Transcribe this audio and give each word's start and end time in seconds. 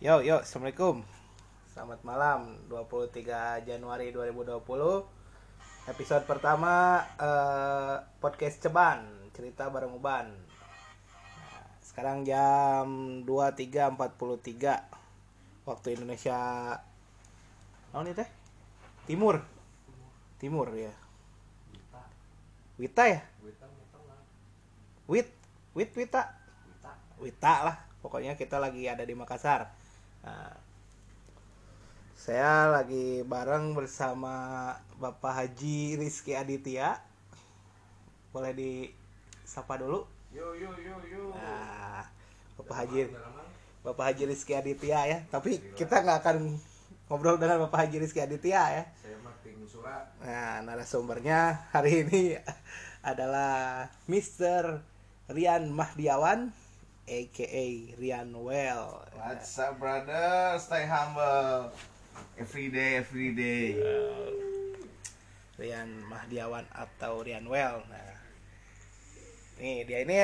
Yo, 0.00 0.24
yo, 0.24 0.40
Assalamualaikum. 0.40 1.04
Selamat 1.68 2.00
malam 2.00 2.56
23 2.72 3.68
Januari 3.68 4.08
2020 4.08 4.56
Episode 5.84 6.24
pertama 6.24 7.04
eh, 7.20 8.00
Podcast 8.24 8.64
Ceban 8.64 9.04
Cerita 9.36 9.68
bareng 9.68 9.92
Uban. 9.92 10.32
Nah, 10.32 11.68
Sekarang 11.84 12.24
jam 12.24 13.20
23.43 13.28 15.68
Waktu 15.68 16.00
Indonesia 16.00 16.40
Oh 17.92 18.00
ini 18.00 18.16
teh? 18.16 18.28
Timur. 19.04 19.44
Timur 20.40 20.72
ya. 20.72 20.96
Wita. 22.80 23.04
Ya? 23.04 23.20
Wit 25.04 25.28
Wit 25.76 25.92
Wita. 25.92 26.24
Wita 27.20 27.54
lah 27.68 27.89
pokoknya 28.00 28.36
kita 28.36 28.60
lagi 28.60 28.88
ada 28.88 29.04
di 29.04 29.14
Makassar. 29.16 29.72
Nah, 30.24 30.52
saya 32.20 32.68
lagi 32.68 33.24
bareng 33.24 33.72
bersama 33.72 34.76
Bapak 35.00 35.32
Haji 35.32 35.96
Rizky 35.96 36.36
Aditya. 36.36 37.00
Boleh 38.32 38.52
disapa 38.52 39.80
dulu? 39.80 40.04
Yo 40.30 40.52
yo 40.52 40.70
yo 40.76 40.94
yo. 41.08 41.32
nah, 41.32 42.04
Bapak 42.60 42.84
Haji 42.84 43.08
Bapak 43.80 44.04
Haji 44.12 44.22
Rizky 44.28 44.52
Aditya 44.52 45.08
ya. 45.08 45.18
Tapi 45.32 45.56
kita 45.72 46.04
nggak 46.04 46.18
akan 46.20 46.36
ngobrol 47.08 47.40
dengan 47.40 47.64
Bapak 47.64 47.88
Haji 47.88 48.04
Rizky 48.04 48.20
Aditya 48.20 48.62
ya. 48.68 48.84
Saya 49.00 49.16
surat. 49.70 50.04
Nah, 50.20 50.66
narasumbernya 50.66 51.70
hari 51.70 52.02
ini 52.04 52.34
adalah 53.10 53.86
Mr. 54.10 54.82
Rian 55.30 55.70
Mahdiawan 55.70 56.50
aka 57.10 57.66
Rian 57.98 58.30
Well. 58.38 59.02
What's 59.18 59.58
up 59.58 59.82
brother? 59.82 60.54
Stay 60.62 60.86
humble. 60.86 61.74
Every 62.38 62.70
day, 62.70 63.02
every 63.02 63.34
day. 63.34 63.74
Rian 65.58 66.06
Mahdiawan 66.06 66.70
atau 66.70 67.26
Rian 67.26 67.50
Well. 67.50 67.82
Nah, 67.90 68.14
nih 69.58 69.82
dia 69.90 70.06
ini 70.06 70.22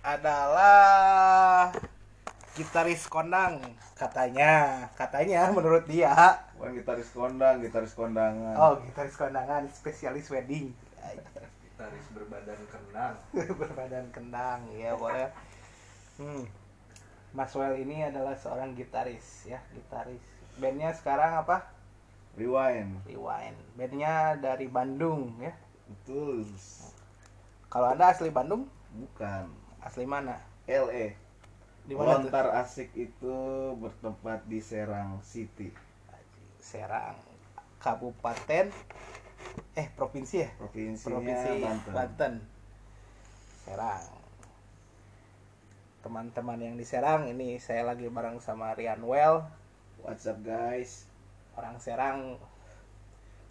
adalah 0.00 1.68
gitaris 2.56 3.04
kondang 3.04 3.60
katanya, 3.92 4.88
katanya 4.96 5.52
menurut 5.52 5.84
dia. 5.84 6.16
Bukan 6.56 6.80
gitaris 6.80 7.12
kondang, 7.12 7.60
gitaris 7.60 7.92
kondangan. 7.92 8.56
Oh, 8.56 8.80
gitaris 8.88 9.20
kondangan 9.20 9.68
spesialis 9.68 10.32
wedding. 10.32 10.72
Gitaris 11.60 12.08
berbadan 12.16 12.60
kendang. 12.72 13.14
berbadan 13.60 14.06
kendang 14.16 14.64
ya 14.80 14.96
boleh 14.96 15.28
hmm. 16.20 16.44
Mas 17.34 17.50
Well 17.58 17.74
ini 17.74 18.06
adalah 18.06 18.38
seorang 18.38 18.78
gitaris 18.78 19.50
ya 19.50 19.58
gitaris 19.74 20.22
bandnya 20.58 20.94
sekarang 20.94 21.42
apa 21.42 21.66
Rewind. 22.34 23.06
Rewind 23.06 23.58
bandnya 23.78 24.38
dari 24.38 24.66
Bandung 24.66 25.34
ya 25.38 25.54
Betul. 25.84 26.46
kalau 27.70 27.94
anda 27.94 28.10
asli 28.10 28.30
Bandung 28.30 28.66
Bukan. 28.94 29.50
asli 29.82 30.06
mana 30.06 30.38
LE. 30.64 31.12
di 31.84 31.92
mana 31.92 32.16
tuh 32.16 32.32
Lontar 32.32 32.48
Asik 32.56 32.96
itu 32.96 33.36
bertempat 33.76 34.48
di 34.48 34.56
Serang 34.64 35.20
City, 35.20 35.68
Serang 36.56 37.12
Kabupaten 37.76 38.72
eh 39.76 39.88
provinsi 39.92 40.36
ya 40.40 40.50
provinsinya 40.56 41.20
provinsi 41.20 41.50
Banten. 41.60 41.92
Banten 41.92 42.34
Serang 43.68 44.23
teman-teman 46.04 46.60
yang 46.60 46.76
di 46.76 46.84
Serang 46.84 47.24
ini 47.32 47.56
saya 47.56 47.80
lagi 47.80 48.04
bareng 48.12 48.36
sama 48.36 48.76
Rian 48.76 49.00
Well. 49.00 49.48
What's 50.04 50.28
up 50.28 50.36
guys? 50.44 51.08
orang 51.56 51.80
Serang. 51.80 52.36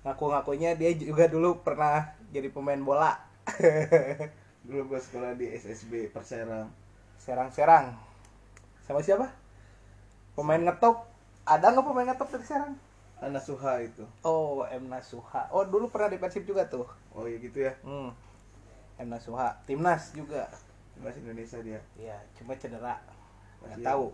Ngaku-ngakunya 0.05 0.77
dia 0.77 0.93
juga 0.93 1.25
dulu 1.25 1.65
pernah 1.65 2.13
jadi 2.29 2.53
pemain 2.53 2.77
bola. 2.77 3.17
Dulu 4.63 4.95
gue 4.95 5.01
sekolah 5.01 5.35
di 5.35 5.51
SSB 5.51 6.13
Perserang. 6.13 6.71
Serang-Serang. 7.19 7.99
Sama 8.87 9.03
siapa? 9.03 9.27
Pemain 10.37 10.61
ngetop. 10.61 11.03
Ada 11.43 11.73
nggak 11.73 11.83
pemain 11.83 12.07
ngetop 12.07 12.29
dari 12.31 12.45
Serang? 12.47 12.73
Ana 13.19 13.39
Suha 13.41 13.83
itu. 13.83 14.03
oh 14.23 14.63
M 14.69 14.87
Nasuha. 14.93 15.49
Oh 15.51 15.65
dulu 15.67 15.89
pernah 15.89 16.11
di 16.11 16.19
Persib 16.21 16.45
juga 16.47 16.69
tuh. 16.69 16.85
Oh 17.17 17.25
iya 17.25 17.39
gitu 17.39 17.65
ya. 17.65 17.73
hmm. 17.81 18.11
M 19.03 19.07
Nasuha. 19.09 19.63
Timnas 19.67 20.15
juga 20.15 20.47
Timnas 20.93 21.17
Indonesia 21.17 21.59
dia. 21.65 21.81
ya 21.97 22.17
cuma 22.37 22.53
cedera 22.55 23.01
nggak 23.63 23.79
Masih 23.79 23.85
tahu 23.85 24.05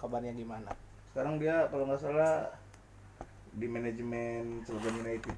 kabarnya 0.00 0.32
gimana 0.34 0.70
Sekarang 1.14 1.38
dia 1.38 1.70
kalau 1.70 1.86
nggak 1.86 2.02
salah 2.02 2.50
di 3.54 3.70
manajemen 3.70 4.66
Cilegon 4.66 5.06
United. 5.06 5.36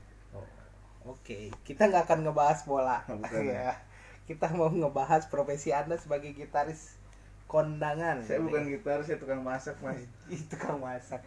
Oke, 1.07 1.55
kita 1.63 1.87
nggak 1.87 2.11
akan 2.11 2.19
ngebahas 2.27 2.67
bola. 2.67 2.99
Bukan. 3.11 3.47
ya. 3.47 3.79
Kita 4.27 4.51
mau 4.59 4.67
ngebahas 4.67 5.31
profesi 5.31 5.71
Anda 5.71 5.95
sebagai 5.95 6.35
gitaris 6.35 6.99
kondangan. 7.47 8.27
Saya 8.27 8.43
bukan 8.43 8.67
gitar, 8.67 8.99
saya 9.07 9.23
tukang 9.23 9.39
masak 9.39 9.79
mas. 9.79 10.03
itu 10.35 10.43
tukang 10.51 10.83
masak. 10.83 11.23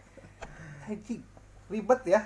Haji, 0.84 1.24
ribet 1.72 2.02
ya. 2.04 2.20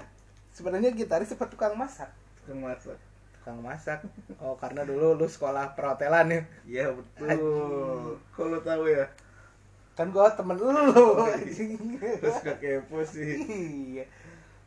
Sebenarnya 0.51 0.91
gitaris 0.91 1.31
seperti 1.31 1.55
tukang 1.55 1.79
masak. 1.79 2.11
Tukang 2.43 2.59
masak. 2.59 2.99
Tukang 3.45 3.61
masak. 3.61 4.01
Oh, 4.41 4.57
karena 4.57 4.89
dulu 4.89 5.21
lu 5.21 5.29
sekolah 5.29 5.77
perhotelan 5.77 6.33
ya. 6.33 6.41
Iya 6.65 6.87
betul. 6.97 8.17
Kalau 8.33 8.59
tahu 8.65 8.89
ya. 8.89 9.05
Kan 9.93 10.09
gua 10.17 10.33
temen 10.33 10.57
lu. 10.57 10.73
anjing. 11.29 12.01
Terus 12.01 12.41
gak 12.41 12.57
kepo 12.65 13.05
sih. 13.05 13.45
Iya. 13.45 14.05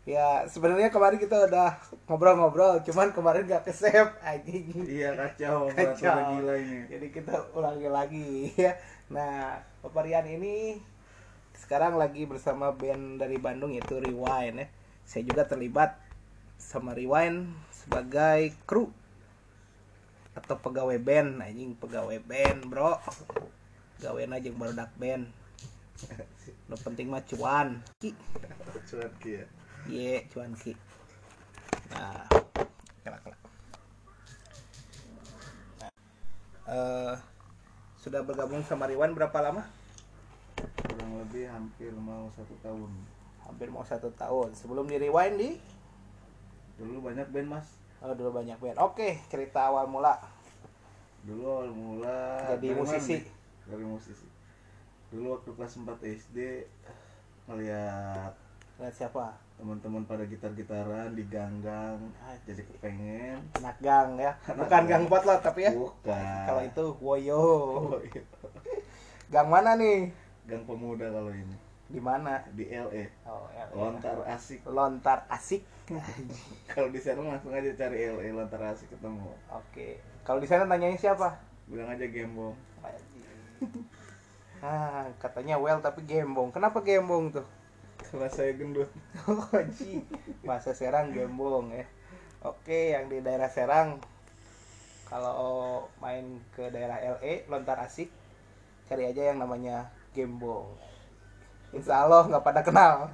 Ya, 0.05 0.45
sebenarnya 0.45 0.93
kemarin 0.93 1.17
kita 1.17 1.49
udah 1.49 1.73
ngobrol-ngobrol, 2.05 2.79
cuman 2.85 3.11
kemarin 3.17 3.49
gak 3.49 3.65
ke 3.65 3.73
save 3.73 4.13
anjing. 4.21 4.69
Iya 4.85 5.09
kacau, 5.25 5.73
Kacau. 5.73 6.37
gila 6.37 6.53
ini. 6.61 6.85
Jadi 6.85 7.07
kita 7.09 7.33
ulangi 7.57 7.89
lagi 7.89 8.29
ya. 8.61 8.77
Nah, 9.09 9.57
Bapak 9.81 10.05
Rian 10.05 10.29
ini 10.29 10.77
sekarang 11.57 11.97
lagi 11.97 12.29
bersama 12.29 12.77
band 12.77 13.17
dari 13.25 13.41
Bandung 13.41 13.73
yaitu 13.73 13.97
Rewind 13.97 14.61
ya. 14.61 14.67
Saya 15.01 15.25
juga 15.25 15.49
terlibat 15.49 15.97
sama 16.61 16.93
Rewind 16.93 17.51
sebagai 17.87 18.51
kru 18.67 18.91
atau 20.35 20.59
pegawai 20.59 20.99
band, 20.99 21.39
anjing 21.39 21.71
pegawai 21.79 22.19
band, 22.19 22.67
Bro. 22.67 22.99
Gawean 24.03 24.35
aja 24.35 24.51
baru 24.51 24.75
dak 24.75 24.91
band. 24.99 25.31
No 26.67 26.75
penting 26.75 27.07
mah 27.07 27.23
cuan. 27.23 27.79
Ki. 27.99 28.11
Cuat 28.91 29.11
ya. 29.23 29.47
Ye, 29.87 30.27
cuan 30.27 30.51
ki. 30.55 30.75
Nah, 31.95 32.27
kelak 33.03 33.23
kelak. 33.23 33.39
Nah, 35.79 35.91
eh, 36.67 37.13
sudah 38.03 38.19
bergabung 38.23 38.63
sama 38.67 38.87
Riwan 38.87 39.15
berapa 39.15 39.35
lama? 39.39 39.63
Kurang 40.87 41.23
lebih 41.23 41.47
hampir 41.51 41.91
mau 41.95 42.27
satu 42.35 42.55
tahun. 42.59 42.91
Hampir 43.47 43.67
mau 43.71 43.83
satu 43.87 44.11
tahun. 44.11 44.55
Sebelum 44.55 44.91
di 44.91 44.99
Rewind 44.99 45.35
di, 45.39 45.51
Dulu 46.77 47.09
banyak 47.09 47.27
band 47.33 47.49
mas. 47.49 47.67
oh 47.97 48.13
dulu 48.13 48.29
banyak 48.37 48.57
band. 48.61 48.77
Oke, 48.77 49.17
cerita 49.27 49.73
awal 49.73 49.89
mula 49.89 50.21
Dulu 51.25 51.43
awal 51.43 51.69
mula 51.73 52.17
jadi 52.55 52.67
dari 52.71 52.77
musisi. 52.77 53.17
nih? 53.17 53.23
Dari 53.65 53.85
musisi. 53.85 54.27
Dulu 55.09 55.25
waktu 55.33 55.49
kelas 55.57 55.73
4 55.81 55.97
SD 56.21 56.37
ngeliat 57.47 58.33
Lihat 58.77 58.93
siapa? 58.93 59.33
teman-teman 59.57 60.05
pada 60.05 60.21
gitar-gitaran 60.21 61.17
di 61.17 61.25
gang-gang 61.25 61.97
jadi 62.45 62.61
kepengen 62.61 63.41
Anak 63.57 63.81
gang 63.81 64.13
ya. 64.21 64.37
Bukan 64.53 64.81
gang 64.85 65.09
potlot 65.09 65.41
tapi 65.41 65.65
ya. 65.65 65.73
bukan 65.73 66.45
Kalau 66.45 66.61
itu 66.61 66.85
Woyo. 67.01 67.43
Iya. 68.05 68.21
Gang 69.33 69.49
mana 69.49 69.73
nih? 69.73 70.13
gang 70.45 70.63
pemuda 70.63 71.09
kalau 71.09 71.33
ini 71.33 71.57
Di 71.87 71.99
mana? 72.03 72.43
di 72.51 72.67
LE 72.67 73.05
Oh, 73.23 73.47
LA. 73.47 73.71
lontar 73.71 74.17
asik 74.27 74.59
Lontar 74.67 75.23
asik. 75.31 75.63
kalau 76.71 76.91
di 76.91 76.99
sana 76.99 77.23
langsung 77.23 77.55
aja 77.55 77.71
cari 77.73 78.11
LE 78.11 78.27
lontar 78.35 78.59
asik 78.59 78.91
ketemu 78.91 79.31
Oke. 79.49 80.03
Kalau 80.27 80.43
di 80.43 80.47
sana 80.47 80.67
nanyain 80.67 80.99
siapa? 80.99 81.39
bilang 81.67 81.91
aja 81.91 82.07
gembong 82.07 82.55
Ah, 84.57 85.05
katanya 85.21 85.55
well 85.61 85.77
tapi 85.79 86.01
gembong. 86.03 86.49
Kenapa 86.49 86.81
gembong 86.81 87.29
tuh? 87.29 87.45
karena 87.97 88.29
saya 88.31 88.55
gendut 88.55 88.87
Oh, 89.27 89.43
Ji. 89.75 89.99
Masa 90.47 90.71
Serang 90.71 91.11
gembong 91.11 91.75
ya. 91.75 91.83
Oke, 92.45 92.95
yang 92.95 93.11
di 93.11 93.19
daerah 93.19 93.49
Serang 93.51 93.99
kalau 95.07 95.87
main 96.03 96.39
ke 96.51 96.67
daerah 96.67 96.99
LE 96.99 97.47
lontar 97.47 97.79
asik 97.79 98.11
cari 98.87 99.07
aja 99.07 99.31
yang 99.31 99.39
namanya 99.39 99.87
gembong. 100.15 100.67
Insya 101.77 102.09
Allah 102.09 102.25
nggak 102.25 102.45
pada 102.45 102.61
kenal. 102.65 102.93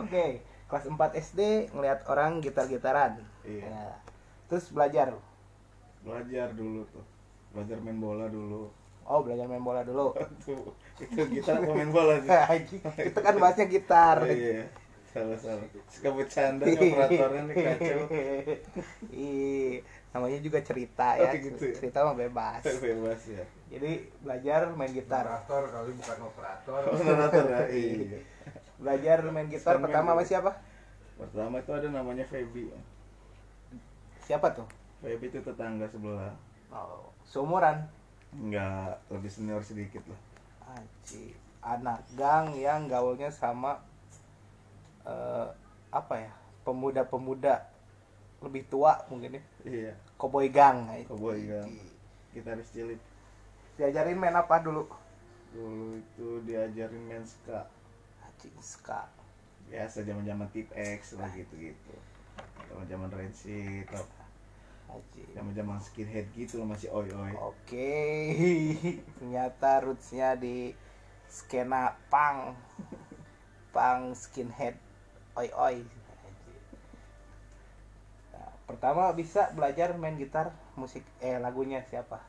Oke, 0.00 0.24
kelas 0.68 0.86
4 0.86 1.20
SD 1.24 1.40
ngelihat 1.72 2.04
orang 2.06 2.44
gitar-gitaran. 2.44 3.18
Iya. 3.42 3.66
Ya. 3.66 3.88
Terus 4.52 4.68
belajar. 4.70 5.16
belajar 5.98 6.54
dulu 6.54 6.86
tuh 6.94 7.02
belajar 7.52 7.76
main 7.82 7.98
bola 7.98 8.30
dulu 8.30 8.70
Oh, 9.08 9.24
belajar 9.24 9.48
main 9.48 9.64
bola 9.64 9.80
dulu. 9.80 10.12
Tuh, 10.44 10.68
itu 11.00 11.20
gitar 11.32 11.64
apa 11.64 11.72
main 11.72 11.88
bola 11.88 12.20
sih? 12.20 12.28
Kita 13.08 13.24
kan 13.24 13.40
bahasnya 13.40 13.64
gitar. 13.64 14.20
Oh, 14.20 14.28
iya. 14.28 14.68
Salah 15.08 15.40
salah. 15.40 15.64
Suka 15.88 16.12
bercanda 16.12 16.68
operatornya 16.68 17.42
nih 17.48 17.56
kacau. 17.56 18.00
Iya, 19.08 19.80
namanya 20.18 20.42
juga 20.42 20.58
cerita 20.66 21.14
ya. 21.14 21.30
Oh, 21.30 21.38
gitu 21.38 21.62
ya? 21.62 21.74
Cerita 21.78 22.02
mah 22.02 22.18
bebas. 22.18 22.62
Bebas 22.66 23.20
ya. 23.30 23.44
Jadi 23.70 24.10
belajar 24.18 24.74
main 24.74 24.90
gitar. 24.90 25.22
Operator 25.22 25.62
kali 25.70 25.90
bukan 25.94 26.18
operator. 26.26 26.80
Operator 26.98 27.44
ya. 27.46 27.60
Iya. 27.70 28.18
Belajar 28.82 29.18
main 29.30 29.46
gitar 29.46 29.78
pertama 29.78 30.18
sama 30.18 30.22
siapa? 30.26 30.50
Pertama 31.14 31.62
itu 31.62 31.70
ada 31.70 31.88
namanya 31.90 32.26
Feby. 32.26 32.74
Siapa 34.26 34.50
tuh? 34.50 34.66
Feby 34.98 35.30
itu 35.30 35.38
tetangga 35.38 35.86
sebelah. 35.86 36.34
Oh, 36.74 37.14
seumuran. 37.22 37.86
Enggak, 38.34 39.00
lebih 39.08 39.30
senior 39.30 39.62
sedikit 39.62 40.02
lah. 40.10 40.20
Anjing. 40.74 41.32
Anak 41.62 42.02
gang 42.18 42.54
yang 42.58 42.90
gaulnya 42.90 43.30
sama 43.30 43.78
eh, 45.06 45.48
apa 45.94 46.14
ya? 46.18 46.32
Pemuda-pemuda 46.66 47.78
lebih 48.44 48.62
tua 48.70 49.02
mungkin 49.10 49.38
ya. 49.38 49.42
Iya. 49.66 49.92
Cowboy 50.18 50.50
gang. 50.50 50.90
anjing. 50.90 51.06
Cowboy 51.06 51.38
gang. 51.46 51.70
Gitaris 52.34 52.68
cilik. 52.74 53.00
Diajarin 53.78 54.18
main 54.18 54.34
apa 54.34 54.58
dulu? 54.58 54.90
Dulu 55.54 55.96
itu 55.96 56.42
diajarin 56.42 57.06
main 57.06 57.22
ska. 57.22 57.70
Anjing 58.26 58.58
ska. 58.58 59.06
Biasa 59.70 60.02
zaman-zaman 60.02 60.50
tip 60.50 60.66
X 60.74 61.14
lah 61.14 61.30
gitu-gitu. 61.32 61.94
Zaman-zaman 62.68 63.08
Rancid, 63.08 63.86
zaman-zaman 65.36 65.78
skinhead 65.80 66.26
gitu 66.32 66.64
masih 66.64 66.88
oi-oi. 66.88 67.32
Oke, 67.36 67.92
ternyata 69.20 69.84
rootsnya 69.84 70.34
di 70.34 70.72
skena 71.28 71.92
punk, 72.08 72.56
punk 73.74 74.16
skinhead, 74.16 74.74
oi 75.36 75.48
oi. 75.52 75.76
Nah, 75.84 75.97
pertama 78.78 79.10
bisa 79.10 79.50
belajar 79.58 79.90
main 79.98 80.14
gitar, 80.14 80.54
musik, 80.78 81.02
eh 81.18 81.34
lagunya 81.42 81.82
siapa? 81.82 82.22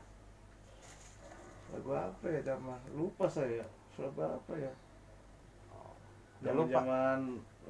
Lagu 1.70 1.94
apa 1.94 2.26
ya 2.26 2.42
zaman? 2.42 2.74
Lupa 2.90 3.30
saya. 3.30 3.62
Lagu 3.94 4.18
apa 4.18 4.52
ya? 4.58 4.72
Udah 6.42 6.52
lupa. 6.58 6.82
Zaman 6.82 7.20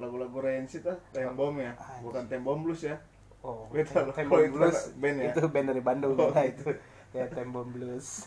lagu-lagu 0.01 0.37
Rancid 0.41 0.81
ah, 0.89 0.97
Tembom 1.13 1.61
ya. 1.61 1.77
Anjing. 1.77 2.01
Bukan 2.01 2.23
Tembom 2.25 2.59
Blues 2.65 2.81
ya. 2.89 2.97
Oh, 3.45 3.69
Beda 3.69 4.09
loh. 4.09 4.15
Tembom 4.17 4.33
Oh, 4.33 4.41
itu 4.41 4.57
Blues. 4.57 4.79
band 4.97 5.17
ya? 5.21 5.29
Itu 5.29 5.45
band 5.45 5.67
dari 5.69 5.81
Bandung 5.85 6.17
Oh. 6.17 6.33
nah, 6.33 6.41
itu. 6.41 6.73
Ya 7.13 7.29
Tembom 7.29 7.69
Blues. 7.69 8.25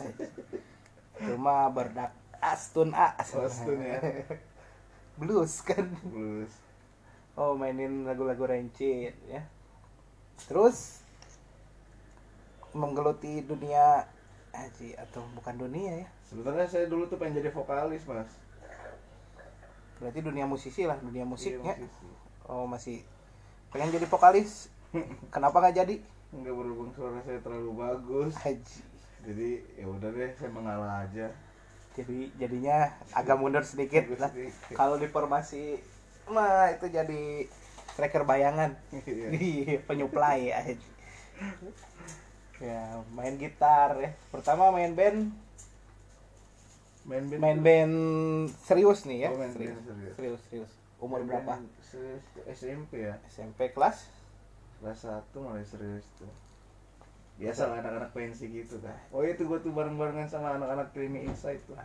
Cuma 1.19 1.67
berdak 1.67 2.15
Astun 2.39 2.95
A. 2.95 3.11
Astun 3.19 3.83
ya. 3.83 3.99
Blues 5.19 5.59
kan. 5.67 5.91
Blues. 6.07 6.53
Oh 7.35 7.51
mainin 7.59 8.07
lagu-lagu 8.07 8.47
Rancid 8.47 9.11
ya. 9.27 9.43
Terus 10.45 10.99
menggeluti 12.75 13.39
dunia 13.47 14.03
Aji 14.55 14.95
atau 14.95 15.23
bukan 15.35 15.55
dunia 15.59 16.03
ya? 16.03 16.07
Sebenarnya 16.31 16.67
saya 16.67 16.85
dulu 16.87 17.11
tuh 17.11 17.19
pengen 17.19 17.43
jadi 17.43 17.51
vokalis, 17.51 18.07
Mas. 18.07 18.31
Berarti 19.99 20.19
dunia 20.23 20.47
musisi 20.47 20.87
lah, 20.87 20.95
dunia 21.03 21.27
musiknya. 21.27 21.75
Iya, 21.75 21.83
musisi. 21.83 22.07
Oh 22.47 22.63
masih 22.63 22.97
pengen 23.75 23.91
jadi 23.91 24.07
vokalis. 24.07 24.71
Kenapa 25.35 25.59
nggak 25.59 25.75
jadi? 25.75 25.95
Enggak 26.31 26.55
berhubung 26.55 26.91
suara 26.95 27.19
saya 27.27 27.39
terlalu 27.43 27.71
bagus. 27.75 28.31
Aji. 28.47 28.79
Jadi 29.27 29.49
ya 29.75 29.85
udah 29.91 30.09
deh, 30.13 30.31
saya 30.39 30.51
mengalah 30.53 31.03
aja. 31.03 31.27
Jadi 31.95 32.31
jadinya 32.39 32.91
agak 33.15 33.39
mundur 33.39 33.63
sedikit 33.63 34.07
lah. 34.19 34.31
sedikit. 34.31 34.75
Kalau 34.75 34.95
di 34.99 35.07
formasi 35.07 35.79
mah 36.31 36.71
itu 36.73 36.87
jadi 36.89 37.47
tracker 37.95 38.23
bayangan. 38.23 38.75
Iya. 38.91 39.27
Iya, 39.35 39.75
penyuplai 39.83 40.51
aja. 40.51 40.75
Ya, 42.59 42.79
main 43.11 43.35
gitar 43.35 43.95
ya. 43.97 44.11
Pertama 44.29 44.71
main 44.71 44.95
band 44.95 45.31
Main 47.05 47.29
band. 47.29 47.37
main 47.37 47.59
band 47.61 47.95
serius 48.65 49.05
nih 49.05 49.27
ya 49.27 49.29
Oh, 49.29 49.37
main 49.37 49.53
serius. 49.53 49.77
band 49.77 49.85
serius. 49.85 50.15
serius 50.17 50.41
serius 50.49 50.71
umur 50.97 51.21
main 51.21 51.37
berapa 51.37 51.61
serius 51.85 52.23
SMP 52.49 53.05
ya. 53.05 53.19
SMP 53.27 53.69
kelas 53.69 54.09
Kelas 54.81 55.05
1 55.05 55.29
mulai 55.37 55.61
serius 55.61 56.03
tuh. 56.17 56.27
Biasa 57.35 57.67
lah 57.67 57.79
anak-anak 57.79 58.11
pensi 58.11 58.47
gitu 58.49 58.79
kan. 58.79 58.95
Oh 59.11 59.21
itu 59.21 59.43
gua 59.43 59.59
tuh 59.59 59.69
bareng-barengan 59.69 60.25
sama 60.25 60.55
anak-anak 60.55 60.91
Creamy 60.91 61.23
Insight 61.23 61.61
tuh. 61.65 61.75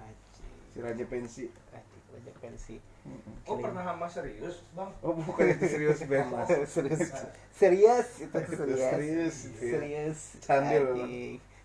Si 0.70 0.78
Raja 0.78 1.04
Pensi. 1.04 1.50
Raja 2.20 2.36
pensi 2.36 2.76
Mm-mm. 3.00 3.48
Oh 3.48 3.56
pernah 3.56 3.80
sama 3.80 4.04
serius 4.04 4.60
bang? 4.76 4.92
Oh 5.00 5.16
bukan 5.16 5.56
itu 5.56 5.64
serius 5.72 6.04
mas. 6.04 6.52
serius 6.76 7.00
serius 7.48 8.08
itu 8.20 8.36
Itu 8.36 8.52
serius 8.60 8.80
serius, 8.84 9.36
iya. 9.48 9.70
serius 9.72 10.18
Candil. 10.44 10.84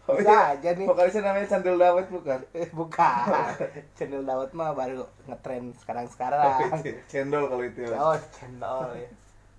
Oh, 0.07 0.15
bisa 0.15 0.31
iya. 0.31 0.55
aja 0.55 0.69
nih 0.79 0.87
Vokalisnya 0.87 1.27
namanya 1.27 1.47
Candil 1.51 1.75
Dawet 1.75 2.07
bukan? 2.07 2.39
Eh, 2.55 2.71
bukan 2.71 3.51
channel 3.99 4.23
Dawet 4.23 4.55
mah 4.55 4.71
baru 4.71 5.03
ngetren 5.27 5.75
sekarang 5.75 6.07
Oh, 6.07 6.11
sekarang 6.15 6.39
itu. 6.79 6.95
Cendol 7.11 7.51
kalau 7.51 7.63
itu. 7.67 7.83
Oh 7.91 8.15
channel 8.31 8.95
ya 8.95 9.11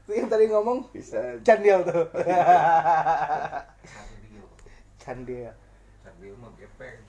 itu 0.06 0.14
yang 0.14 0.30
tadi 0.30 0.46
ngomong 0.46 0.86
Bisa. 0.94 1.18
candil 1.42 1.82
tuh 1.82 2.06
Candil. 2.14 2.38
candil 5.02 5.50
Candil 6.00 6.34
mah 6.38 6.50
gepeng. 6.54 7.02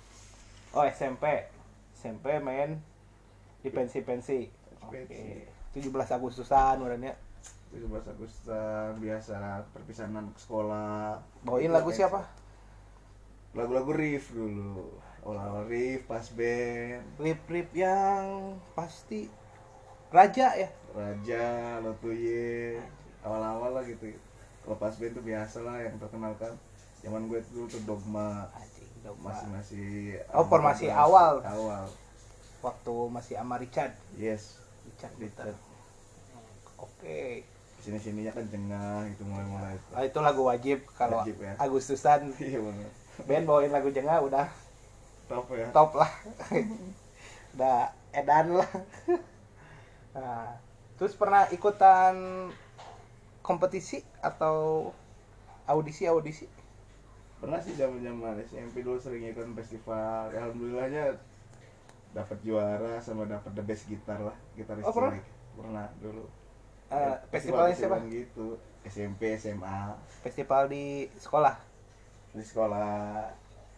Oh 0.73 0.83
SMP, 0.83 1.45
SMP 1.93 2.41
main 2.41 2.81
di 3.67 3.75
pensi-pensi. 3.75 4.39
Pensi. 4.87 5.03
Oke. 5.03 5.43
17 5.75 5.91
Agustusan 6.09 6.79
urangnya. 6.79 7.13
17 7.69 7.83
Agustus 8.07 8.47
biasa 8.97 9.35
perpisahan 9.75 10.31
ke 10.31 10.39
sekolah. 10.39 11.19
Bawain 11.43 11.67
Itu 11.67 11.75
lagu 11.75 11.91
pensi. 11.91 11.99
siapa? 11.99 12.21
Lagu-lagu 13.53 13.91
riff 13.91 14.31
dulu. 14.31 14.95
Awal-awal 15.27 15.67
riff, 15.67 16.07
pas 16.07 16.23
band, 16.31 17.03
Rip-rip 17.19 17.67
yang 17.75 18.55
pasti 18.71 19.27
Raja 20.07 20.55
ya. 20.55 20.69
Raja, 20.95 21.45
Lotuye, 21.83 22.79
awal-awal 23.19 23.75
lah 23.75 23.83
gitu. 23.83 24.07
Kalau 24.63 24.79
pas 24.79 24.95
band 24.95 25.13
tuh 25.13 25.25
biasa 25.27 25.67
lah 25.67 25.83
yang 25.83 25.99
terkenal 25.99 26.31
kan. 26.39 26.55
Zaman 27.03 27.27
gue 27.27 27.43
dulu 27.51 27.67
tuh 27.67 27.83
dogma 27.83 28.47
masih 29.19 29.47
masih 29.51 29.87
Oh, 30.31 30.43
formasi 30.47 30.87
14. 30.87 30.95
awal. 30.95 31.33
awal 31.43 31.83
Waktu 32.67 32.93
masih 33.07 33.33
sama 33.39 33.55
Richard. 33.55 33.95
yes 34.19 34.59
Richard, 34.83 35.13
Richard. 35.17 35.55
Oke. 36.77 37.47
sini 37.77 37.95
sininya 37.97 38.35
kan 38.35 38.43
jengah 38.51 39.07
itu 39.07 39.23
mulai 39.23 39.47
mulai 39.47 39.73
itu 39.79 39.89
Oh, 39.95 40.03
itu 40.03 40.19
lagu 40.19 40.41
wajib 40.43 40.79
kalau 40.99 41.23
Wajib, 41.23 41.39
ya. 41.39 41.55
Agustusan 41.55 42.33
iya 42.43 42.59
benar 42.59 42.91
band 43.23 43.45
bawain 43.47 43.71
lagu 43.71 43.87
jengah 43.89 44.19
udah 44.19 44.45
top 45.31 45.47
ya 45.55 45.67
top 45.71 45.95
lah. 45.95 46.11
udah 47.55 47.87
edan 48.11 48.59
lah. 48.59 48.71
Nah, 50.17 50.49
terus 50.97 51.13
pernah 51.13 51.45
ikutan 51.53 52.49
kompetisi 53.45 54.01
atau 54.17 54.89
audisi 55.69 56.09
audisi? 56.09 56.49
pernah 57.37 57.61
sih 57.61 57.77
zaman 57.77 58.01
zaman 58.01 58.33
SMP 58.41 58.81
dulu 58.81 58.97
sering 58.97 59.29
ikut 59.29 59.45
festival 59.53 60.33
ya, 60.33 60.41
alhamdulillahnya 60.41 61.21
dapat 62.17 62.37
juara 62.41 62.93
sama 62.97 63.29
dapat 63.29 63.51
the 63.53 63.63
best 63.63 63.85
gitar 63.85 64.17
lah 64.19 64.37
gitaris 64.57 64.81
Oh, 64.81 64.93
pernah? 64.93 65.13
pernah 65.53 65.87
dulu 65.97 66.25
festivalnya 67.29 67.75
siapa? 67.75 67.97
festival-festivalan 67.99 68.03
gitu 68.09 68.47
SMP 68.87 69.21
SMA 69.35 69.79
Festival 70.23 70.63
di 70.67 70.85
sekolah. 71.15 71.55
di 72.31 72.43
sekolah 72.43 73.27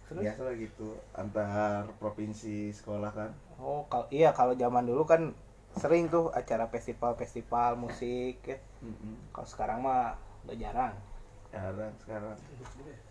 Terus? 0.05 0.21
biasa 0.23 0.41
lah 0.41 0.55
gitu 0.57 0.87
antar 1.13 1.83
provinsi 1.97 2.71
sekolah 2.71 3.11
kan 3.11 3.31
Oh, 3.59 3.83
kalau 3.85 4.07
iya 4.09 4.31
kalau 4.31 4.55
zaman 4.55 4.87
dulu 4.87 5.03
kan 5.03 5.35
sering 5.75 6.07
tuh 6.07 6.31
acara 6.31 6.65
festival-festival 6.65 7.75
musik 7.75 8.39
ya. 8.41 8.57
Mm-mm. 8.81 9.19
Kalau 9.29 9.45
sekarang 9.45 9.83
mah 9.83 10.15
udah 10.47 10.55
jarang, 10.55 10.95
jarang 11.51 11.91
sekarang 11.99 12.33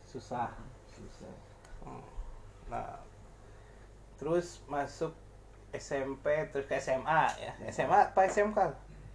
susah. 0.03 0.51
susah 0.89 1.31
Hmm. 1.79 2.03
Nah, 2.67 2.99
terus 4.19 4.61
masuk 4.67 5.15
SMP 5.73 6.27
terus 6.51 6.67
ke 6.67 6.77
SMA 6.83 7.23
ya. 7.39 7.53
SMA 7.71 8.13
apa 8.13 8.27
SMK? 8.27 8.59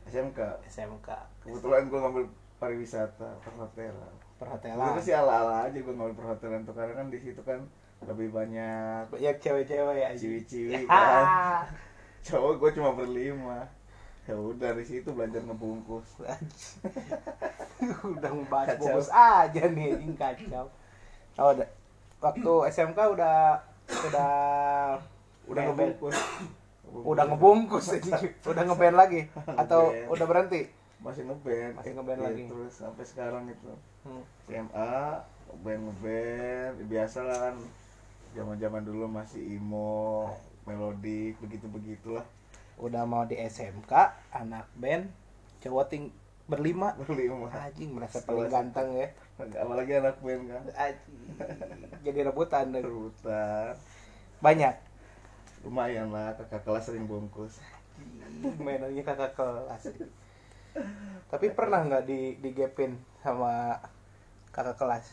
SMK 0.08 0.40
SMK. 0.68 1.10
kebetulan 1.44 1.88
gue 1.92 2.00
ngambil 2.00 2.26
pariwisata 2.60 3.30
perhotelan 3.44 4.14
Perhotelan. 4.40 4.98
Itu 4.98 5.02
sih 5.08 5.16
ala-ala 5.16 5.70
aja 5.70 5.78
gue 5.78 5.94
ngambil 5.94 6.16
perhotelan 6.16 6.64
tuh 6.68 6.76
karena 6.76 6.94
kan 6.98 7.08
di 7.08 7.20
situ 7.22 7.40
kan 7.44 7.64
lebih 8.04 8.36
banyak 8.36 9.08
Banyak 9.08 9.36
cewek-cewek 9.40 9.96
ya. 10.04 10.10
ciwi-ciwi 10.16 10.84
kan. 10.90 11.68
Cowok 12.24 12.54
gue 12.60 12.70
cuma 12.80 12.92
berlima. 12.96 13.64
Ya 14.24 14.36
udah 14.40 14.72
dari 14.72 14.84
situ 14.84 15.12
belajar 15.12 15.44
ngebungkus. 15.44 16.08
udah 17.84 18.30
ngebahas 18.32 18.80
bungkus 18.80 19.10
aja 19.12 19.64
nih 19.68 19.92
kacau 20.16 20.72
oh, 21.42 21.52
waktu 22.24 22.54
SMK 22.72 22.96
udah 22.96 23.60
udah 23.90 24.34
udah 25.46 25.62
ngebungkus. 25.66 26.18
Udah 26.94 27.26
ngebungkus 27.26 27.90
udah 28.46 28.64
ngeband 28.70 28.94
lagi? 28.94 29.26
Atau 29.58 29.90
Ngeband. 29.90 30.14
udah 30.14 30.26
berhenti? 30.30 30.62
Masih 31.02 31.26
ngeband. 31.26 31.74
Masih 31.74 31.92
ngeband 31.98 32.20
Iya, 32.22 32.28
lagi. 32.30 32.44
terus 32.46 32.74
sampai 32.78 33.02
sekarang 33.02 33.44
itu. 33.50 33.72
Hmm. 34.06 34.22
SMA 34.46 34.94
ngeband 35.50 35.82
ngeband. 35.90 36.74
Biasa 36.86 37.20
lah 37.26 37.38
kan. 37.50 37.56
Zaman 38.38 38.62
zaman 38.62 38.82
dulu 38.86 39.10
masih 39.10 39.42
emo 39.58 40.30
melodik 40.64 41.36
begitu 41.42 41.68
begitulah 41.68 42.24
udah 42.80 43.04
mau 43.04 43.28
di 43.28 43.36
SMK 43.36 43.92
anak 44.32 44.66
band 44.74 45.12
cowok 45.60 45.86
ting 45.86 46.08
berlima? 46.44 46.92
Berlima. 47.00 47.48
Anjing 47.56 47.96
merasa 47.96 48.20
paling 48.24 48.52
ganteng 48.52 48.92
ya. 49.00 49.08
Apalagi 49.40 49.92
anak 50.00 50.20
band 50.20 50.44
kan. 50.52 50.64
Anjing 50.76 51.20
jadi 52.04 52.20
rebutan 52.28 52.76
deh. 52.76 52.84
rebutan. 52.84 53.80
Banyak? 54.44 54.76
Lumayan 55.64 56.12
lah 56.12 56.36
kakak 56.36 56.68
kelas 56.68 56.92
sering 56.92 57.08
bungkus. 57.08 57.64
Mainannya 58.60 59.04
kakak 59.08 59.40
kelas. 59.40 59.96
Tapi 61.32 61.46
pernah 61.56 61.88
nggak 61.88 62.04
di 62.04 62.36
digepin 62.44 63.00
sama 63.24 63.80
kakak 64.52 64.76
kelas? 64.76 65.08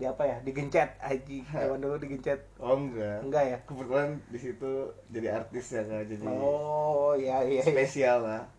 Di 0.00 0.08
apa 0.08 0.24
ya? 0.24 0.36
Digencet 0.40 0.96
aji 1.04 1.44
zaman 1.52 1.84
dulu 1.84 2.00
digencet. 2.00 2.40
Oh 2.56 2.80
enggak. 2.80 3.20
Enggak 3.20 3.44
ya? 3.44 3.58
Kebetulan 3.68 4.24
di 4.32 4.38
situ 4.40 4.88
jadi 5.12 5.44
artis 5.44 5.68
ya 5.68 5.84
kak. 5.84 6.08
Jadi 6.08 6.24
oh 6.24 7.12
iya 7.12 7.44
iya, 7.44 7.60
iya. 7.60 7.62
spesial 7.64 8.24
lah 8.24 8.55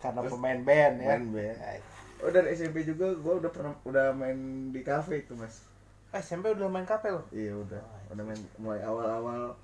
karena 0.00 0.20
pemain 0.24 0.60
band 0.64 0.94
ya. 0.96 1.08
main 1.14 1.24
band. 1.30 1.56
Oh 2.20 2.28
dari 2.32 2.52
SMP 2.52 2.84
juga 2.84 3.12
gue 3.16 3.34
udah 3.44 3.50
pernah 3.52 3.72
udah 3.84 4.12
main 4.16 4.68
di 4.72 4.80
cafe 4.80 5.24
itu 5.24 5.36
mas. 5.36 5.64
Eh 6.10 6.20
SMP 6.24 6.52
udah 6.52 6.68
main 6.72 6.88
kapel 6.88 7.20
iya 7.30 7.52
udah. 7.52 7.80
Udah 8.12 8.24
main 8.24 8.40
mulai 8.56 8.80
awal-awal 8.84 9.54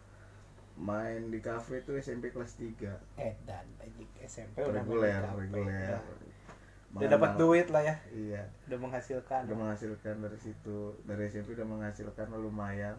main 0.76 1.32
di 1.32 1.40
cafe 1.40 1.80
itu 1.80 1.96
SMP 1.96 2.28
kelas 2.28 2.60
3 2.60 2.84
eh 3.16 3.32
dan 3.48 3.64
SMP 4.20 4.60
udah 4.60 4.84
reguler 4.84 5.24
main 5.24 5.48
reguler. 5.48 5.96
Ya. 5.96 6.00
udah 6.96 7.08
dapat 7.12 7.30
duit 7.36 7.68
lah 7.68 7.82
ya? 7.84 7.96
Iya. 8.12 8.42
Udah 8.72 8.78
menghasilkan. 8.80 9.40
Udah 9.48 9.58
menghasilkan 9.58 10.16
dari 10.20 10.38
situ. 10.40 10.96
Dari 11.04 11.28
SMP 11.28 11.52
udah 11.52 11.68
menghasilkan 11.68 12.32
lumayan. 12.32 12.96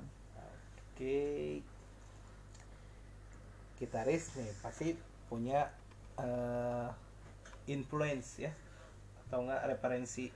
Oke. 0.94 1.62
Gitaris 3.78 4.38
nih 4.38 4.50
pasti 4.62 4.98
punya 5.30 5.70
eh, 6.18 6.90
influence 7.68 8.40
ya 8.40 8.52
atau 9.28 9.44
enggak 9.44 9.68
referensi. 9.68 10.32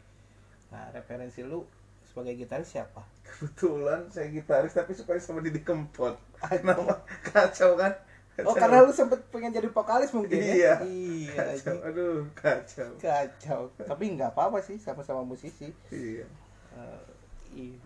Nah, 0.70 0.92
referensi 0.92 1.42
lu 1.42 1.64
sebagai 2.04 2.36
gitaris 2.36 2.68
siapa? 2.70 3.02
kebetulan 3.24 4.04
saya 4.08 4.28
gitaris 4.28 4.72
tapi 4.72 4.92
suka 4.92 5.16
sama 5.16 5.40
Didi 5.40 5.64
Kempot 5.64 6.20
kenapa 6.36 7.00
kacau 7.24 7.76
kan 7.76 7.96
Oh, 8.42 8.52
Kacau. 8.52 8.56
karena 8.58 8.78
lu 8.82 8.92
sempet 8.92 9.20
pengen 9.28 9.52
jadi 9.52 9.68
vokalis 9.68 10.12
mungkin 10.12 10.36
Iya. 10.36 10.56
ya? 10.56 10.76
Iya. 10.82 11.32
kacau 11.36 11.52
anjing. 11.52 11.80
aduh 11.84 12.20
kacau 12.34 12.90
Kacau. 12.98 13.62
Tapi 13.78 14.04
nggak 14.12 14.32
apa-apa 14.32 14.60
sih 14.60 14.76
sama-sama 14.76 15.22
musisi. 15.22 15.68
iya 15.90 16.24
Eh, 16.72 17.04
iya. 17.54 17.80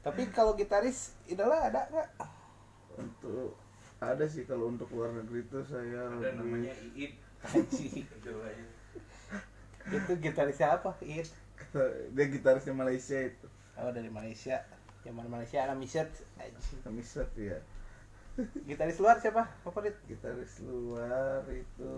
Tapi 0.00 0.30
kalau 0.30 0.54
gitaris 0.54 1.12
idola 1.26 1.60
ada 1.60 1.82
nggak? 1.86 2.08
untuk 2.96 3.54
ada 3.98 4.24
sih 4.24 4.42
kalau 4.42 4.70
untuk 4.70 4.86
luar 4.90 5.12
negeri 5.12 5.42
itu 5.42 5.58
saya 5.62 6.08
Ada 6.08 6.30
namanya 6.34 6.70
lebih 6.72 6.90
Iit. 6.96 7.12
Anjing. 7.44 8.04
Itu 9.96 10.12
gitarisnya 10.20 10.76
apa? 10.76 10.92
Iya. 11.00 11.24
dia 12.12 12.24
gitarisnya 12.26 12.74
Malaysia 12.74 13.16
itu 13.20 13.46
Oh, 13.78 13.88
dari 13.92 14.10
Malaysia. 14.10 14.60
Zaman 15.00 15.28
Malaysia 15.28 15.64
ada 15.64 15.72
Miset. 15.72 16.08
Anjing. 16.36 16.80
kami 16.84 17.00
set 17.00 17.30
ya 17.36 17.56
Gitaris 18.68 19.00
luar 19.00 19.16
siapa? 19.20 19.48
Favorit? 19.64 19.96
gitaris 20.04 20.60
luar 20.62 21.44
itu 21.48 21.94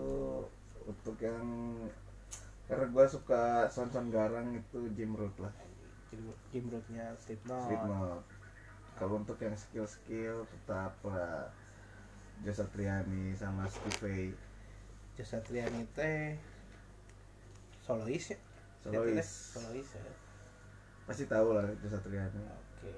untuk 0.83 1.15
yang 1.19 1.43
karena 2.67 2.85
gua 2.91 3.05
suka 3.07 3.67
son-son 3.67 4.07
garang 4.07 4.55
itu 4.55 4.87
Jim 4.95 5.15
Root 5.15 5.35
lah 5.39 5.51
Jim 6.51 6.67
Rootnya 6.71 7.15
Slipknot. 7.19 7.67
Slipknot 7.67 8.23
kalau 8.93 9.19
untuk 9.19 9.35
yang 9.39 9.55
skill-skill 9.55 10.45
tetap 10.47 10.93
lah 11.03 11.49
Josa 12.43 12.67
Triani 12.71 13.33
sama 13.35 13.65
Steve 13.67 14.35
Josa 15.13 15.37
Triani 15.45 15.85
teh 15.93 16.33
solois 17.83 18.25
ya? 18.33 18.37
Solois. 18.81 19.29
Solois 19.53 19.89
ya. 19.93 20.01
pasti 21.03 21.27
tahu 21.27 21.53
lah 21.53 21.67
Josa 21.83 21.99
Triani 22.01 22.41
Oke. 22.49 22.91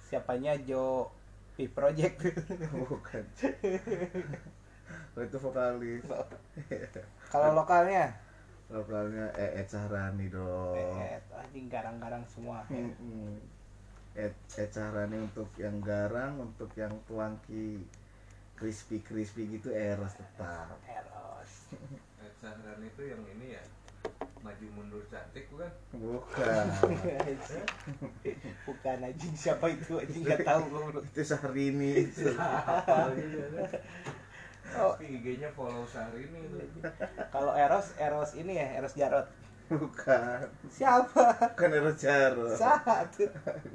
Siapanya 0.00 0.56
Jo 0.64 1.12
P 1.58 1.68
Project. 1.68 2.16
bukan 2.88 3.24
oh, 5.14 5.22
itu 5.22 5.38
vokalis 5.38 6.02
Kalau 7.32 7.52
lokalnya 7.52 8.16
lokalnya 8.70 9.34
Eet 9.34 9.66
Sahrani 9.66 10.30
dong 10.30 10.78
eh 10.78 11.18
anjing 11.34 11.66
garang-garang 11.66 12.22
semua. 12.30 12.62
Ed, 14.14 14.34
Ed 14.58 14.70
Sahrani 14.74 15.22
untuk 15.22 15.50
yang 15.58 15.78
garang, 15.78 16.38
untuk 16.38 16.70
yang 16.74 16.90
tuangki 17.06 17.82
crispy 18.58 19.00
crispy 19.00 19.48
gitu 19.56 19.72
eros 19.72 20.12
tetap. 20.18 20.76
Eros. 20.84 21.09
Eh, 21.70 22.30
Sahran 22.40 22.80
itu 22.82 23.02
yang 23.06 23.22
ini 23.38 23.56
ya 23.56 23.62
maju 24.40 24.66
mundur 24.72 25.04
cantik 25.12 25.44
bukan? 25.52 25.68
Bukan. 25.92 26.64
Bukan 28.64 28.96
anjing 29.04 29.34
siapa 29.36 29.68
itu 29.68 30.00
anjing 30.00 30.24
nggak 30.24 30.48
tahu 30.48 30.60
gua 30.72 30.80
bro. 30.88 31.00
itu 31.04 31.20
Sahrini 31.20 31.90
itu. 32.08 32.32
Hafal 32.32 33.12
juga 33.14 33.44
kan? 33.60 33.68
Oh. 34.80 34.94
IG-nya 35.02 35.50
follow 35.52 35.84
Syahrini 35.84 36.40
itu. 36.46 36.80
Kalau 37.28 37.52
Eros 37.52 37.92
Eros 38.00 38.32
ini 38.38 38.56
ya 38.56 38.80
Eros 38.80 38.96
Jarot. 38.96 39.28
Bukan. 39.70 40.50
Siapa? 40.66 41.54
Bukan 41.54 41.70
Eros 41.70 41.96
Jaro. 42.02 42.48
Saat 42.56 43.14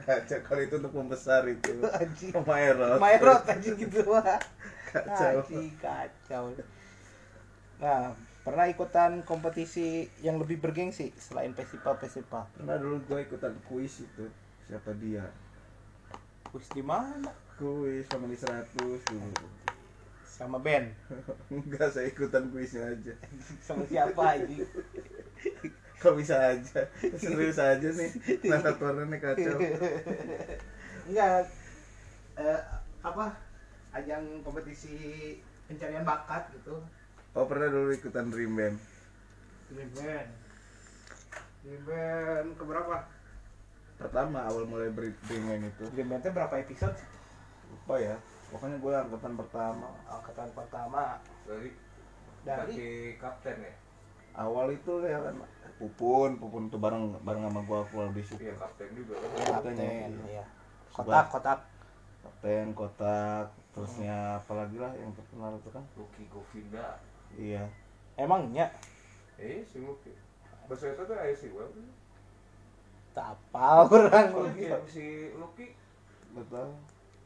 Kacau 0.03 0.39
kalau 0.43 0.61
itu 0.65 0.75
untuk 0.81 0.93
membesar 0.97 1.47
itu. 1.47 1.71
anjing. 1.87 2.33
Sama 2.33 2.55
Eros. 2.59 2.99
Maerot 2.99 3.43
anjing 3.47 3.75
gitu 3.79 4.01
mah. 4.09 4.39
Kacau. 4.91 5.45
Anjing 5.45 5.71
kacau. 5.77 6.43
Nah, 7.79 8.15
pernah 8.47 8.65
ikutan 8.71 9.19
kompetisi 9.27 10.07
yang 10.23 10.39
lebih 10.39 10.63
bergengsi 10.63 11.11
selain 11.19 11.51
festival-festival? 11.51 12.47
Pernah 12.55 12.77
dulu 12.79 12.97
gue 13.03 13.19
ikutan 13.27 13.51
kuis 13.67 14.05
itu. 14.05 14.25
Siapa 14.69 14.95
dia? 14.95 15.27
Wis 16.55 16.71
di 16.71 16.79
mana? 16.79 17.35
Kuis 17.59 18.07
Family 18.07 18.39
100 18.39 18.71
dulu. 18.79 18.95
Sama 20.23 20.59
band. 20.59 20.91
Enggak, 21.51 21.91
saya 21.91 22.07
ikutan 22.11 22.47
kuisnya 22.51 22.95
aja. 22.95 23.13
Sama 23.65 23.83
siapa 23.87 24.35
anjing? 24.35 24.63
Kok 26.03 26.15
bisa 26.19 26.35
aja? 26.53 26.85
Serius 27.15 27.55
aja 27.55 27.87
nih. 27.87 28.11
Nata 28.51 28.71
nih 28.75 29.19
kacau. 29.19 29.57
Enggak. 31.07 31.47
Eh, 32.35 32.61
apa? 32.99 33.31
Ajang 33.95 34.23
kompetisi 34.43 34.95
pencarian 35.71 36.03
bakat 36.03 36.51
gitu. 36.51 36.83
Oh 37.35 37.43
pernah 37.51 37.67
dulu 37.67 37.91
ikutan 37.91 38.31
Dream 38.31 38.55
Band. 38.55 38.79
Dream 39.67 39.91
band. 39.91 40.29
Dream 41.67 41.83
band 41.83 42.47
keberapa? 42.55 42.95
Pertama 43.99 44.47
awal 44.47 44.63
mulai 44.63 44.87
Dream 44.95 45.43
Band 45.43 45.67
itu. 45.67 45.83
Dream 45.91 46.07
bandnya 46.15 46.31
berapa 46.31 46.55
episode? 46.63 46.95
Lupa 47.67 47.95
ya. 47.99 48.15
Pokoknya 48.55 48.79
gue 48.79 48.93
angkatan 48.95 49.33
pertama. 49.35 49.87
Angkatan 50.07 50.47
pertama 50.55 51.19
Dari 51.43 51.75
dari 52.47 53.19
kapten 53.19 53.57
ya? 53.67 53.73
Awal 54.39 54.79
itu 54.79 55.03
ya 55.03 55.19
kan 55.19 55.35
Pupun, 55.75 56.39
Pupun 56.39 56.71
tuh 56.71 56.79
bareng 56.79 57.19
bareng 57.19 57.51
sama 57.51 57.61
gua 57.67 57.83
aku 57.83 58.15
di 58.15 58.23
situ. 58.23 58.47
Iya 58.47 58.55
kapten 58.55 58.95
juga 58.95 59.19
kan. 59.19 59.59
kapten 59.59 59.75
Kapten, 59.75 60.11
ya. 60.31 60.45
Kotak, 60.95 61.25
kotak. 61.35 61.59
Kapten, 62.23 62.65
kotak, 62.71 63.51
terusnya 63.75 64.39
apalagi 64.39 64.79
lah 64.79 64.95
yang 64.95 65.11
terkenal 65.11 65.59
itu 65.59 65.67
kan. 65.75 65.83
Lucky 65.99 66.23
Govinda. 66.31 66.95
Iya. 67.35 67.63
Emangnya 68.15 68.71
Eh 69.35 69.67
si 69.67 69.83
Lucky. 69.83 70.15
Bahasa 70.71 70.95
itu 70.95 71.01
tuh 71.03 71.15
ayah 71.19 71.35
si 71.35 71.47
Well. 71.51 71.69
tapal 73.15 73.87
orang 73.87 74.27
Soalnya 74.31 74.79
si 74.87 75.31
Lucky 75.35 75.71
Betul. 76.35 76.67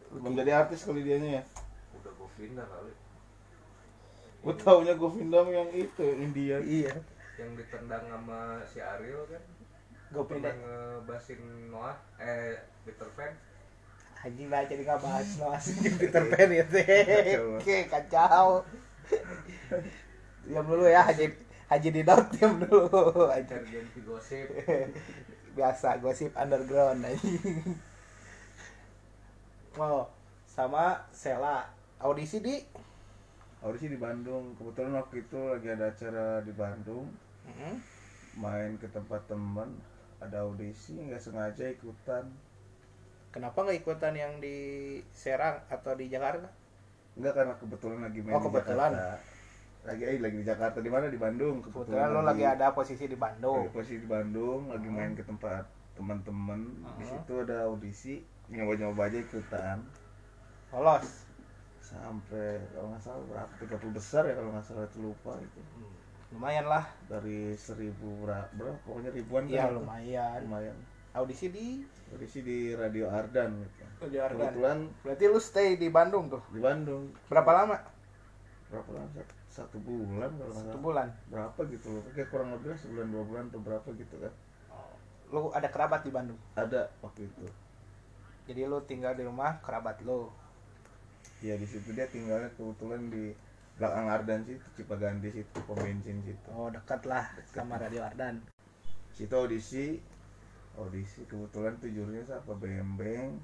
Belum 0.10 0.34
jadi 0.38 0.52
artis 0.58 0.86
kali 0.86 1.02
dianya 1.02 1.42
ya. 1.42 1.44
udah 1.98 2.14
Govinda 2.14 2.62
kali. 2.66 2.94
Gue 4.40 4.54
taunya 4.56 4.94
Govinda 4.94 5.42
yang 5.46 5.70
itu, 5.74 6.02
yang 6.02 6.20
India. 6.24 6.58
Iya. 6.62 6.94
Yang 7.38 7.50
ditendang 7.66 8.06
sama 8.08 8.62
si 8.66 8.78
Ariel 8.80 9.26
kan. 9.28 9.44
Gue 10.10 10.24
Pernah 10.26 10.50
pindah. 10.50 10.54
ngebasin 10.58 11.42
Noah 11.70 11.98
eh 12.18 12.58
Peter 12.86 13.10
Pan. 13.14 13.34
Haji 14.20 14.44
lah 14.52 14.62
jadi 14.66 14.82
nggak 14.84 15.02
bahas 15.02 15.30
no 15.40 15.48
asli 15.54 15.90
Peter 16.02 16.24
Pan 16.26 16.50
ya 16.50 16.66
teh. 16.66 17.38
Kacau. 17.90 18.66
Diam 20.46 20.66
dulu 20.66 20.86
ya 20.88 21.06
Haji 21.06 21.30
Haji 21.70 21.90
Didot 21.94 22.24
diam 22.34 22.58
dulu. 22.58 23.30
Aja. 23.30 23.56
Gosip. 24.02 24.48
Biasa 25.58 25.98
gosip 26.00 26.32
underground 26.34 27.06
aja. 27.06 27.30
Oh, 29.78 30.06
sama 30.46 30.98
Sela. 31.14 31.70
Audisi 32.00 32.40
di 32.40 32.56
audisi 33.60 33.92
di 33.92 34.00
Bandung 34.00 34.56
kebetulan 34.56 34.96
waktu 34.96 35.20
itu 35.20 35.36
lagi 35.36 35.68
ada 35.68 35.92
acara 35.92 36.40
di 36.40 36.54
Bandung 36.56 37.12
Mhm. 37.44 37.76
main 38.40 38.80
ke 38.80 38.88
tempat 38.88 39.20
teman 39.28 39.68
ada 40.24 40.48
audisi 40.48 40.96
nggak 40.96 41.20
sengaja 41.20 41.68
ikutan 41.68 42.24
Kenapa 43.30 43.62
nggak 43.62 43.84
ikutan 43.84 44.16
yang 44.16 44.40
di 44.40 44.58
Serang 45.12 45.60
atau 45.68 45.94
di 45.94 46.08
Jakarta? 46.08 46.48
Enggak 47.18 47.34
karena 47.36 47.54
kebetulan 47.56 48.00
lagi 48.02 48.20
main 48.22 48.36
Oh, 48.36 48.42
kebetulan. 48.44 48.92
di 48.92 48.98
Jakarta 48.98 49.38
lagi 49.80 50.04
eh 50.04 50.20
lagi 50.20 50.36
di 50.36 50.46
Jakarta 50.46 50.78
di 50.80 50.92
mana 50.92 51.08
di 51.08 51.16
Bandung 51.16 51.64
Kebetulan 51.64 52.12
lo 52.12 52.22
lagi 52.22 52.44
ada 52.44 52.76
posisi 52.76 53.08
di 53.08 53.16
Bandung. 53.16 53.64
lagi 53.64 53.72
posisi 53.72 53.98
di 53.98 54.08
Bandung 54.08 54.68
lagi 54.68 54.88
main 54.88 55.16
ke 55.16 55.24
tempat 55.24 55.64
teman-teman 55.96 56.60
di 57.00 57.04
Hmm. 57.04 57.12
situ 57.16 57.34
ada 57.40 57.64
audisi 57.66 58.20
nyoba-nyoba 58.48 59.08
aja 59.08 59.18
ikutan 59.18 59.80
Lolos. 60.70 61.26
sampai 61.80 62.62
kalau 62.70 62.92
nggak 62.92 63.02
salah 63.02 63.24
berapa 63.26 63.52
30 63.58 63.90
besar 63.90 64.22
ya 64.24 64.36
kalau 64.36 64.52
nggak 64.52 64.62
salah 64.64 64.86
itu 64.86 65.00
lupa 65.02 65.34
itu 65.40 65.60
Hmm, 65.74 65.94
Lumayan 66.30 66.66
lah. 66.68 66.86
dari 67.10 67.58
seribu 67.58 68.22
berapa, 68.22 68.54
pokoknya 68.86 69.10
ribuan 69.10 69.50
Iya 69.50 69.66
kan 69.66 69.70
itu. 69.72 69.78
lumayan. 69.82 70.40
lumayan 70.46 70.78
Audisi 71.10 71.50
di 71.50 71.82
audisi 72.12 72.40
di 72.42 72.58
Radio 72.74 73.08
Ardan 73.08 73.50
gitu 73.60 73.84
Radio 74.00 74.20
Ardan. 74.24 74.40
kebetulan 74.42 74.78
Berarti 75.02 75.24
lu 75.26 75.40
stay 75.40 75.76
di 75.76 75.88
Bandung 75.88 76.26
tuh. 76.28 76.42
di 76.50 76.60
Bandung 76.60 77.14
Berapa 77.28 77.52
lama? 77.54 77.78
berapa 78.70 78.92
lama 78.94 79.10
satu, 79.50 79.82
bulan 79.82 80.30
kalau 80.32 80.54
Satu 80.54 80.62
salah 80.64 80.78
bulan. 80.80 81.08
berapa 81.28 81.60
gitu 81.68 81.88
loh 81.90 82.04
kayak 82.08 82.30
kurang 82.30 82.54
lebih 82.54 82.70
lah 82.70 82.78
sebulan 82.78 83.08
dua 83.10 83.24
bulan 83.26 83.44
atau 83.50 83.60
berapa 83.60 83.88
gitu 83.94 84.16
kan 84.18 84.34
Lu 85.30 85.50
ada 85.52 85.68
kerabat 85.68 86.02
di 86.02 86.12
Bandung. 86.12 86.38
ada 86.54 86.90
waktu 87.00 87.26
itu 87.26 87.46
Jadi 88.46 88.62
lu 88.64 88.82
tinggal 88.84 89.14
di 89.14 89.22
rumah 89.22 89.58
kerabat 89.60 90.02
lu. 90.02 90.30
ya 91.40 91.54
di 91.54 91.66
situ 91.66 91.92
dia 91.92 92.06
tinggalnya 92.06 92.50
kebetulan 92.54 93.10
di 93.10 93.34
belakang 93.76 94.06
Ardan 94.08 94.40
situ 94.44 94.66
Cipaganti 94.76 95.30
situ 95.32 95.58
pom 95.64 95.74
bensin 95.76 96.22
situ 96.22 96.48
Oh, 96.50 96.70
dekat 96.70 97.02
lah 97.04 97.26
sama 97.48 97.76
Radio 97.76 98.02
Ardan. 98.02 98.42
situ 99.10 99.34
audisi 99.34 99.98
audisi 100.76 101.26
kebetulan 101.26 101.74
tuh 101.78 101.90
jurinya 101.90 102.24
siapa 102.26 102.52
bembeng 102.54 103.40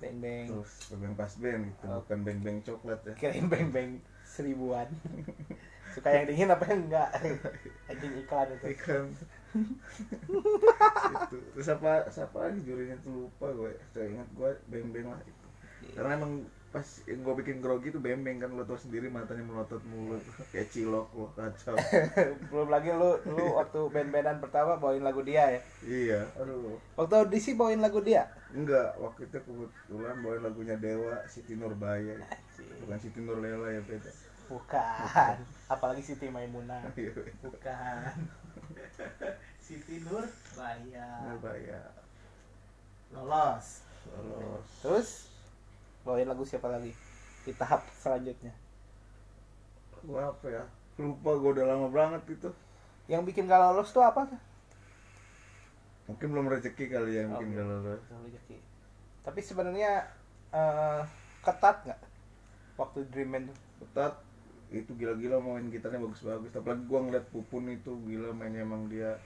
Beng 0.00 0.16
beng. 0.18 0.46
terus 0.48 0.72
bembeng 0.88 1.12
pas 1.12 1.32
band 1.36 1.62
gitu 1.68 1.84
Oh. 1.84 2.00
bukan 2.00 2.18
bembeng 2.24 2.56
coklat 2.64 3.00
ya 3.04 3.14
Kirain 3.20 3.46
beng 3.46 3.68
beng 3.68 3.90
seribuan. 4.24 4.88
Suka 5.94 6.08
yang 6.08 6.24
dingin 6.24 6.48
apa 6.48 6.64
yang 6.70 6.86
enggak? 6.86 7.10
Anjing 7.90 8.14
iklan 8.22 8.48
itu. 8.54 8.66
ikan 8.78 9.04
itu 11.10 11.36
terus 11.52 11.68
apa 11.68 12.06
siapa 12.08 12.38
lagi 12.38 12.62
jurinya 12.62 12.94
tuh 13.02 13.26
lupa 13.26 13.50
gue 13.50 13.74
saya 13.90 14.06
ingat 14.06 14.28
gue 14.30 14.50
bembeng 14.70 15.10
lah 15.10 15.18
itu 15.26 15.46
karena 15.92 16.14
emang 16.14 16.32
pas 16.70 16.86
yang 17.02 17.20
gue 17.20 17.34
bikin 17.42 17.58
grogi 17.58 17.90
tuh 17.90 17.98
bembeng 17.98 18.38
kan 18.38 18.54
lo 18.54 18.62
tau 18.62 18.78
sendiri 18.78 19.10
matanya 19.10 19.42
melotot 19.42 19.82
mulu 19.84 20.22
kayak 20.48 20.70
cilok 20.70 21.10
lo 21.12 21.26
kacau 21.34 21.74
Belum 22.50 22.70
lagi 22.70 22.94
lu 22.94 23.18
lu 23.26 23.58
waktu 23.58 23.90
band-bandan 23.90 24.38
pertama 24.38 24.78
bawain 24.78 25.02
lagu 25.02 25.18
dia 25.20 25.50
ya. 25.50 25.60
iya 25.82 26.20
aduh 26.34 26.78
Waktu 26.94 27.14
audisi 27.16 27.54
bawain 27.54 27.78
lagu 27.78 27.98
dia. 27.98 28.30
enggak 28.50 28.94
waktu 28.96 29.26
itu 29.26 29.38
kebetulan 29.40 30.16
bawain 30.20 30.42
lagunya 30.42 30.74
Dewa 30.74 31.18
Siti 31.26 31.54
Nurbaya 31.54 32.14
bukan 32.80 32.98
Siti 32.98 33.18
Nurlela 33.18 33.66
ya 33.68 33.82
beda 33.82 34.10
Bukan. 34.46 35.36
Apalagi 35.74 36.02
Siti 36.02 36.26
Maimunah. 36.26 36.82
Iya, 36.98 37.14
Bukan. 37.38 38.02
Siti 39.58 40.02
Nur 40.02 40.26
Baya. 40.52 41.08
Nurbaya 41.24 41.82
Lolos. 43.10 43.86
lolos 44.10 44.66
Terus 44.82 45.08
bawain 46.04 46.28
lagu 46.28 46.44
siapa 46.44 46.68
lagi? 46.68 46.92
Di 47.44 47.52
tahap 47.56 47.84
selanjutnya. 47.96 48.52
gua 50.00 50.32
apa 50.32 50.46
ya 50.48 50.64
lupa 50.96 51.36
gue 51.36 51.50
udah 51.56 51.66
lama 51.68 51.88
banget 51.92 52.22
itu 52.32 52.48
Yang 53.04 53.22
bikin 53.32 53.44
gak 53.44 53.60
lolos 53.60 53.92
tuh 53.92 54.00
apa? 54.00 54.24
mungkin 56.08 56.26
belum 56.32 56.50
rezeki 56.50 56.84
kali 56.90 57.20
ya 57.20 57.28
mungkin 57.28 57.52
gak 57.52 57.66
lolos 57.68 58.00
Rezeki. 58.08 58.56
Tapi 59.20 59.40
sebenarnya 59.40 60.08
eh, 60.50 61.00
ketat 61.40 61.84
nggak 61.84 62.00
waktu 62.76 63.04
Dream 63.12 63.28
Man 63.30 63.42
tuh? 63.52 63.58
ketat 63.80 64.14
itu 64.70 64.90
gila-gila 64.94 65.36
main 65.36 65.66
gitarnya 65.68 66.00
bagus-bagus 66.00 66.54
apalagi 66.54 66.82
gua 66.86 67.00
ngeliat 67.04 67.26
Pupun 67.28 67.68
itu 67.68 67.92
gila 68.06 68.30
mainnya 68.32 68.62
emang 68.64 68.88
dia 68.88 69.18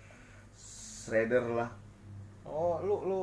shredder 0.58 1.44
lah 1.54 1.70
Oh, 2.44 2.76
lu 2.84 2.94
lu 3.08 3.20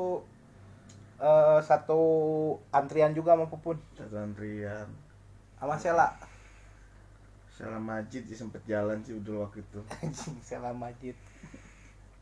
eh, 1.22 1.60
satu 1.62 2.02
antrian 2.74 3.14
juga 3.14 3.38
sama 3.38 3.46
Pupun 3.48 3.78
satu 3.94 4.16
antrian 4.18 4.90
sama 5.62 5.78
Sela. 5.78 6.10
Salah 7.54 7.78
Majid 7.78 8.26
sih 8.26 8.34
sempet 8.34 8.66
jalan 8.66 9.06
sih 9.06 9.14
udah 9.14 9.46
waktu 9.46 9.62
itu 9.62 9.80
Anjing 10.02 10.42
Sela 10.42 10.74
Majid. 10.74 11.14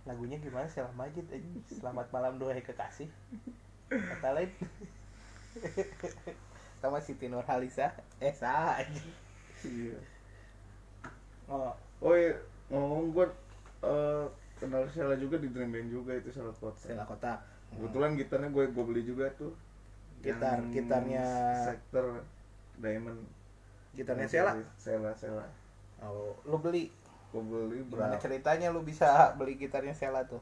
Lagunya 0.04 0.36
gimana 0.44 0.68
Sela 0.68 0.92
Majid 1.00 1.24
anjing? 1.32 1.64
Selamat 1.64 2.12
malam 2.12 2.36
dua 2.36 2.52
kekasih. 2.60 3.08
Kata 3.88 4.36
lain. 4.36 4.52
sama 6.84 7.00
Siti 7.00 7.32
Nurhalisa. 7.32 7.96
Eh, 8.20 8.36
salah 8.36 8.84
anjing. 8.84 9.08
iya 9.64 10.00
Oh, 11.50 11.74
oh 12.04 12.14
iya 12.14 12.36
ngomong 12.70 13.10
gua 13.16 13.26
eh, 13.82 14.26
kenal 14.60 14.84
Sheila 14.92 15.16
juga 15.18 15.40
di 15.42 15.50
Dream 15.50 15.72
Band 15.72 15.90
juga 15.90 16.14
itu 16.14 16.30
salah 16.30 16.52
kota 16.52 16.78
Sela 16.78 17.08
Kota. 17.08 17.40
Kebetulan 17.72 18.12
gitarnya 18.14 18.50
gue 18.50 18.64
gue 18.68 18.84
beli 18.84 19.04
juga 19.04 19.30
tuh 19.34 19.54
Gitar- 20.20 20.60
Yang 20.60 20.74
gitarnya- 20.76 21.64
sektor 21.66 22.06
Diamond 22.76 23.20
Gitarnya 23.92 24.28
Sela. 24.28 24.52
Sela 24.76 25.12
Sela 25.14 25.48
Oh, 26.00 26.32
lu 26.44 26.56
beli. 26.58 26.92
gue 27.30 27.42
beli 27.42 27.84
Gimana 27.84 28.12
berapa 28.12 28.18
ceritanya 28.18 28.68
lu 28.70 28.82
bisa 28.82 29.32
beli 29.34 29.54
gitarnya 29.56 29.94
Sela 29.94 30.24
tuh? 30.24 30.42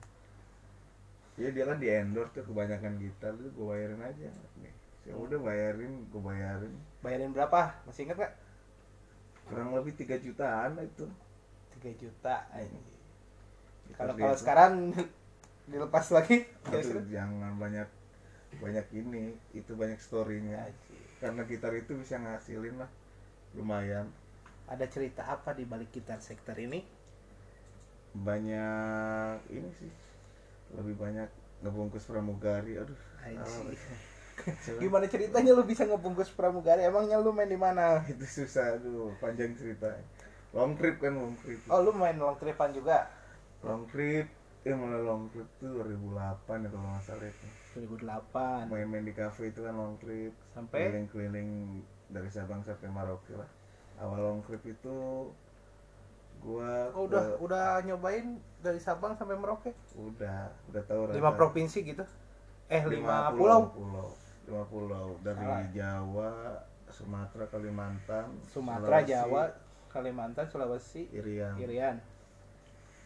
ya 1.35 1.53
dia 1.53 1.63
kan 1.63 1.77
di 1.77 1.85
endorse 1.85 2.33
tuh 2.33 2.43
kebanyakan 2.43 2.97
gitar 2.97 3.29
tuh 3.31 3.45
gue 3.47 3.65
bayarin 3.67 4.01
aja 4.01 4.25
nih 4.57 4.73
ya 5.03 5.13
udah 5.13 5.37
bayarin 5.37 6.09
gue 6.09 6.17
bayarin 6.19 6.73
Bayarin 6.97 7.29
berapa? 7.29 7.77
Masih 7.85 8.03
inget 8.03 8.17
gak? 8.17 8.33
kurang 9.45 9.71
lebih 9.71 9.93
3 9.95 10.17
jutaan 10.17 10.75
itu 10.77 11.05
3 11.77 11.93
juta. 11.95 12.35
Gitar 13.87 13.95
Kalau 13.95 14.13
kalau 14.17 14.35
sekarang 14.35 14.73
dilepas 15.67 16.07
lagi 16.15 16.37
Aduh, 16.71 17.01
jangan 17.13 17.53
banyak 17.63 17.87
banyak 18.63 18.87
ini 19.01 19.25
itu 19.59 19.71
banyak 19.81 19.99
storynya 20.01 20.59
karena 21.21 21.41
gitar 21.49 21.73
itu 21.81 21.93
bisa 22.01 22.15
ngasilin 22.23 22.75
lah 22.81 22.89
lumayan 23.57 24.07
ada 24.73 24.85
cerita 24.93 25.23
apa 25.35 25.49
di 25.57 25.63
balik 25.71 25.89
gitar 25.95 26.19
sektor 26.21 26.55
ini? 26.59 26.79
banyak 28.17 29.37
ini 29.53 29.69
sih 29.79 29.91
lebih 30.77 30.95
banyak 30.97 31.29
ngebungkus 31.63 32.05
pramugari 32.09 32.73
aduh 32.81 32.97
Anjing. 33.25 33.45
salah. 33.45 33.77
Gimana 34.81 35.05
ceritanya 35.09 35.51
lu 35.57 35.63
bisa 35.65 35.83
ngebungkus 35.89 36.29
pramugari? 36.37 36.85
Emangnya 36.85 37.17
lu 37.19 37.31
main 37.33 37.49
di 37.49 37.57
mana? 37.59 37.99
itu 38.11 38.25
susah 38.25 38.77
aduh 38.79 39.11
panjang 39.21 39.53
cerita 39.59 39.89
long 40.55 40.73
trip 40.79 40.95
kan 41.03 41.13
long 41.13 41.35
trip 41.41 41.59
Oh, 41.71 41.79
lu 41.85 41.91
main 41.95 42.15
long 42.17 42.37
tripan 42.39 42.71
juga? 42.73 42.97
long 43.65 43.83
trip 43.89 44.27
ya 44.65 44.73
mulai 44.75 44.99
long 44.99 45.29
trip 45.31 45.47
tuh 45.61 45.69
2008 45.69 46.65
ya 46.65 46.69
kalau 46.73 46.87
nggak 46.91 47.03
salah 47.05 47.27
itu 47.29 47.47
2008 47.77 48.67
main-main 48.67 49.05
di 49.05 49.13
cafe 49.13 49.53
itu 49.53 49.61
kan 49.63 49.73
long 49.77 49.95
trip 50.01 50.33
sampai 50.51 50.79
keliling-keliling 50.91 51.49
dari 52.11 52.29
Sabang 52.31 52.61
sampai 52.65 52.89
Merauke 52.89 53.37
lah 53.37 53.47
awal 53.97 54.19
long 54.19 54.41
trip 54.43 54.59
itu 54.65 54.97
gua 56.37 56.93
oh, 56.93 57.05
ke- 57.05 57.07
udah 57.09 57.23
udah 57.41 57.65
nyobain 57.83 58.37
dari 58.61 58.77
Sabang 58.77 59.17
sampai 59.17 59.35
Merauke? 59.39 59.71
udah 59.97 60.51
udah 60.69 60.83
tahu 60.85 61.01
Lima 61.15 61.31
rata- 61.33 61.39
provinsi 61.39 61.79
gitu? 61.81 62.03
Eh, 62.67 62.83
lima, 62.85 63.31
lima 63.31 63.31
pulau? 63.33 63.61
pulau 63.71 64.09
lima 64.47 64.63
pulau 64.67 65.07
dari 65.23 65.39
Salah. 65.39 65.63
Jawa 65.73 66.31
Sumatera 66.87 67.45
Kalimantan 67.47 68.25
Sumatera, 68.47 68.99
Sulawesi, 69.03 69.11
Jawa, 69.11 69.43
Kalimantan, 69.91 70.45
Sulawesi, 70.47 71.01
Irian 71.11 71.55
Irian. 71.59 71.95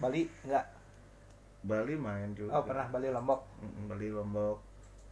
Bali 0.02 0.26
enggak? 0.46 0.66
Bali 1.62 1.94
main 1.94 2.34
juga 2.34 2.54
Oh, 2.54 2.64
pernah 2.64 2.88
Bali 2.88 3.08
Lombok. 3.08 3.42
Bali 3.86 4.10
Lombok 4.10 4.58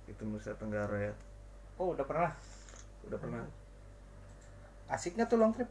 itu 0.06 0.22
Nusa 0.24 0.54
Tenggara 0.54 0.98
ya 1.00 1.14
Oh, 1.78 1.94
udah 1.94 2.04
pernah. 2.04 2.34
udah 3.06 3.18
pernah 3.18 3.44
Asiknya 4.88 5.24
tuh 5.24 5.38
long 5.38 5.54
trip. 5.54 5.70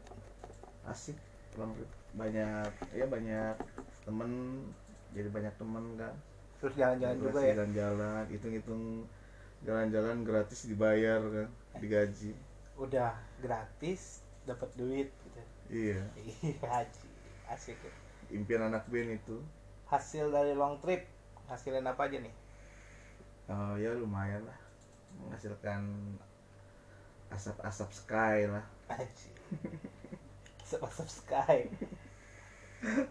asik 0.81 1.19
long 1.53 1.75
trip 1.75 1.85
banyak 2.11 2.65
ya 2.89 3.05
banyak 3.05 3.53
temen 4.01 4.31
jadi 5.11 5.29
banyak 5.29 5.53
temen 5.53 5.85
kan 5.95 6.15
Terus 6.57 6.73
jalan-jalan 6.73 7.15
juga 7.19 7.39
ya. 7.39 7.53
jalan-jalan 7.53 8.23
hitung-hitung 8.27 8.83
jalan-jalan 9.61 10.17
gratis 10.23 10.65
dibayar 10.65 11.19
kan 11.21 11.49
digaji 11.77 12.31
Udah 12.73 13.11
gratis, 13.37 14.23
dapat 14.47 14.71
duit 14.73 15.11
gitu. 15.11 15.41
iya 15.69 15.99
Iya. 16.41 16.87
Asik 17.45 17.75
ya. 17.77 17.91
impian 18.31 18.65
anak 18.65 18.87
band 18.87 19.13
itu 19.13 19.37
Hasil 19.89 20.29
dari 20.29 20.53
long 20.53 20.77
trip, 20.79 21.09
hasilin 21.49 21.89
apa 21.89 22.05
aja 22.05 22.21
nih? 22.21 22.33
Oh 23.49 23.73
ya 23.81 23.89
lumayan 23.97 24.45
lah 24.45 24.59
menghasilkan 25.17 25.81
asap-asap 27.33 27.89
sky 27.93 28.37
lah. 28.45 28.65
Asap-asap 30.65 31.07
sky. 31.09 31.57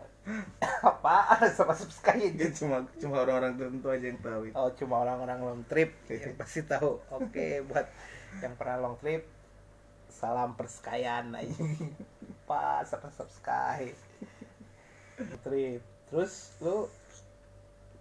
Apa? 0.84 1.42
Asap-asap 1.42 1.90
sky 1.90 2.16
ya 2.20 2.30
anjing? 2.30 2.52
cuma 2.54 2.84
cuma 3.00 3.24
orang-orang 3.24 3.56
tertentu 3.56 3.88
aja 3.88 4.06
yang 4.12 4.20
tahu 4.20 4.40
itu 4.46 4.54
Oh 4.54 4.70
cuma 4.76 4.94
orang-orang 5.02 5.38
long 5.40 5.62
trip 5.66 5.90
yang 6.12 6.36
pasti 6.38 6.62
tahu. 6.62 7.02
Oke 7.10 7.64
buat 7.66 7.86
yang 8.44 8.54
pernah 8.54 8.76
long 8.78 8.96
trip 9.00 9.26
salam 10.06 10.54
perskayan 10.54 11.34
aja. 11.34 11.58
Pas 12.46 12.86
asap-asap 12.86 13.28
sky. 13.34 13.82
Trip. 15.42 15.82
Terus 16.08 16.32
lu 16.60 16.88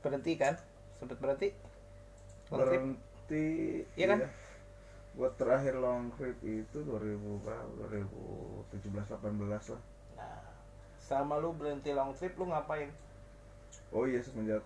berhenti 0.01 0.33
kan? 0.35 0.55
Sempet 0.97 1.17
berhenti? 1.19 1.49
Long 2.49 2.63
trip? 2.63 2.81
berhenti 2.81 3.47
Iya 3.93 4.05
kan? 4.07 4.19
buat 5.17 5.33
terakhir 5.33 5.81
long 5.81 6.13
trip 6.13 6.37
itu 6.45 6.77
2000 6.85 7.41
berapa? 7.41 7.71
2017 7.89 9.17
18 9.17 9.73
lah 9.73 9.81
Nah, 10.13 10.41
sama 10.97 11.41
lu 11.41 11.53
berhenti 11.53 11.89
long 11.91 12.13
trip 12.13 12.37
lu 12.37 12.45
ngapain? 12.47 12.89
oh 13.89 14.03
iya 14.03 14.19
semenjak 14.21 14.61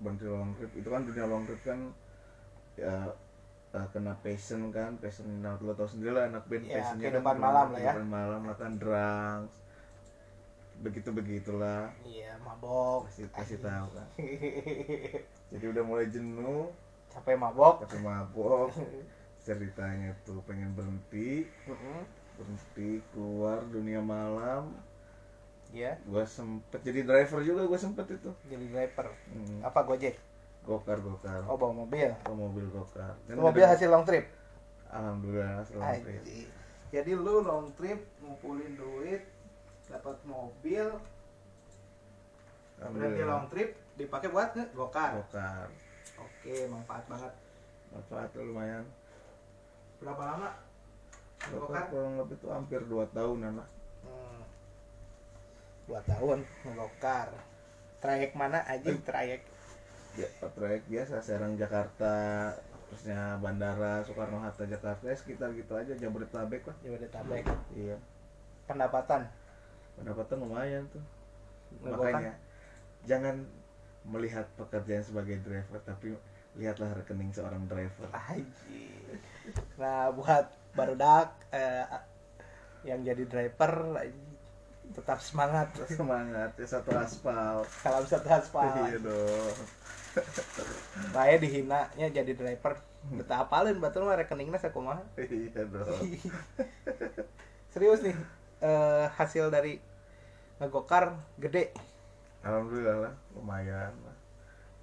berhenti 0.00 0.26
long 0.26 0.50
trip 0.56 0.72
itu 0.74 0.88
kan 0.88 1.04
dunia 1.04 1.24
long 1.24 1.44
trip 1.46 1.60
kan 1.62 1.78
ya 2.74 3.14
eh, 3.70 3.86
kena 3.92 4.16
passion 4.18 4.74
kan 4.74 4.98
passion 4.98 5.28
nah, 5.38 5.54
lo 5.60 5.72
tau 5.72 5.86
sendiri 5.86 6.12
lah 6.12 6.24
anak 6.26 6.44
band 6.50 6.66
Ya, 6.66 6.80
passionnya 6.80 7.10
kan 7.14 7.36
malam 7.38 7.66
lah 7.70 7.80
ya. 7.80 7.92
malam 8.02 8.42
lah 8.42 8.56
kan 8.56 8.72
drugs 8.76 9.54
begitu 10.82 11.08
begitulah 11.14 11.88
Iya, 12.02 12.34
mabok. 12.42 13.06
kasih 13.06 13.26
kasih 13.30 13.58
tahu 13.62 13.86
kan 13.94 14.08
jadi 15.52 15.64
udah 15.72 15.82
mulai 15.84 16.06
jenuh 16.10 16.68
Capek 17.12 17.36
mabok. 17.36 17.84
tapi 17.84 18.00
mabok 18.00 18.72
ceritanya 19.38 20.14
tuh 20.22 20.40
pengen 20.48 20.72
berhenti 20.72 21.44
Mm-mm. 21.66 22.00
berhenti 22.34 23.02
keluar 23.12 23.60
dunia 23.68 24.00
malam 24.00 24.72
Iya, 25.72 25.96
gua 26.04 26.28
sempet 26.28 26.84
jadi 26.84 27.00
driver 27.00 27.40
juga 27.40 27.64
gua 27.64 27.80
sempet 27.80 28.04
itu 28.12 28.28
jadi 28.44 28.66
driver. 28.68 29.08
hmm. 29.32 29.64
Apa 29.64 29.88
Gojek? 29.88 30.20
gokar 30.62 31.00
gokar 31.00 31.42
Oh, 31.48 31.56
bawa 31.56 31.72
mobil. 31.74 32.12
Ke 32.22 32.30
mobil 32.30 32.68
gokar 32.68 33.16
Itu 33.24 33.40
mobil 33.40 33.64
hasil 33.64 33.88
long 33.88 34.04
trip. 34.04 34.28
alhamdulillah 34.86 35.64
selamat 35.64 36.04
ya. 36.04 36.20
Anjing. 36.20 36.48
Jadi 36.92 37.10
lu 37.16 37.40
long 37.40 37.72
trip 37.72 38.04
ngumpulin 38.20 38.76
duit, 38.76 39.24
dapat 39.92 40.16
mobil, 40.24 40.86
berhenti 42.80 43.22
long 43.22 43.46
trip 43.46 43.68
dipakai 43.94 44.28
buat 44.28 44.50
gokar. 44.72 45.20
gokar 45.20 45.68
Oke, 46.18 46.54
manfaat 46.66 47.04
banget. 47.06 47.32
manfaat 47.88 48.28
tuh 48.32 48.42
lumayan 48.42 48.84
Berapa 50.00 50.22
lama? 50.24 50.48
gokar 51.42 51.60
Gokar? 51.60 51.84
kurang 51.90 52.14
lebih 52.18 52.36
tuh 52.38 52.50
hampir 52.50 52.80
2 52.82 53.06
tahunan 53.10 53.52
lah 53.54 53.68
Hmm. 54.02 54.42
Dua 55.84 56.00
tahun 56.02 56.42
ngegokar. 56.64 57.28
Trayek 57.98 58.34
mana 58.34 58.58
aja 58.66 58.90
trayek? 58.98 59.46
ya 60.12 60.26
trayek 60.44 60.82
biasa 60.86 61.22
Serang 61.22 61.54
Jakarta 61.54 62.12
terusnya 62.84 63.40
bandara 63.40 64.02
Soekarno 64.02 64.36
Hatta 64.38 64.68
Jakarta 64.68 65.06
ya 65.06 65.16
sekitar 65.16 65.48
gitu 65.52 65.72
aja 65.72 65.94
Jabodetabek 65.94 66.66
lah 66.66 66.76
Jabodetabek. 66.82 67.44
iya 67.72 67.96
Pendapatan. 68.66 69.24
Pendapatan 69.94 70.36
lumayan 70.38 70.82
tuh 70.88 71.02
Ngegokar? 71.80 72.12
makanya 72.12 72.32
jangan 73.02 73.36
melihat 74.04 74.46
pekerjaan 74.54 75.02
sebagai 75.02 75.38
driver 75.40 75.78
tapi 75.80 76.14
lihatlah 76.52 76.92
rekening 76.92 77.32
seorang 77.32 77.64
driver 77.64 78.10
Anjing. 78.12 79.16
Nah, 79.74 80.12
buat 80.12 80.46
barudak 80.72 81.32
eh, 81.50 81.84
yang 82.82 83.00
jadi 83.00 83.24
driver 83.24 83.96
tetap 84.92 85.18
semangat. 85.18 85.72
semangat 85.88 86.52
ya 86.52 86.66
satu 86.68 86.92
aspal 86.92 87.64
Salam 87.80 88.04
satu 88.04 88.28
aspal. 88.28 88.68
iya 88.84 88.98
dong 88.98 89.56
Saya 91.08 91.40
dihinanya 91.40 92.06
jadi 92.12 92.32
driver. 92.32 92.76
Betah 93.02 93.42
apalin 93.42 93.80
batur 93.80 94.04
mah 94.04 94.14
rekeningnya 94.14 94.60
sakumaha. 94.60 95.00
iya 95.16 95.62
dong 95.64 96.20
Serius 97.72 98.04
nih. 98.04 98.12
Eh, 98.62 99.06
hasil 99.18 99.50
dari 99.50 99.76
ngegokar 100.62 101.12
gede. 101.42 101.74
alhamdulillah 102.42 102.96
lah 103.10 103.14
lumayan 103.34 103.94
lah 104.02 104.16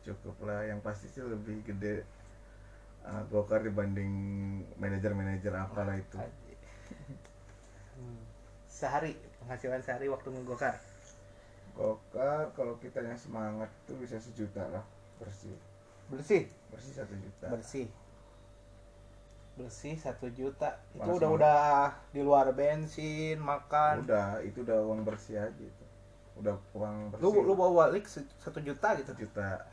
cukup 0.03 0.35
lah 0.47 0.63
yang 0.63 0.79
pasti 0.79 1.11
sih 1.11 1.23
lebih 1.23 1.59
gede 1.67 2.03
uh, 3.03 3.23
gokar 3.27 3.63
dibanding 3.63 4.11
manajer-manajer 4.79 5.51
apalah 5.55 5.95
itu. 5.95 6.15
Hmm. 7.99 8.19
Sehari 8.79 9.11
penghasilan 9.43 9.83
sehari 9.83 10.07
waktu 10.07 10.31
ngegokar. 10.31 10.75
gokar 11.75 12.51
kalau 12.59 12.75
kita 12.83 12.99
yang 12.99 13.15
semangat 13.15 13.71
tuh 13.87 13.95
bisa 13.95 14.19
sejuta 14.19 14.67
lah 14.67 14.83
bersih 15.15 15.55
Bersih. 16.11 16.43
bersih 16.73 16.91
satu 16.91 17.15
juta 17.15 17.47
bersih 17.47 17.87
bersih 19.59 19.99
satu 19.99 20.31
juta. 20.31 20.79
Itu 20.95 21.03
Langsung. 21.03 21.19
udah 21.19 21.29
udah 21.35 21.59
di 22.15 22.21
luar 22.23 22.47
bensin 22.55 23.35
makan. 23.43 24.07
Udah 24.07 24.39
itu 24.39 24.63
udah 24.63 24.79
uang 24.87 25.03
bersih 25.03 25.43
aja 25.43 25.59
itu. 25.59 25.85
Udah 26.39 26.55
uang 26.71 27.11
bersih. 27.11 27.23
lu 27.27 27.43
lu 27.43 27.53
bawa 27.59 27.91
balik 27.91 28.07
satu 28.07 28.63
juta 28.63 28.95
gitu? 28.95 29.11
Juta. 29.27 29.67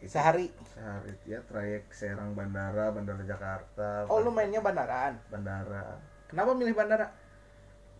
Itu 0.00 0.08
sehari? 0.08 0.48
Sehari 0.72 1.12
ya 1.28 1.44
trayek 1.44 1.92
Serang 1.92 2.32
Bandara 2.32 2.92
Bandara 2.92 3.20
Jakarta 3.24 4.08
oh 4.08 4.24
lu 4.24 4.32
mainnya 4.32 4.64
bandaraan? 4.64 5.20
Bandara. 5.28 6.00
Kenapa 6.32 6.56
milih 6.56 6.72
bandara? 6.72 7.12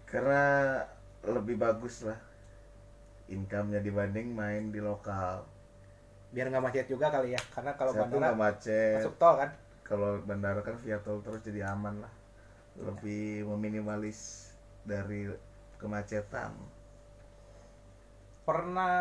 Karena 0.09 0.81
lebih 1.29 1.61
bagus 1.61 2.09
lah 2.09 2.17
income-nya 3.27 3.83
dibanding 3.83 4.33
main 4.33 4.71
di 4.73 4.81
lokal. 4.81 5.45
Biar 6.31 6.49
nggak 6.49 6.65
macet 6.65 6.87
juga 6.89 7.13
kali 7.13 7.35
ya 7.37 7.41
karena 7.53 7.77
kalau 7.77 7.93
satu 7.93 8.17
bandara 8.17 8.33
macet. 8.33 9.03
masuk 9.03 9.15
tol 9.21 9.37
kan 9.37 9.51
kalau 9.87 10.19
bandara 10.27 10.61
kan 10.67 10.75
via 10.83 10.99
tol 10.99 11.23
terus 11.23 11.41
jadi 11.47 11.71
aman 11.71 12.03
lah. 12.03 12.13
Lebih 12.77 13.47
meminimalis 13.47 14.51
dari 14.83 15.31
kemacetan. 15.79 16.53
Pernah 18.47 18.95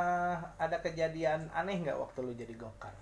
ada 0.57 0.77
kejadian 0.81 1.49
aneh 1.53 1.81
nggak 1.81 1.97
waktu 1.97 2.19
lu 2.21 2.33
jadi 2.33 2.53
gokar? 2.57 2.93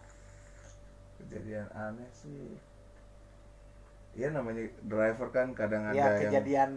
Kejadian 1.24 1.68
aneh 1.76 2.10
sih. 2.12 2.56
Ya 4.16 4.32
namanya 4.32 4.68
driver 4.84 5.32
kan 5.32 5.56
kadang 5.56 5.88
ada 5.88 5.96
ya 5.96 6.04
yang 6.04 6.20
kejadian 6.28 6.72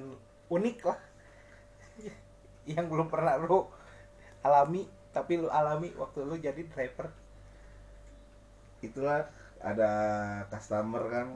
unik 0.50 0.78
lah. 0.86 1.00
Yang 2.66 2.86
belum 2.90 3.06
pernah 3.06 3.38
lu 3.38 3.62
alami 4.42 4.90
tapi 5.14 5.38
lu 5.38 5.46
alami 5.46 5.94
waktu 5.94 6.18
lu 6.26 6.34
jadi 6.38 6.62
driver. 6.66 7.10
Itulah 8.82 9.26
ada 9.60 9.90
customer 10.52 11.02
kan 11.08 11.28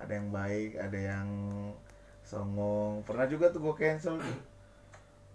ada 0.00 0.12
yang 0.16 0.28
baik 0.32 0.78
ada 0.80 0.98
yang 0.98 1.28
songong. 2.24 3.02
Pernah 3.04 3.26
juga 3.28 3.50
tuh 3.50 3.60
gue 3.64 3.74
cancel. 3.76 4.16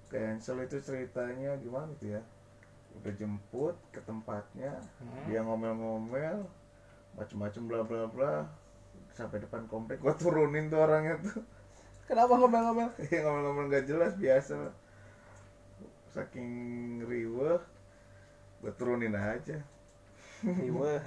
Cancel 0.09 0.57
itu 0.63 0.77
ceritanya 0.81 1.57
gimana 1.59 1.91
tuh 1.99 2.17
ya? 2.17 2.21
Udah 3.01 3.11
jemput 3.19 3.75
ke 3.91 3.99
tempatnya 4.05 4.79
Hmm. 5.03 5.25
dia 5.27 5.43
ngomel-ngomel 5.43 6.47
macem-macem 7.17 7.63
bla 7.67 7.81
bla 7.83 8.07
bla. 8.07 8.33
Sampai 9.15 9.39
depan 9.43 9.67
komplek 9.67 9.99
gue 9.99 10.13
turunin 10.15 10.67
tuh 10.71 10.79
orangnya 10.83 11.15
tuh. 11.19 11.43
Kenapa 12.07 12.37
ngomel-ngomel? 12.37 12.89
Iya 13.11 13.19
ngomel-ngomel 13.25 13.65
gak 13.71 13.85
jelas 13.89 14.13
biasa. 14.15 14.71
Saking 16.15 16.51
riweh 17.03 17.59
gue 18.63 18.71
turunin 18.79 19.13
aja. 19.13 19.59
Riweh. 20.45 20.99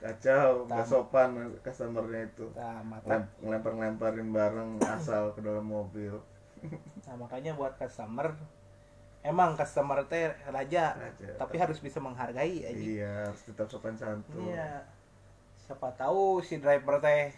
Kacau 0.00 0.64
Tam- 0.64 0.74
gak 0.74 0.86
sopan 0.86 1.30
customernya 1.60 2.24
itu 2.24 2.48
Nah, 2.52 2.80
mata. 2.80 3.04
Lem- 3.06 3.30
ngelempar-ngelemparin 3.38 4.28
barang 4.30 4.70
asal 4.82 5.30
ke 5.30 5.40
dalam 5.40 5.62
mobil 5.62 6.16
Nah, 7.04 7.14
makanya 7.16 7.52
buat 7.52 7.76
customer 7.76 8.32
emang 9.20 9.52
customer 9.52 10.00
teh 10.06 10.32
raja, 10.46 10.96
Raja, 10.96 11.28
tapi 11.36 11.56
harus 11.56 11.76
bisa 11.76 12.00
menghargai 12.00 12.64
aja. 12.64 12.72
iya 12.72 13.12
harus 13.24 13.44
tetap 13.44 13.68
sopan 13.68 13.92
santun 13.92 14.48
Iya. 14.48 14.80
Siapa 15.60 15.92
tahu 15.92 16.40
si 16.40 16.56
driver 16.56 16.98
teh 16.98 17.28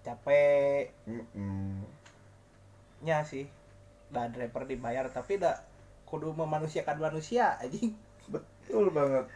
capek 0.00 0.94
Mm-mm. 1.04 1.82
nya 3.00 3.22
sih. 3.22 3.50
Dan 4.08 4.30
driver 4.30 4.64
dibayar 4.64 5.04
tapi 5.06 5.36
dah 5.36 5.58
kudu 6.04 6.32
memanusiakan 6.32 6.96
manusia 6.98 7.58
anjing. 7.58 7.92
betul 8.26 8.88
banget 8.88 9.26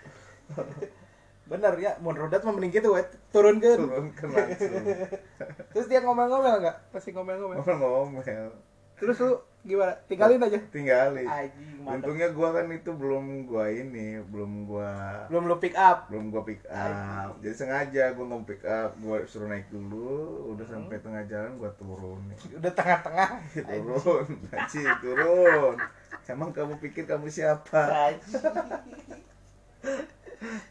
Bener 1.42 1.74
ya, 1.76 1.98
mun 1.98 2.14
rodat 2.14 2.40
mah 2.42 2.54
mending 2.54 2.72
gitu 2.72 2.94
we, 2.94 3.02
turunkeun. 3.28 3.76
turunkan 3.82 4.28
langsung. 4.30 4.84
Terus 5.74 5.86
dia 5.86 6.00
ngomel-ngomel 6.00 6.62
enggak? 6.62 6.76
Pasti 6.88 7.10
ngomel-ngomel. 7.10 7.60
ngomel-ngomel. 7.60 8.54
Terus 8.96 9.18
lu 9.18 9.34
gimana? 9.62 9.98
Tinggalin 10.06 10.38
aja? 10.38 10.62
Tinggalin. 10.70 11.26
Anjing, 11.26 11.82
mantap. 11.82 12.06
untungnya 12.06 12.28
gua 12.30 12.54
kan 12.54 12.70
itu 12.70 12.90
belum 12.94 13.24
gua 13.44 13.66
ini 13.66 14.22
belum 14.22 14.64
gua 14.64 14.90
belum 15.26 15.50
lu 15.50 15.58
pick 15.58 15.74
up. 15.74 16.06
Belum 16.06 16.30
gua 16.30 16.46
pick 16.46 16.62
up. 16.70 17.34
Jadi 17.42 17.50
sengaja 17.52 18.14
gua 18.14 18.24
nggak 18.30 18.46
pick 18.46 18.62
up 18.62 18.94
gua 19.02 19.26
suruh 19.26 19.50
naik 19.50 19.66
dulu 19.68 20.14
udah 20.54 20.62
Hmm. 20.62 20.86
sampai 20.86 21.02
tengah 21.02 21.22
jalan 21.26 21.58
gua 21.58 21.70
turun. 21.74 22.22
Nih 22.30 22.38
udah 22.62 22.72
tengah-tengah? 22.72 23.28
Turun. 23.74 24.26
Haji 24.54 24.82
turun. 25.02 25.76
Emang 26.24 26.54
kamu 26.54 26.78
pikir 26.78 27.02
kamu 27.04 27.26
siapa? 27.26 28.14
Anjing. 28.14 28.38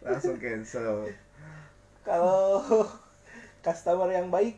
Langsung 0.05 0.37
cancel. 0.37 1.09
Kalau 2.01 2.65
customer 3.61 4.09
yang 4.09 4.27
baik? 4.33 4.57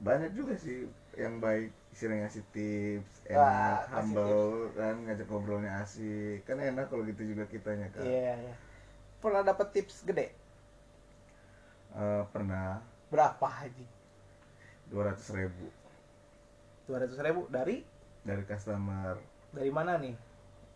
Banyak 0.00 0.32
juga 0.32 0.56
sih 0.56 0.88
yang 1.18 1.42
baik 1.42 1.74
sering 1.90 2.22
ngasih 2.22 2.46
tips 2.54 3.26
Wah, 3.34 3.34
enak 3.34 3.82
ngasih 3.90 3.94
humble 3.98 4.50
kan 4.78 4.94
ngajak 5.04 5.26
ngobrolnya 5.28 5.70
asik. 5.82 6.46
Kan 6.46 6.62
enak 6.62 6.88
kalau 6.88 7.02
gitu 7.04 7.22
juga 7.34 7.44
kitanya 7.50 7.90
kan 7.92 8.06
iya 8.06 8.38
iya. 8.38 8.54
Pernah 9.20 9.44
dapat 9.44 9.74
tips 9.74 10.06
gede? 10.06 10.32
Eh, 11.90 12.22
pernah. 12.30 12.80
Berapa 13.10 13.46
haji 13.46 14.00
dua 14.90 15.14
ratus 15.14 15.30
ribu. 15.30 15.70
Dua 16.90 16.98
ratus 16.98 17.18
ribu 17.22 17.46
dari? 17.46 17.86
Dari 18.26 18.42
customer. 18.46 19.18
Dari 19.54 19.70
mana 19.70 19.98
nih? 19.98 20.14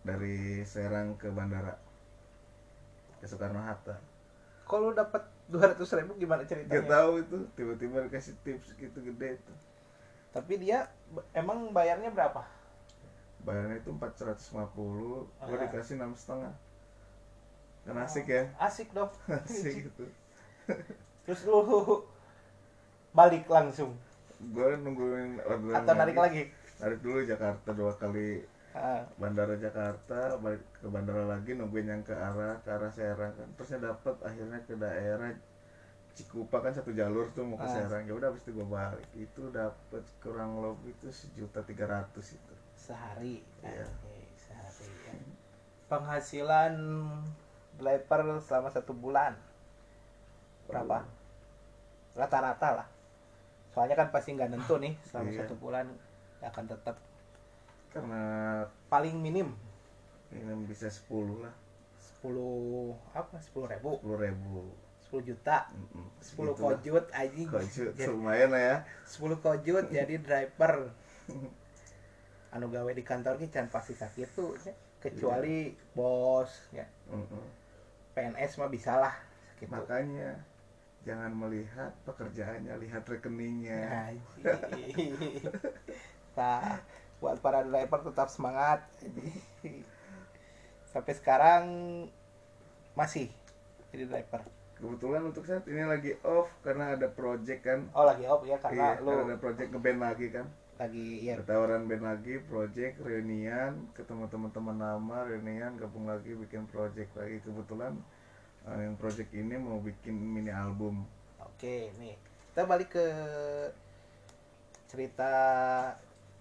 Dari 0.07 0.63
Serang 0.63 1.19
ke 1.19 1.31
bandara 1.35 1.75
ke 3.25 3.33
Soekarno 3.33 3.57
Hatta. 3.57 3.97
Kalau 4.69 4.93
dapat 4.93 5.25
dua 5.49 5.73
ratus 5.73 5.97
ribu 5.97 6.13
gimana 6.21 6.45
Gak 6.45 6.53
ceritanya 6.53 6.85
tahu 6.85 7.25
itu 7.25 7.37
tiba-tiba 7.57 8.05
dikasih 8.05 8.37
tips 8.45 8.77
gitu 8.77 8.99
gede 9.01 9.41
itu. 9.41 9.53
Tapi 10.29 10.61
dia 10.61 10.93
emang 11.33 11.73
bayarnya 11.73 12.13
berapa? 12.13 12.45
Bayarnya 13.45 13.81
itu 13.81 13.93
450 13.97 15.25
gua 15.25 15.25
Ah. 15.41 15.61
dikasih 15.65 15.97
enam 15.97 16.13
setengah. 16.13 16.53
Kan 17.85 17.97
asik 18.01 18.29
ya? 18.29 18.45
Asik 18.61 18.93
dong. 18.93 19.09
Asik 19.49 19.89
gitu 19.89 20.05
terus 21.25 21.45
lu 21.45 21.61
balik 23.13 23.49
langsung? 23.49 23.97
Gue 24.53 24.77
nungguin 24.81 25.41
orderan 25.45 25.77
atau 25.81 25.93
narik 25.97 26.17
lagi? 26.17 26.43
Narik 26.81 27.01
dulu 27.01 27.25
Jakarta 27.25 27.73
dua 27.73 27.93
kali 27.97 28.45
Ah, 28.45 28.54
bandara 29.15 29.55
Jakarta 29.55 30.35
balik 30.43 30.67
ke 30.83 30.91
bandara 30.91 31.23
lagi 31.31 31.55
nungguin 31.55 31.87
yang 31.87 32.03
ke 32.03 32.11
arah 32.11 32.59
ke 32.67 32.75
arah 32.75 32.91
Serang 32.91 33.31
kan. 33.39 33.47
Terusnya 33.55 33.95
dapat 33.95 34.19
akhirnya 34.27 34.59
ke 34.67 34.75
daerah 34.75 35.31
Cikupa 36.15 36.63
kan 36.63 36.71
satu 36.71 36.95
jalur 36.95 37.27
tuh 37.35 37.43
mau 37.43 37.59
ke 37.59 37.67
Ah. 37.67 37.75
Serang. 37.75 38.07
Ya 38.07 38.15
udah 38.15 38.31
habis 38.31 38.43
itu 38.47 38.55
gue 38.55 38.67
balik. 38.67 39.07
Itu 39.15 39.51
dapat 39.51 40.03
kurang 40.23 40.63
lebih 40.63 40.95
itu 40.95 41.11
sejuta 41.11 41.63
tiga 41.67 41.87
ratus 41.91 42.39
itu. 42.39 42.55
Sehari? 42.75 43.43
Iya. 43.63 43.87
Sehari 44.39 44.87
ya. 45.07 45.15
penghasilan 45.85 46.75
driver 47.79 48.39
selama 48.43 48.71
satu 48.71 48.91
bulan. 48.95 49.35
Berapa? 50.67 51.03
Rata-rata 52.15 52.69
lah. 52.83 52.89
Soalnya 53.75 53.99
kan 53.99 54.09
pasti 54.15 54.35
nggak 54.35 54.51
nentu 54.55 54.79
nih 54.79 54.95
selama 55.03 55.31
Iya. 55.35 55.39
satu 55.47 55.55
bulan 55.59 55.87
akan 56.43 56.65
tetap 56.71 56.97
karena 57.95 58.23
paling 58.91 59.15
minim 59.23 59.55
ini 60.35 60.67
bisa 60.67 60.91
10 60.91 61.47
lah. 61.47 61.55
10 62.27 62.35
apa? 63.15 63.37
10 63.39 63.71
ribu. 63.71 63.91
10 64.03 64.25
ribu. 64.27 64.75
10 65.15 65.29
juta. 65.31 65.71
10 66.19 66.59
kojut 66.59 67.05
anjing. 67.15 67.47
Kojut 67.47 67.95
Jadi, 67.95 68.11
lumayan 68.11 68.51
lah 68.51 68.63
ya. 68.63 68.77
10 69.07 69.39
kojut 69.39 69.85
jadi 69.95 70.15
driver. 70.19 70.91
Anu 72.55 72.71
gawe 72.71 72.91
di 72.91 73.03
kantor 73.07 73.39
ki 73.39 73.51
can 73.51 73.67
pasti 73.67 73.99
sakit 73.99 74.29
tuh 74.35 74.55
ya. 74.63 74.75
kecuali 75.03 75.75
bos 75.95 76.51
ya. 76.71 76.87
Mm-mm. 77.11 77.47
PNS 78.15 78.63
mah 78.63 78.71
bisa 78.71 78.95
lah 78.95 79.15
sakit 79.55 79.67
tuh. 79.67 79.75
makanya 79.75 80.39
jangan 81.03 81.35
melihat 81.35 81.91
pekerjaannya 82.07 82.79
lihat 82.79 83.03
rekeningnya. 83.11 84.15
Nah 86.39 86.79
buat 87.25 87.41
para 87.41 87.65
driver 87.65 88.05
tetap 88.05 88.29
semangat. 88.29 88.85
Sampai 90.93 91.17
sekarang 91.17 91.65
masih 92.93 93.33
jadi 93.89 94.05
driver. 94.05 94.45
Kebetulan 94.77 95.25
untuk 95.25 95.49
saat 95.49 95.65
ini 95.65 95.89
lagi 95.89 96.13
off 96.21 96.53
karena 96.61 96.93
ada 96.93 97.09
project 97.09 97.65
kan. 97.65 97.89
Oh 97.97 98.05
lagi 98.05 98.29
off 98.29 98.45
ya 98.45 98.61
karena 98.61 99.01
iya, 99.01 99.01
lu 99.01 99.09
karena 99.09 99.25
ada 99.33 99.39
project 99.41 99.69
ngeband 99.73 100.01
lagi 100.05 100.29
kan. 100.29 100.49
lagi 100.75 101.23
ya 101.23 101.39
tawaran 101.39 101.87
band 101.87 102.03
lagi 102.03 102.43
project 102.51 102.99
reunian 102.99 103.87
ketemu 103.95 104.27
teman-teman 104.27 104.75
lama 104.75 105.23
reunian 105.23 105.79
gabung 105.79 106.11
lagi 106.11 106.35
bikin 106.35 106.69
project 106.69 107.15
lagi. 107.17 107.41
Kebetulan 107.41 107.95
eh, 108.69 108.79
yang 108.85 108.99
project 108.99 109.31
ini 109.33 109.55
mau 109.57 109.79
bikin 109.81 110.13
mini 110.13 110.51
album. 110.51 111.07
Oke, 111.41 111.95
nih. 111.97 112.19
Kita 112.51 112.67
balik 112.67 112.91
ke 112.91 113.07
cerita 114.91 115.33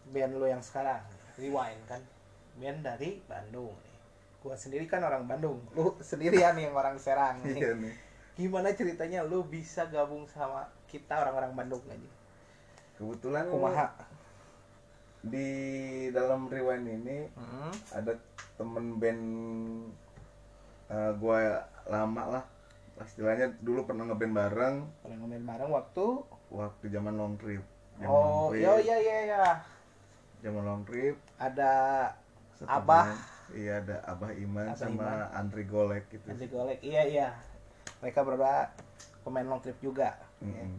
band 0.06 0.34
lo 0.34 0.46
yang 0.46 0.60
sekarang, 0.60 1.00
Rewind 1.36 1.82
kan, 1.86 2.02
band 2.56 2.82
dari 2.82 3.24
Bandung 3.24 3.72
nih. 3.72 3.96
Gua 4.40 4.54
sendiri 4.54 4.84
kan 4.86 5.00
orang 5.00 5.24
Bandung, 5.24 5.64
lu 5.72 5.96
sendirian 6.00 6.54
yang 6.56 6.74
orang 6.74 6.98
Serang 6.98 7.40
nih. 7.42 7.56
iya 7.58 7.72
nih 7.74 7.96
Gimana 8.34 8.74
ceritanya 8.74 9.22
lu 9.22 9.46
bisa 9.46 9.86
gabung 9.88 10.26
sama 10.26 10.66
kita 10.86 11.22
orang-orang 11.22 11.54
Bandung 11.54 11.84
aja? 11.88 12.10
kebetulan 12.94 13.46
Kumaha? 13.48 13.88
di 15.24 15.50
dalam 16.10 16.46
rewind 16.46 16.84
ini 16.86 17.26
Hmm, 17.32 17.72
ada 17.92 18.12
temen 18.54 18.98
band 18.98 19.24
eh, 20.90 21.12
gua 21.16 21.64
lama 21.86 22.24
lah 22.30 22.44
istilahnya 23.02 23.50
dulu 23.60 23.84
pernah 23.84 24.06
ngeband 24.06 24.34
bareng 24.34 24.76
pernah 25.02 25.18
ngomongin 25.18 25.44
bareng 25.44 25.72
waktu 25.72 26.06
waktu 26.50 26.84
zaman 26.90 27.16
long 27.16 27.36
trip 27.36 27.64
zaman 27.96 28.10
Oh, 28.10 28.52
iya 28.52 28.78
iya 28.78 28.98
iya 29.00 29.18
iya. 29.28 29.44
Zaman 30.44 30.62
long 30.62 30.84
trip 30.84 31.16
Ada 31.40 31.72
satu 32.54 32.68
Abah. 32.70 33.08
iya 33.52 33.80
ada 33.80 33.98
abah 34.04 34.30
iman 34.30 34.68
Abah 34.68 34.78
sama 34.78 35.08
Iman. 35.08 35.20
Andri 35.34 35.64
Golek 35.64 36.06
gitu 36.10 36.28
Andri 36.28 36.48
Golek. 36.48 36.80
Iya 36.80 37.02
iya. 37.04 37.28
Mereka 38.00 38.22
berdua 38.22 38.68
pemain 39.24 39.44
long 39.44 39.60
trip 39.60 39.80
juga. 39.80 40.20
Mm-mm. 40.40 40.76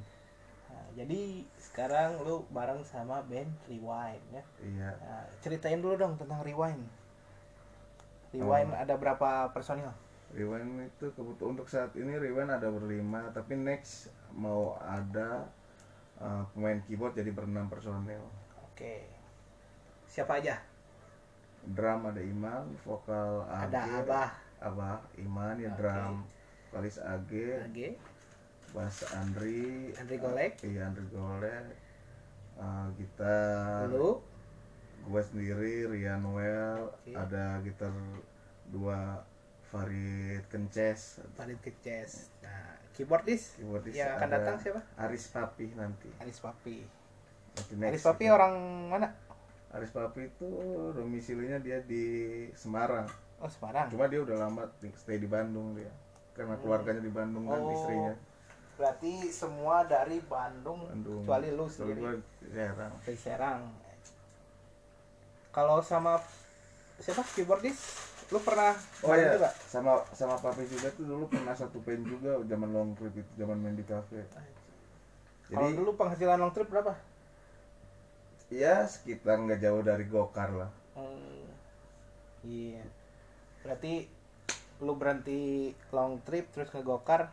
Nah, 0.68 0.86
jadi 0.94 1.42
sekarang 1.56 2.20
lu 2.20 2.44
bareng 2.48 2.84
sama 2.84 3.24
band 3.24 3.48
Rewind 3.64 4.22
ya. 4.30 4.42
iya 4.60 4.90
Nah, 4.94 5.24
ceritain 5.40 5.80
dulu 5.80 5.96
dong 5.96 6.14
tentang 6.14 6.44
Rewind. 6.44 6.84
Rewind 8.30 8.70
Oh. 8.70 8.82
ada 8.82 8.94
berapa 8.94 9.48
personil? 9.50 9.90
Rewind 10.30 10.90
itu 10.90 11.06
kebetulan 11.14 11.54
untuk 11.54 11.70
saat 11.70 11.94
ini 11.94 12.14
Rewind 12.14 12.50
ada 12.50 12.66
berlima 12.66 13.30
tapi 13.30 13.54
next 13.54 14.10
mau 14.34 14.74
ada 14.82 15.46
uh, 16.18 16.42
pemain 16.50 16.82
keyboard 16.82 17.14
jadi 17.14 17.30
berenam 17.30 17.70
personel 17.70 18.18
Oke. 18.66 19.06
Siapa 20.14 20.38
aja? 20.38 20.54
drum 21.64 22.06
ada 22.06 22.20
Iman 22.20 22.70
vokal 22.84 23.42
AG 23.48 23.72
Ada 23.72 23.80
Abah, 24.04 24.30
Abah 24.60 25.00
Iman 25.16 25.56
ya 25.56 25.72
Oke. 25.72 25.78
drum 25.80 26.14
vokalis 26.70 27.00
AG 27.00 27.32
AG, 27.66 27.78
bass 28.76 28.96
Andri 29.16 29.90
Andri 29.96 30.16
Golek. 30.20 30.60
iya 30.60 30.92
Andri 30.92 31.06
Golek 31.08 31.66
uh, 32.60 32.86
gitar 33.00 33.88
Lu, 33.88 34.20
gue 35.08 35.22
sendiri 35.24 35.88
Rian 35.88 36.22
Well 36.30 36.92
Oke. 36.92 37.16
ada 37.16 37.58
gitar 37.64 37.94
dua 38.68 39.24
Farid 39.72 40.44
Kences 40.52 41.24
Farid 41.34 41.58
Keces. 41.64 42.30
Nah, 42.44 42.76
keyboardis 42.92 43.56
keyboardis 43.58 43.96
yang 43.96 44.20
akan 44.20 44.28
datang 44.30 44.56
siapa? 44.60 44.78
Aris 45.00 45.32
Papi 45.32 45.72
nanti 45.74 46.12
Aris 46.20 46.38
Papi. 46.38 46.84
Nanti 47.56 47.72
Aris 47.82 48.04
Papi 48.04 48.24
itu. 48.28 48.34
orang 48.36 48.54
mana? 48.92 49.08
Aris 49.74 49.90
Papi 49.90 50.30
itu 50.30 50.48
domisilinya 50.94 51.58
dia 51.58 51.82
di 51.82 52.04
Semarang 52.54 53.06
Oh, 53.42 53.50
Semarang. 53.50 53.90
cuma 53.90 54.06
dia 54.06 54.22
udah 54.22 54.36
lama 54.46 54.62
stay 54.94 55.18
di 55.18 55.26
Bandung 55.26 55.74
dia 55.74 55.90
karena 56.32 56.54
keluarganya 56.58 57.02
di 57.02 57.12
Bandung 57.12 57.50
kan 57.50 57.60
Oh, 57.60 57.74
istrinya 57.74 58.14
Berarti 58.74 59.30
semua 59.30 59.86
dari 59.86 60.18
Bandung, 60.18 60.82
Bandung 60.90 61.22
kecuali 61.22 61.48
lu 61.54 61.66
Kecuali 61.66 61.94
sendiri 61.94 62.00
gua 62.02 62.12
Serang 62.42 62.92
dari 63.06 63.18
Serang. 63.18 63.60
Kalau 65.54 65.78
sama 65.78 66.18
siapa 66.98 67.22
keyboardis? 67.34 67.78
Lu 68.34 68.42
pernah 68.42 68.74
Oh 69.06 69.14
iya, 69.14 69.38
juga? 69.38 69.50
sama 69.70 70.02
sama 70.10 70.34
Papi 70.34 70.66
juga 70.66 70.90
tuh 70.90 71.06
dulu 71.06 71.30
pernah 71.30 71.54
satu 71.54 71.78
band 71.86 72.02
juga 72.02 72.42
zaman 72.50 72.70
long 72.74 72.90
trip 72.98 73.14
itu 73.14 73.30
zaman 73.38 73.62
main 73.62 73.78
di 73.78 73.86
cafe. 73.86 74.26
Kalau 74.26 75.70
Jadi 75.70 75.76
dulu 75.78 75.90
penghasilan 75.94 76.38
long 76.40 76.50
trip 76.50 76.66
berapa? 76.66 76.98
Ya 78.52 78.84
sekitar 78.84 79.40
nggak 79.40 79.60
jauh 79.60 79.82
dari 79.84 80.04
Gokar 80.08 80.50
lah. 80.52 80.70
Hmm, 80.94 81.48
iya. 82.44 82.84
Berarti 83.64 84.08
lu 84.82 84.98
berhenti 84.98 85.72
long 85.94 86.20
trip 86.26 86.50
terus 86.50 86.68
ngegokar 86.74 87.30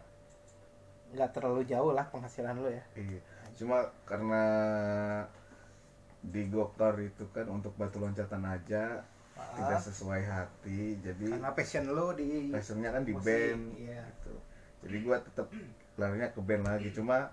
nggak 1.12 1.32
terlalu 1.36 1.68
jauh 1.68 1.92
lah 1.92 2.08
penghasilan 2.08 2.56
lu 2.56 2.70
ya. 2.72 2.84
Iya. 2.96 3.20
Cuma 3.58 3.92
karena 4.08 4.44
di 6.22 6.46
gokar 6.54 7.02
itu 7.02 7.26
kan 7.34 7.50
untuk 7.50 7.74
batu 7.76 7.98
loncatan 7.98 8.46
aja 8.46 9.02
Ah. 9.42 9.58
tidak 9.58 9.80
sesuai 9.90 10.22
hati 10.28 11.00
jadi 11.02 11.28
karena 11.34 11.52
passion 11.56 11.86
lu 11.90 12.14
di 12.14 12.52
passionnya 12.54 12.94
kan 12.94 13.04
di 13.08 13.14
musik, 13.16 13.26
band 13.26 13.64
iya. 13.80 14.02
gitu. 14.06 14.34
jadi 14.86 14.98
gua 15.02 15.18
tetap 15.24 15.48
larinya 15.98 16.28
ke 16.30 16.40
band 16.44 16.64
lagi 16.68 16.90
cuma 16.94 17.32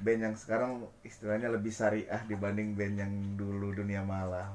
band 0.00 0.20
yang 0.32 0.36
sekarang 0.36 0.88
istilahnya 1.04 1.52
lebih 1.52 1.72
syariah 1.72 2.20
dibanding 2.24 2.72
band 2.72 2.96
yang 2.96 3.12
dulu 3.36 3.76
dunia 3.76 4.00
malam. 4.00 4.52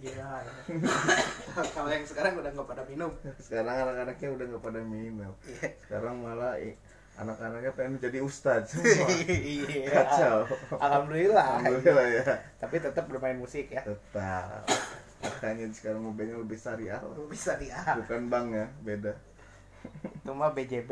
Iya 0.00 0.40
kalau 1.76 1.90
yang 1.92 2.06
sekarang 2.08 2.38
udah 2.40 2.50
nggak 2.54 2.68
pada 2.68 2.82
minum. 2.88 3.12
Sekarang 3.36 3.74
anak-anaknya 3.84 4.28
udah 4.32 4.44
nggak 4.54 4.64
pada 4.64 4.80
minum. 4.80 5.32
Iya. 5.44 5.68
sekarang 5.84 6.14
malah 6.24 6.56
anak-anaknya 7.20 7.72
pengen 7.76 8.00
jadi 8.00 8.18
ustadz 8.24 8.80
semua. 8.80 9.08
Iya. 9.28 9.92
Kacau. 9.92 10.48
Alhamdulillah. 10.80 11.60
Alhamdulillah 11.60 12.06
ya. 12.16 12.22
Tapi 12.56 12.76
tetap 12.80 13.04
bermain 13.12 13.36
musik 13.36 13.68
ya. 13.68 13.84
Tetap. 13.84 14.64
Makanya 15.20 15.68
sekarang 15.76 16.00
mobilnya 16.00 16.40
lebih 16.40 16.56
syariah 16.56 16.96
bisa 17.28 17.60
dia 17.60 17.76
bukan 18.00 18.32
bank 18.32 18.46
ya. 18.56 18.66
Beda. 18.80 19.12
Itu 20.00 20.32
mah 20.32 20.56
BJB 20.56 20.90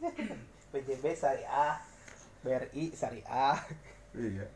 BJB 0.70 1.04
syariah 1.14 1.74
BRI 2.40 2.84
syariah. 2.94 3.56
Iya. 4.10 4.46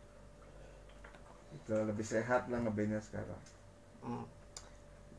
Itu 1.54 1.74
lebih 1.86 2.02
sehat 2.02 2.50
lah 2.50 2.58
ngebandnya 2.58 2.98
sekarang. 2.98 3.42
Hmm. 4.04 4.26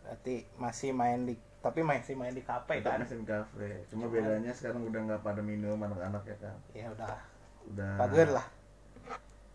berarti 0.05 0.45
masih 0.61 0.93
main 0.93 1.25
di 1.25 1.33
tapi 1.65 1.81
masih 1.81 2.13
main 2.13 2.29
di 2.29 2.45
kafe 2.45 2.85
kan? 2.85 3.01
mesin 3.01 3.25
kafe. 3.25 3.81
Cuma 3.89 4.05
Cuman- 4.05 4.13
bedanya 4.13 4.53
sekarang 4.53 4.85
udah 4.85 5.01
nggak 5.01 5.21
pada 5.25 5.41
minum 5.41 5.81
anak-anak 5.81 6.21
ya 6.29 6.37
kan? 6.37 6.57
Ya 6.77 6.85
udah. 6.93 7.17
Udah 7.73 7.93
bagus 7.97 8.29
lah. 8.29 8.45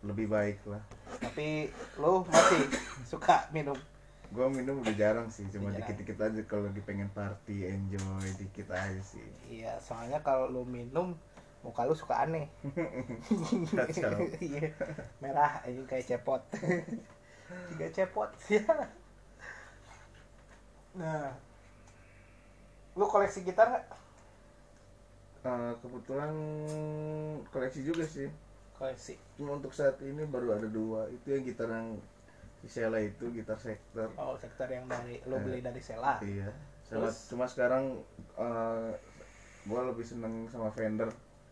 Lebih 0.03 0.27
baik 0.27 0.59
lah. 0.67 0.83
Tapi 1.23 1.71
lu 1.95 2.27
masih 2.27 2.67
suka 3.07 3.47
minum? 3.55 3.79
Gue 4.35 4.47
minum 4.51 4.83
udah 4.83 4.95
jarang 4.95 5.31
sih 5.31 5.47
cuma 5.47 5.71
dikit-dikit 5.71 6.19
aja 6.19 6.41
kalau 6.43 6.67
lagi 6.67 6.83
pengen 6.83 7.07
party 7.15 7.71
enjoy 7.71 8.27
dikit 8.35 8.67
aja 8.75 8.99
sih. 8.99 9.23
Iya 9.47 9.79
soalnya 9.79 10.19
kalau 10.19 10.51
lu 10.51 10.67
minum 10.67 11.15
muka 11.61 11.85
lu 11.85 11.93
suka 11.93 12.25
aneh. 12.25 12.49
Iya. 14.41 14.73
Merah 15.19 15.61
ini 15.65 15.85
kayak 15.85 16.05
cepot. 16.07 16.41
Tiga 17.69 17.87
cepot 17.91 18.31
ya 18.47 18.63
nah. 20.91 21.31
Lu 22.95 23.07
koleksi 23.07 23.43
gitar 23.43 23.71
nggak? 23.71 23.85
Eh, 25.41 25.73
kebetulan 25.79 26.31
koleksi 27.47 27.81
juga 27.81 28.03
sih. 28.03 28.27
Koleksi. 28.75 29.15
Cuma 29.39 29.55
untuk 29.55 29.71
saat 29.71 29.95
ini 30.03 30.27
baru 30.27 30.53
ada 30.53 30.67
dua. 30.67 31.07
Itu 31.07 31.31
yang 31.31 31.47
gitar 31.47 31.71
yang 31.71 31.95
si 32.59 32.67
Sheila 32.67 32.99
itu 32.99 33.31
gitar 33.31 33.55
sektor. 33.55 34.11
Oh 34.19 34.35
sektor 34.35 34.67
yang 34.67 34.85
dari 34.85 35.23
lu 35.23 35.39
Eh, 35.39 35.41
beli 35.41 35.59
dari 35.63 35.79
Sela? 35.79 36.19
iya. 36.21 36.51
Terus? 36.91 37.31
cuma 37.31 37.47
sekarang 37.47 38.03
eh 38.35 38.91
gue 39.63 39.81
lebih 39.87 40.03
seneng 40.03 40.51
sama 40.51 40.67
Fender 40.75 41.07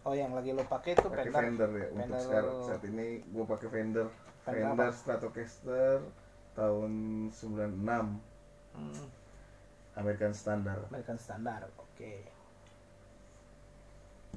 oh 0.07 0.13
yang 0.15 0.31
lagi 0.31 0.55
lu 0.55 0.63
pakai 0.63 0.95
itu 0.95 1.07
pakai 1.07 1.27
Fender. 1.31 1.43
Fender 1.43 1.69
ya 1.75 1.87
untuk 1.91 1.99
Fender- 1.99 2.23
sekarang 2.23 2.55
saat 2.63 2.83
ini 2.87 3.07
gue 3.23 3.45
pakai 3.45 3.67
Fender. 3.67 4.07
Fender 4.45 4.63
Fender? 4.71 4.89
Stratocaster 4.95 5.97
tahun 6.55 6.91
96 7.31 7.75
hmm, 8.75 9.07
American 9.99 10.33
Standard. 10.33 10.83
American 10.91 11.19
Standard 11.19 11.71
oke. 11.75 12.13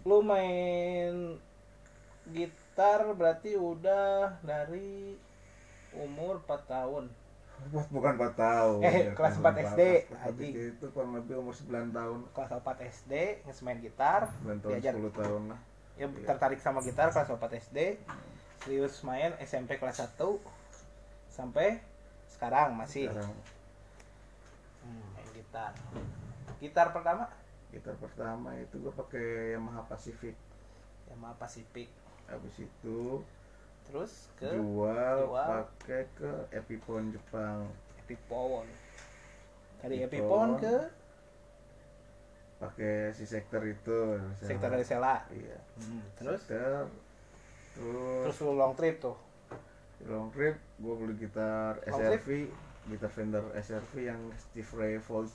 Lu 0.02 0.18
main 0.24 1.38
gitar 2.30 3.10
berarti 3.14 3.54
udah 3.58 4.38
dari 4.42 5.14
umur 5.92 6.40
4 6.46 6.70
tahun 6.70 7.04
bukan 7.88 8.12
4 8.16 8.34
tahun 8.34 8.78
Eh, 8.82 9.14
kelas 9.14 9.34
tahun 9.36 9.54
4 9.54 9.64
SD, 9.64 9.80
kelas 10.04 10.22
anjing. 10.26 10.52
itu 10.72 10.86
kurang 10.90 11.12
lebih 11.14 11.34
umur 11.38 11.54
9 11.54 11.88
tahun. 11.90 12.18
Kelas 12.30 12.50
4 12.52 12.78
SD 12.82 13.12
nges 13.44 13.58
main 13.60 13.78
gitar 13.78 14.20
9 14.42 14.58
tahun 14.58 14.70
diajar. 14.76 14.92
10 14.96 15.12
tahun 15.14 15.42
lah. 15.48 15.60
Ya 15.94 16.06
tertarik 16.08 16.58
sama 16.58 16.80
gitar 16.80 17.08
kelas 17.08 17.28
4 17.28 17.38
SD 17.60 17.78
serius 18.58 18.94
main 19.02 19.34
SMP 19.38 19.76
kelas 19.76 20.00
1 20.00 20.38
sampai 21.28 21.78
sekarang 22.28 22.74
masih. 22.74 23.06
Sekarang. 23.06 23.34
Hmm, 24.82 25.04
main 25.12 25.28
gitar. 25.32 25.72
Gitar 26.58 26.86
pertama? 26.90 27.24
Gitar 27.70 27.94
pertama 27.96 28.52
itu 28.56 28.74
gue 28.76 28.92
pakai 28.92 29.26
Yamaha 29.54 29.86
Pacific. 29.86 30.34
Yamaha 31.08 31.34
Pacific. 31.36 31.88
Habis 32.26 32.64
itu 32.64 33.22
terus 33.88 34.30
ke 34.38 34.48
jual, 34.48 35.16
jual. 35.28 35.48
pakai 35.48 36.02
ke 36.16 36.30
Epiphone 36.54 37.12
Jepang. 37.12 37.66
Epiphone 38.06 38.68
dari 39.82 40.06
Epiphone. 40.06 40.06
Epiphone 40.06 40.52
ke 40.62 40.76
pakai 42.62 43.10
si 43.10 43.26
sektor 43.26 43.58
itu 43.66 44.22
sektor 44.38 44.70
dari 44.70 44.86
Sela 44.86 45.26
iya. 45.34 45.58
Hmm, 45.82 45.98
terus? 46.14 46.38
Sektor 46.46 46.86
terus, 47.74 48.22
terus 48.30 48.36
lu 48.46 48.54
long 48.54 48.78
trip 48.78 49.02
tuh? 49.02 49.18
Long 50.06 50.30
trip 50.30 50.54
gue 50.78 50.94
beli 50.94 51.14
gitar 51.18 51.82
Long 51.82 51.98
SRV 51.98 52.28
gitar 52.86 53.10
Fender 53.10 53.42
SRV 53.58 53.92
yang 53.98 54.20
Steve 54.38 54.70
Ray 54.78 54.94
Volt 55.02 55.30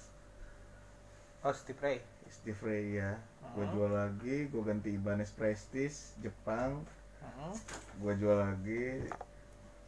oh 1.44 1.54
Steve 1.56 1.80
Ray? 1.84 1.98
Steve 2.32 2.60
Ray 2.64 2.96
ya 2.96 3.20
gue 3.56 3.64
Hmm. 3.64 3.74
jual 3.76 3.92
lagi 3.92 4.38
gue 4.48 4.62
ganti 4.64 4.96
Ibanez 4.96 5.32
Prestige 5.36 6.16
Jepang 6.24 6.84
Hmm, 7.22 7.54
gue 8.02 8.14
jual 8.18 8.38
lagi 8.38 8.86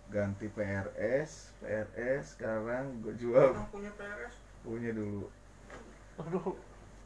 ganti 0.09 0.49
PRS 0.49 1.53
PRS 1.61 2.33
sekarang 2.33 3.05
gue 3.05 3.13
jual 3.17 3.53
punya 3.69 3.93
PRS. 3.93 4.33
punya 4.65 4.91
dulu 4.93 5.29
aduh 6.17 6.57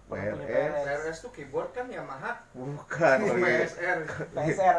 PRS. 0.03 0.73
PRS 0.83 1.17
tuh 1.23 1.31
keyboard 1.31 1.71
kan 1.71 1.88
Yamaha. 1.88 2.43
bukan 2.51 3.17
Oh, 3.23 3.39
PSR. 3.39 3.99
PSR 4.36 4.77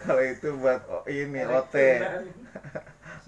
kalau 0.00 0.22
itu 0.24 0.48
buat 0.58 0.80
oh, 0.88 1.04
ini 1.06 1.44
OT 1.44 1.76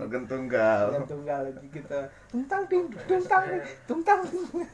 organ 0.00 0.24
tunggal 0.24 0.96
yang 0.96 1.04
tunggal 1.04 1.40
gitu 1.52 2.00
tungtang 2.32 2.62
ting. 2.72 2.88
Ini 2.88 4.64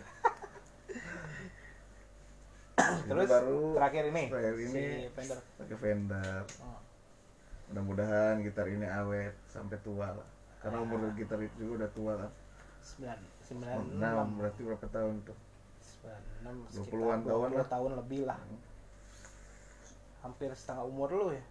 terus 2.76 3.28
baru 3.28 3.60
terakhir 3.80 4.04
ini? 4.12 4.24
terakhir 4.28 4.54
si 4.60 4.64
ini 4.68 4.84
Fender. 5.16 5.38
pakai 5.56 5.76
Fender. 5.80 6.42
Oh. 6.60 6.80
mudah-mudahan 7.66 8.34
gitar 8.46 8.66
ini 8.68 8.86
awet 8.86 9.34
sampai 9.48 9.80
tua 9.82 10.12
lah. 10.12 10.28
Karena 10.60 10.84
umur 10.84 11.10
gitar 11.16 11.40
itu 11.40 11.54
juga 11.56 11.72
udah 11.82 11.90
tua 11.96 12.12
lah. 12.20 12.30
Sembilan 12.84 13.18
sembilan 13.42 13.76
enam. 13.98 14.28
berarti 14.38 14.60
berapa 14.62 14.86
tahun 14.92 15.14
tuh? 15.26 15.38
Sembilan 15.82 16.20
enam 16.44 16.56
20-an 16.70 17.20
tahun 17.26 17.48
lah. 17.56 17.66
tahun 17.66 17.90
lebih 18.04 18.22
lah. 18.28 18.38
Hampir 20.22 20.50
setengah 20.54 20.84
umur 20.84 21.08
lu 21.10 21.26
ya? 21.34 21.44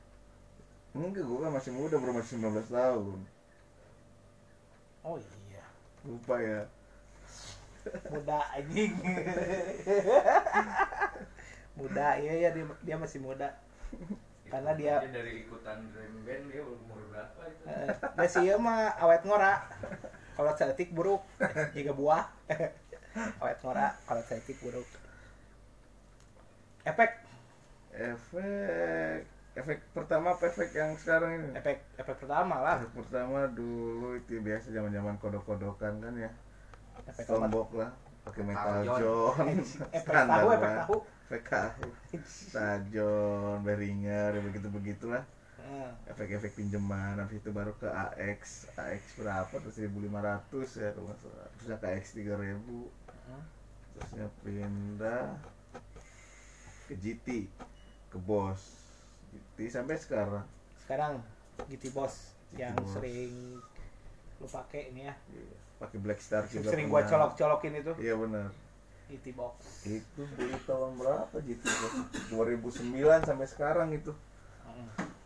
Enggak 0.96 1.28
gue 1.28 1.38
kan 1.44 1.52
masih 1.52 1.72
muda 1.76 1.96
baru 2.00 2.14
masih 2.16 2.40
19 2.40 2.72
tahun. 2.72 3.20
Oh 5.04 5.16
iya. 5.20 5.66
Lupa 6.06 6.38
ya 6.38 6.70
muda 8.10 8.40
anjing. 8.52 8.94
Muda 11.76 12.08
iya 12.18 12.34
ya 12.48 12.50
dia, 12.56 12.66
dia 12.82 12.96
masih 12.96 13.20
muda. 13.20 13.52
Karena 14.48 14.72
dia- 14.78 15.02
dari 15.04 15.44
ikutan 15.44 15.90
dream 15.92 16.24
band 16.24 16.46
dia 16.48 16.64
umur 16.64 17.00
berapa 17.12 17.42
itu? 17.50 17.64
Eh, 17.68 17.90
Nah 18.16 18.26
sih 18.30 18.46
mah 18.56 18.96
awet 19.02 19.22
ngora. 19.26 19.60
Kalau 20.36 20.52
cetik 20.56 20.92
buruk. 20.92 21.24
Jika 21.76 21.92
buah. 21.92 22.30
Awet 23.42 23.60
ngora 23.60 23.92
kalau 24.06 24.24
cetik 24.24 24.58
buruk. 24.62 24.88
Efek? 26.86 27.12
Efek. 27.92 29.20
Efek 29.56 29.80
pertama 29.96 30.36
apa 30.36 30.52
efek 30.52 30.76
yang 30.76 30.94
sekarang 31.00 31.40
ini? 31.40 31.50
Efek 31.56 31.80
efek 31.96 32.16
pertama 32.20 32.60
lah. 32.60 32.76
Efek 32.84 32.92
pertama 33.04 33.48
dulu 33.48 34.20
itu 34.20 34.40
biasa 34.40 34.70
zaman 34.70 34.92
zaman 34.92 35.16
kodok-kodokan 35.18 36.04
kan 36.04 36.14
ya 36.16 36.32
efek 37.10 37.26
apa? 37.28 37.48
Tombok 37.48 37.70
lah 37.76 37.92
pakai 38.26 38.44
metal 38.44 38.78
john. 38.98 39.46
Efek 39.94 40.04
Standar 40.04 40.38
tahu 40.42 40.48
efek 40.50 40.62
lah. 40.64 40.78
tahu. 40.86 40.98
Efek 41.26 41.44
tahu. 41.50 41.88
Stajon 42.26 43.58
beringer 43.62 44.30
ya 44.34 44.42
begitu 44.42 44.68
begitulah 44.72 45.24
Hmm, 45.66 45.90
efek-efek 46.06 46.54
pinjaman 46.54 47.18
habis 47.18 47.42
itu 47.42 47.50
baru 47.50 47.74
ke 47.82 47.90
AX 47.90 48.70
AX 48.78 49.18
berapa? 49.18 49.50
Terus 49.50 49.82
1500 49.82 50.78
ya 50.78 50.94
kalau 50.94 51.10
nggak 51.10 51.20
salah. 51.26 51.48
Terusnya 51.58 51.78
ke 51.82 51.88
AX 51.90 52.04
3000 52.14 52.62
hmm. 52.62 53.44
terusnya 53.98 54.26
pindah 54.46 55.26
ke 56.86 56.94
GT 57.02 57.50
ke 58.14 58.18
Bos. 58.22 58.62
GT 59.34 59.58
sampai 59.74 59.98
sekarang. 59.98 60.46
Sekarang 60.86 61.26
GT 61.66 61.90
Boss 61.90 62.38
GT 62.54 62.62
yang 62.62 62.78
Boss. 62.78 62.94
sering 62.94 63.34
lu 64.38 64.46
pakai 64.46 64.94
ini 64.94 65.10
ya. 65.10 65.16
Iya, 65.34 65.58
pakai 65.80 65.98
Black 66.00 66.20
Star 66.24 66.48
juga 66.48 66.72
sering 66.72 66.88
gua 66.88 67.04
colok-colokin 67.04 67.74
itu. 67.84 67.94
Iya 68.00 68.16
benar. 68.16 68.50
GT 69.06 69.38
Box. 69.38 69.86
Itu 69.86 70.24
beli 70.34 70.58
tahun 70.66 70.98
berapa 70.98 71.36
GT 71.38 71.64
Bos 71.64 71.94
2009 72.74 73.28
sampai 73.28 73.48
sekarang 73.48 73.90
itu. 73.94 74.12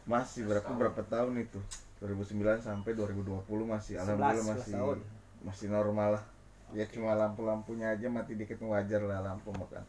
Masih 0.09 0.43
berapa 0.49 0.67
berapa 0.67 1.01
tahun 1.05 1.45
itu? 1.45 1.59
2009 1.99 2.63
sampai 2.63 2.91
2020 2.95 3.43
masih 3.67 3.99
11, 3.99 4.03
alhamdulillah 4.03 4.45
11 4.47 4.51
masih 4.55 4.73
tahun. 4.73 4.97
masih 5.43 5.67
normal 5.71 6.09
lah. 6.19 6.23
Ya 6.71 6.85
cuma 6.87 7.11
lampu-lampunya 7.17 7.91
aja 7.91 8.07
mati 8.07 8.35
dikit 8.35 8.61
wajar 8.63 9.01
lah 9.03 9.19
lampu 9.23 9.51
makan. 9.51 9.83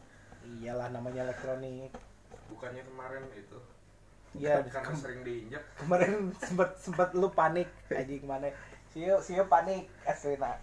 Iyalah 0.59 0.91
namanya 0.91 1.27
elektronik. 1.29 1.91
Bukannya 2.51 2.83
kemarin 2.83 3.23
itu? 3.31 3.59
Iya 4.31 4.63
karena 4.71 4.95
sering 4.95 5.21
diinjak. 5.27 5.63
kemarin 5.75 6.31
sempat 6.47 6.79
sempat 6.79 7.09
lu 7.11 7.27
panik. 7.31 7.67
Anjing 7.91 8.23
mana 8.23 8.51
sio 8.91 9.15
sio 9.23 9.43
panik. 9.47 9.87
Asli 10.03 10.35
nak. 10.37 10.59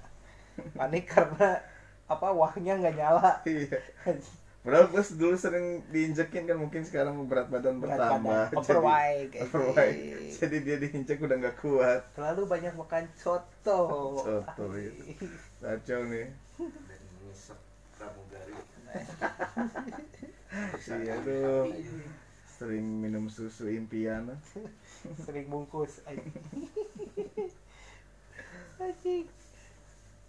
Panik 0.76 1.04
karena 1.08 1.60
apa 2.08 2.28
wahnya 2.32 2.80
nggak 2.80 2.96
nyala. 2.96 3.30
Iya. 3.44 3.78
Padahal 4.58 4.90
gue 4.90 5.00
dulu 5.16 5.32
sering 5.38 5.80
diinjekin 5.88 6.44
kan 6.44 6.58
mungkin 6.58 6.82
sekarang 6.84 7.14
berat 7.24 7.48
badan 7.48 7.78
Berat 7.80 7.96
bertambah. 7.96 8.42
badan, 8.52 8.58
overweight, 8.58 9.30
jadi, 9.32 9.40
overweight. 9.48 9.96
anjing. 9.96 10.32
jadi 10.34 10.56
dia 10.60 10.76
diinjek 10.82 11.18
udah 11.24 11.36
nggak 11.40 11.56
kuat. 11.62 12.00
Terlalu 12.12 12.42
banyak 12.44 12.74
makan 12.76 13.04
coto 13.16 13.80
Coto, 14.20 14.64
iya. 14.76 14.92
kacau 15.62 16.00
nih. 16.10 16.26
Dan 16.58 17.00
ngisep 17.24 17.58
pramugari 17.96 18.52
iya 20.88 21.14
tuh 21.22 21.70
sering 22.58 22.86
minum 22.98 23.30
susu 23.30 23.70
impian. 23.70 24.36
Sering 25.22 25.46
bungkus 25.48 26.02
anjing. 28.78 29.26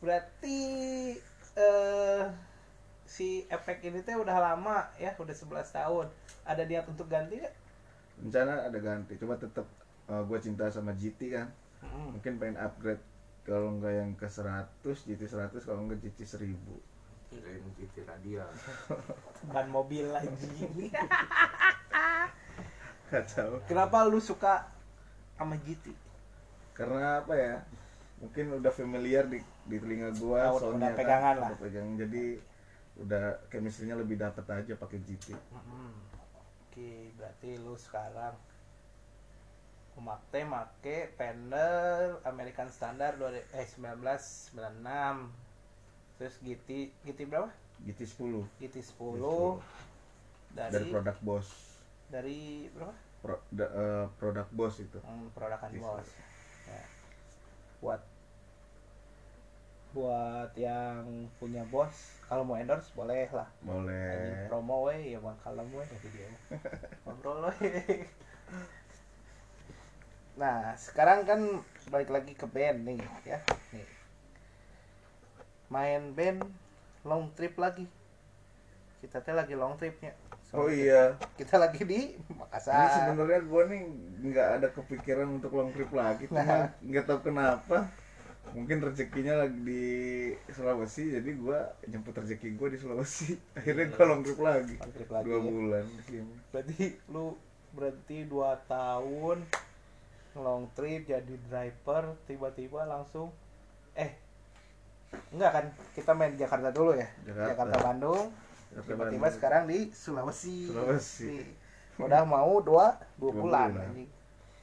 Berarti 0.01 0.59
eh 1.57 2.23
si 3.09 3.43
efek 3.49 3.81
ini 3.81 4.05
teh 4.05 4.13
udah 4.13 4.37
lama 4.37 4.85
ya 5.01 5.13
udah 5.17 5.33
11 5.33 5.75
tahun. 5.75 6.07
Ada 6.45 6.65
niat 6.65 6.85
untuk 6.89 7.09
ganti 7.09 7.41
nggak? 7.41 7.55
Rencana 8.19 8.67
ada 8.67 8.79
ganti 8.81 9.15
cuma 9.15 9.39
tetap 9.39 9.65
gue 10.09 10.39
cinta 10.41 10.69
sama 10.69 10.93
GT 10.97 11.33
kan. 11.33 11.49
Hmm. 11.79 12.11
mungkin 12.11 12.35
pengen 12.35 12.59
upgrade 12.59 12.99
kalau 13.47 13.71
nggak 13.79 13.93
yang 13.95 14.11
ke 14.19 14.27
100 14.27 14.83
GT 14.83 15.31
100 15.31 15.63
kalau 15.63 15.87
nggak 15.87 16.03
GT 16.03 16.27
1000 16.27 16.51
kayak 17.31 17.61
mencuci 17.63 17.99
radial. 18.03 18.49
Ban 19.55 19.71
mobil 19.71 20.11
lagi 20.11 20.27
kacau 23.09 23.57
kenapa 23.65 24.05
lu 24.05 24.21
suka 24.21 24.69
sama 25.33 25.57
GT 25.65 25.89
karena 26.77 27.25
apa 27.25 27.33
ya 27.33 27.55
mungkin 28.19 28.45
udah 28.53 28.69
familiar 28.69 29.23
di 29.25 29.39
di 29.63 29.77
telinga 29.77 30.11
gua 30.13 30.39
Ah, 30.41 30.49
udah- 30.49 30.59
soundnya 30.59 30.89
udah 30.89 30.97
pegangan 30.97 31.23
kan, 31.29 31.35
lah. 31.37 31.49
udah 31.49 31.59
pegang 31.59 31.89
jadi 31.95 32.23
udah 32.97 33.23
chemistry-nya 33.47 33.95
lebih 33.95 34.17
dapet 34.17 34.43
aja 34.45 34.73
pakai 34.75 34.99
GT 34.99 35.31
Hmm. 35.49 35.95
oke 36.61 36.89
berarti 37.13 37.49
lu 37.57 37.75
sekarang 37.75 38.35
Umakte 39.95 40.39
make 40.41 40.95
Fender 41.13 42.19
American 42.23 42.67
Standard 42.69 43.15
dua- 43.15 43.35
eh 43.35 43.67
1996 43.67 45.27
terus 46.17 46.35
GT 46.39 46.69
GT 47.01 47.19
berapa? 47.25 47.51
GT 47.81 48.03
10 48.05 48.43
GT 48.57 48.75
10 48.81 49.59
dari, 50.49 50.71
dari 50.73 50.87
produk 50.89 51.17
Boss 51.21 51.47
dari 52.07 52.39
berapa? 52.69 52.95
Pro- 53.19 53.43
da- 53.49 53.67
eh, 53.69 54.05
produk 54.15 54.47
Boss 54.49 54.79
itu 54.79 54.99
Hmm, 54.99 55.27
produkan 55.29 55.67
GT 55.69 55.79
bos. 55.81 56.07
Ya. 56.65 56.83
Buat 57.79 58.01
buat 59.89 60.53
yang 60.53 61.27
punya 61.41 61.65
bos 61.73 62.21
kalau 62.29 62.45
mau 62.45 62.61
endorse 62.61 62.93
boleh 62.93 63.25
lah. 63.33 63.49
Boleh. 63.65 64.13
Anjing 64.13 64.41
promo 64.45 64.85
we 64.85 65.17
ya 65.17 65.19
bang 65.19 65.37
kalem 65.41 65.65
we 65.73 65.81
jadi 65.81 66.07
dia. 66.13 66.29
Ngobrol 67.05 67.49
we 67.49 68.05
nah 70.39 70.71
sekarang 70.79 71.27
kan 71.27 71.41
balik 71.91 72.13
lagi 72.13 72.31
ke 72.37 72.45
band 72.45 72.85
nih 72.85 73.01
ya. 73.25 73.41
Nih. 73.73 73.87
Main 75.67 76.13
band 76.13 76.45
long 77.03 77.33
trip 77.33 77.57
lagi. 77.57 77.89
Kita 79.01 79.19
teh 79.19 79.33
lagi 79.33 79.55
long 79.55 79.75
tripnya. 79.75 80.13
Oh 80.49 80.65
iya. 80.65 81.13
kita 81.37 81.61
lagi 81.61 81.85
di 81.85 82.17
ini 82.17 82.33
Makassar 82.33 82.89
sebenarnya 82.89 83.45
gua 83.45 83.69
nih 83.69 83.85
nggak 84.25 84.47
ada 84.57 84.67
kepikiran 84.73 85.37
untuk 85.37 85.53
long 85.53 85.69
trip 85.69 85.93
lagi 85.93 86.25
cuma 86.25 86.41
Nah. 86.41 86.73
nggak 86.81 87.05
tahu 87.05 87.19
kenapa 87.29 87.85
mungkin 88.55 88.77
rezekinya 88.81 89.45
lagi 89.45 89.59
di 89.61 89.83
Sulawesi 90.49 91.13
jadi 91.13 91.29
gua 91.37 91.59
jemput 91.85 92.15
rezeki 92.17 92.57
gua 92.57 92.67
di 92.73 92.77
Sulawesi 92.81 93.37
akhirnya 93.57 93.85
gua 93.93 94.03
long 94.09 94.21
trip 94.25 94.39
lagi 94.41 94.75
long 94.79 94.93
trip 94.93 95.09
lagi 95.11 95.25
dua 95.29 95.37
ya. 95.37 95.43
bulan 95.45 95.85
berarti 96.51 96.85
lu 97.13 97.25
berarti 97.69 98.17
dua 98.25 98.57
tahun 98.65 99.37
long 100.37 100.65
trip 100.77 101.05
jadi 101.05 101.35
driver 101.49 102.15
tiba-tiba 102.25 102.85
langsung 102.85 103.29
eh 103.93 104.11
enggak 105.33 105.51
kan 105.53 105.65
kita 105.97 106.11
main 106.13 106.33
Jakarta 106.37 106.69
dulu 106.69 106.93
ya 106.93 107.09
Jakarta. 107.25 107.77
Bandung 107.81 108.29
Jakarta, 108.69 108.85
tiba-tiba 108.85 109.19
Bandung. 109.25 109.33
sekarang 109.37 109.63
di 109.65 109.79
Sulawesi 109.93 110.69
Sulawesi. 110.69 111.33
Udah 111.99 112.23
mau 112.23 112.61
dua 112.63 112.95
dua 113.19 113.31
bulan, 113.33 113.69
bulan. 113.73 113.89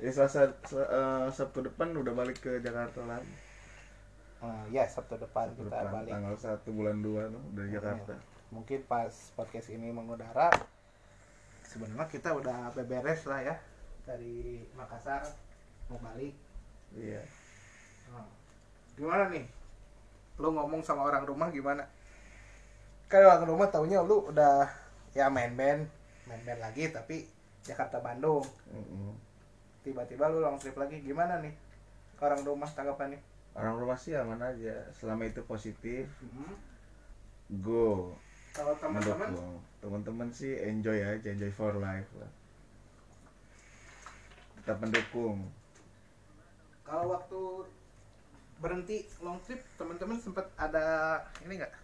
Ya 0.01 0.11
selasa 0.13 0.53
se- 0.65 0.77
eh, 0.89 1.27
Sabtu 1.33 1.65
depan 1.67 1.93
udah 1.97 2.13
balik 2.15 2.39
ke 2.41 2.61
Jakarta 2.63 3.01
lagi. 3.05 3.46
Nah, 4.43 4.65
ya 4.69 4.85
Sabtu 4.85 5.17
depan 5.17 5.49
Sabtu 5.51 5.65
kita 5.65 5.77
depan, 5.81 5.93
balik. 5.93 6.13
tanggal 6.13 6.37
1 6.37 6.77
bulan 6.77 6.97
2 7.01 7.35
tuh 7.35 7.45
dari 7.57 7.69
Jakarta. 7.73 8.15
mungkin 8.47 8.79
pas 8.87 9.11
podcast 9.35 9.75
ini 9.75 9.91
mengudara 9.91 10.55
sebenarnya 11.67 12.07
kita 12.07 12.31
udah 12.31 12.71
beberes 12.79 13.27
lah 13.27 13.43
ya 13.43 13.55
dari 14.07 14.63
Makassar 14.79 15.27
mau 15.91 15.99
balik. 15.99 16.31
Iya. 16.95 17.27
Nah, 18.15 18.29
gimana 18.95 19.27
nih? 19.35 19.45
Lu 20.39 20.55
ngomong 20.55 20.85
sama 20.87 21.03
orang 21.03 21.27
rumah 21.27 21.51
gimana? 21.51 21.83
Kan 23.11 23.27
orang 23.27 23.51
rumah 23.51 23.67
taunya 23.67 23.99
lu 24.03 24.31
udah 24.31 24.71
ya 25.11 25.27
main 25.27 25.57
band 25.59 25.91
main 26.27 26.43
band 26.47 26.61
lagi 26.61 26.93
tapi 26.93 27.27
Jakarta 27.67 27.99
Bandung. 27.99 28.47
Mm-mm. 28.71 29.15
tiba-tiba 29.87 30.27
lu 30.27 30.43
long 30.43 30.59
trip 30.59 30.75
lagi 30.75 30.99
gimana 30.99 31.39
nih 31.39 31.55
orang 32.19 32.43
rumah 32.43 32.67
tanggapannya 32.67 33.23
Orang 33.57 33.81
rumah 33.81 33.97
sih 33.97 34.13
aman 34.13 34.37
aja. 34.39 34.85
Selama 34.93 35.25
itu 35.25 35.41
positif, 35.49 36.05
go 37.65 38.13
kalau 38.57 38.73
teman-teman. 38.81 39.29
Teman-teman 39.85 40.29
sih 40.33 40.57
enjoy 40.61 40.97
aja, 41.01 41.29
enjoy 41.29 41.53
for 41.53 41.77
life 41.77 42.09
lah. 42.17 42.31
Tetap 44.61 44.77
mendukung. 44.81 45.49
kalau 46.87 47.19
waktu 47.19 47.67
berhenti 48.63 49.03
long 49.19 49.43
trip 49.43 49.59
teman-teman 49.75 50.15
sempat 50.23 50.47
ada 50.55 51.19
ini 51.43 51.59
nggak 51.59 51.75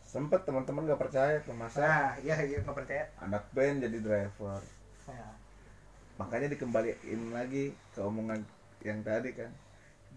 Sempet 0.00 0.48
teman-teman 0.48 0.88
gak 0.88 0.96
percaya 0.96 1.36
tuh 1.44 1.52
masa 1.52 1.84
nah 1.84 2.10
iya 2.24 2.40
iya 2.40 2.64
nggak 2.64 2.72
percaya 2.72 3.04
anak 3.20 3.44
band 3.52 3.84
jadi 3.84 4.00
driver. 4.00 4.64
Nah, 5.12 5.36
Makanya 6.20 6.52
dikembaliin 6.52 7.32
lagi 7.32 7.72
ke 7.96 8.00
omongan 8.04 8.44
yang 8.84 9.00
tadi 9.00 9.32
kan. 9.32 9.48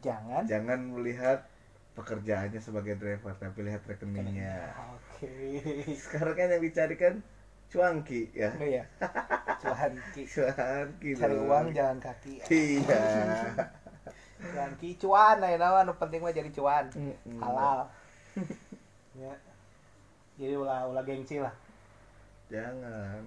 Jangan. 0.04 0.44
Jangan 0.44 0.80
melihat 0.92 1.48
pekerjaannya 1.94 2.60
sebagai 2.60 3.00
driver, 3.00 3.34
tapi 3.38 3.64
lihat 3.64 3.86
rekeningnya. 3.88 4.74
oke. 4.98 5.32
Sekarang 5.96 6.36
kan 6.36 6.52
yang 6.52 6.62
dicari 6.62 6.96
kan 7.00 7.24
cuanki 7.74 8.30
ya? 8.38 8.54
Oh 8.54 8.66
iya. 8.66 8.84
Cuanki 9.62 10.28
cuanki 10.34 11.10
cari 11.18 11.34
dong. 11.34 11.50
uang 11.50 11.66
jalan 11.74 11.98
kaki. 11.98 12.44
Iya. 12.46 13.02
Cuanki 14.44 15.00
cuan 15.00 15.40
nah 15.40 15.56
nama 15.56 15.88
nu 15.88 15.96
penting 15.96 16.20
mah 16.20 16.36
jadi 16.36 16.52
cuan. 16.52 16.86
Mm-mm. 16.94 17.40
halal. 17.40 17.88
Ya. 19.14 19.30
Jadi 20.42 20.58
ulah 20.58 20.90
ulah 20.90 21.06
gengsi 21.06 21.38
lah. 21.38 21.54
Jangan. 22.50 23.22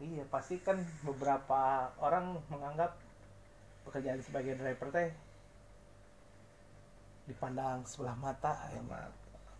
Iya 0.00 0.24
pasti 0.32 0.56
kan 0.64 0.80
beberapa 1.04 1.92
orang 2.00 2.40
menganggap 2.48 2.96
pekerjaan 3.84 4.24
sebagai 4.24 4.56
driver 4.56 4.88
teh 4.88 5.12
dipandang 7.28 7.84
sebelah 7.84 8.16
mata 8.16 8.56
ya. 8.72 8.80
Selamat. 8.80 9.12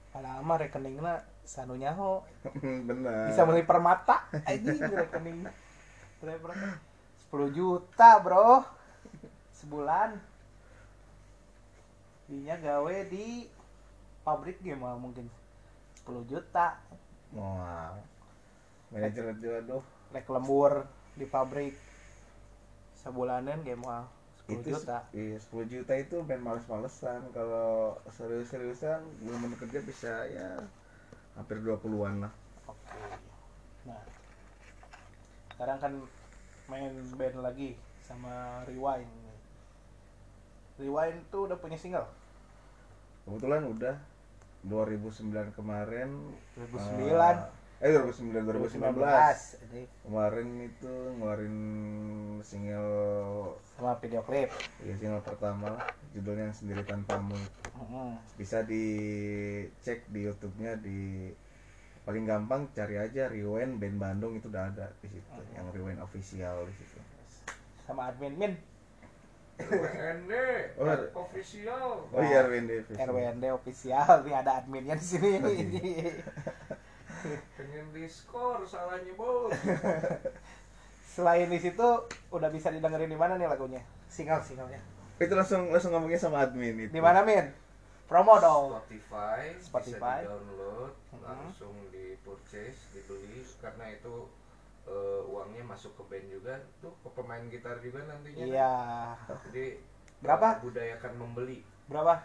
padahal 0.09 0.41
mah 0.41 0.57
rekeningnya 0.57 1.15
sanu 1.45 1.77
nyaho. 1.77 2.25
Benar. 2.89 3.29
Bisa 3.29 3.45
beli 3.45 3.63
permata 3.63 4.25
anjing 4.49 4.81
rekening. 4.81 5.45
10 6.25 7.53
juta 7.53 8.11
bro. 8.25 8.65
Sebulan. 9.53 10.17
Dinya 12.25 12.57
gawe 12.57 12.97
di 13.07 13.45
pabrik 14.25 14.65
gimana 14.65 14.97
mungkin. 14.97 15.29
10 16.09 16.25
juta. 16.25 16.81
Wow 17.37 18.19
manajer 18.89 19.37
juga 19.37 19.59
tuh 19.65 19.83
rek 20.13 20.29
lembur 20.29 20.89
di 21.13 21.27
pabrik. 21.29 21.77
Sebulanan 22.99 23.63
game 23.63 23.79
mah 23.79 24.11
10 24.11 24.18
itu 24.49 24.73
juta. 24.73 25.05
iya 25.13 25.37
10 25.37 25.69
juta 25.69 25.93
itu 25.93 26.17
main 26.25 26.41
males-malesan. 26.41 27.21
Kalau 27.37 28.01
serius-seriusan 28.09 29.05
belum 29.21 29.53
kerja 29.61 29.85
bisa 29.85 30.25
ya 30.33 30.57
hampir 31.37 31.61
20-an 31.61 32.25
lah. 32.27 32.33
Oke. 32.65 32.97
Nah 33.85 34.03
sekarang 35.53 35.79
kan 35.79 35.93
main 36.71 36.93
band 37.19 37.37
lagi 37.45 37.77
sama 38.01 38.65
rewind 38.65 39.11
Rewind 40.79 41.19
tuh 41.35 41.51
udah 41.51 41.59
punya 41.59 41.75
single? 41.75 42.07
Kebetulan 43.27 43.67
udah. 43.67 43.97
2009 44.67 45.55
kemarin 45.59 46.11
2009. 46.55 47.11
eh, 47.11 47.39
eh 47.79 47.95
2009 47.95 48.43
2019 48.43 48.91
Ini. 49.71 49.83
Kemarin 50.03 50.49
itu 50.67 50.93
ngeluarin 51.15 51.57
single 52.43 53.55
sama 53.79 53.95
video 54.03 54.19
klip. 54.27 54.51
Ya 54.83 54.99
single 54.99 55.23
pertama. 55.23 55.79
Judulnya 56.11 56.51
yang 56.51 56.57
sendiri 56.57 56.83
tanpamu 56.83 57.39
Mm-mm. 57.79 58.19
bisa 58.35 58.67
dicek 58.67 60.11
di 60.11 60.27
YouTube-nya 60.27 60.75
di 60.83 61.31
paling 62.03 62.25
gampang 62.27 62.67
cari 62.75 62.99
aja 62.99 63.31
Rewind 63.31 63.79
band 63.79 63.97
Bandung 64.03 64.35
itu 64.35 64.51
udah 64.51 64.75
ada 64.75 64.91
di 64.99 65.15
situ. 65.15 65.39
Yang 65.55 65.67
Rewind 65.79 66.03
official 66.03 66.67
di 66.67 66.75
situ. 66.75 66.99
Sama 67.87 68.11
admin 68.11 68.35
min. 68.35 68.53
RWND 69.59 70.33
Oh, 70.79 71.23
official. 71.31 72.11
Oh 72.11 72.23
iya 72.27 72.43
Rewind 72.43 72.75
official. 72.75 73.07
RWND 73.07 73.45
official. 73.55 74.11
Nih 74.27 74.35
ada 74.35 74.59
adminnya 74.59 74.99
di 74.99 75.07
sini 75.07 75.31
pengen 77.59 77.87
diskor 77.95 78.63
salahnya 78.65 79.13
bos 79.19 79.53
selain 81.19 81.51
di 81.51 81.59
situ 81.59 81.89
udah 82.31 82.49
bisa 82.53 82.71
didengerin 82.71 83.11
di 83.11 83.19
mana 83.19 83.35
nih 83.35 83.51
lagunya? 83.51 83.83
Single 84.07 84.43
singlenya 84.45 84.79
itu 85.19 85.35
langsung 85.35 85.75
langsung 85.75 85.91
ngomongnya 85.91 86.21
sama 86.23 86.47
admin 86.47 86.87
itu. 86.87 86.95
Di 86.95 87.03
mana 87.03 87.27
min? 87.27 87.51
Promo 88.07 88.39
dong. 88.39 88.79
Spotify, 88.79 89.43
Spotify. 89.59 90.23
bisa 90.23 90.31
di 90.31 90.31
download 90.31 90.95
langsung 91.21 91.75
di 91.91 92.15
purchase 92.23 92.89
dibeli. 92.95 93.43
Karena 93.59 93.91
itu 93.91 94.31
eh, 94.87 95.21
uangnya 95.27 95.67
masuk 95.67 95.99
ke 95.99 96.03
band 96.07 96.27
juga. 96.31 96.55
Tuh 96.79 96.95
ke 97.03 97.09
pemain 97.19 97.43
gitar 97.51 97.83
juga 97.83 98.07
nantinya. 98.07 98.47
Iya. 98.47 98.75
Jadi 99.51 99.83
Berapa? 100.23 100.63
budayakan 100.63 101.13
membeli. 101.19 101.67
Berapa? 101.91 102.23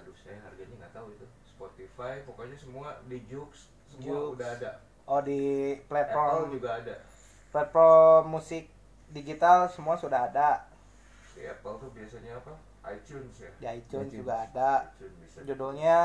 Aduh 0.00 0.16
saya 0.16 0.40
harganya 0.48 0.80
nggak 0.80 0.92
tahu 0.96 1.12
itu 1.12 1.26
Spotify 1.56 2.20
pokoknya 2.22 2.52
semua 2.54 3.00
di 3.04 3.24
Jux 3.24 3.72
semua 3.88 4.04
Joox. 4.04 4.36
udah 4.36 4.48
ada. 4.52 4.70
Oh 5.06 5.20
di 5.20 5.40
Apple 5.72 5.88
platform 5.88 6.46
juga 6.52 6.70
ada. 6.76 6.96
Platform 7.48 8.22
musik 8.28 8.68
digital 9.08 9.64
semua 9.66 9.96
sudah 9.96 10.28
ada. 10.28 10.68
Di 11.32 11.46
Apple 11.46 11.80
tuh 11.80 11.90
biasanya 11.90 12.36
apa? 12.36 12.52
iTunes 12.86 13.34
ya? 13.40 13.50
Di 13.56 13.66
iTunes 13.72 14.06
iTunes. 14.06 14.20
juga 14.20 14.34
ada. 14.44 14.70
iTunes 14.92 15.16
bisa. 15.18 15.38
Judulnya 15.42 15.98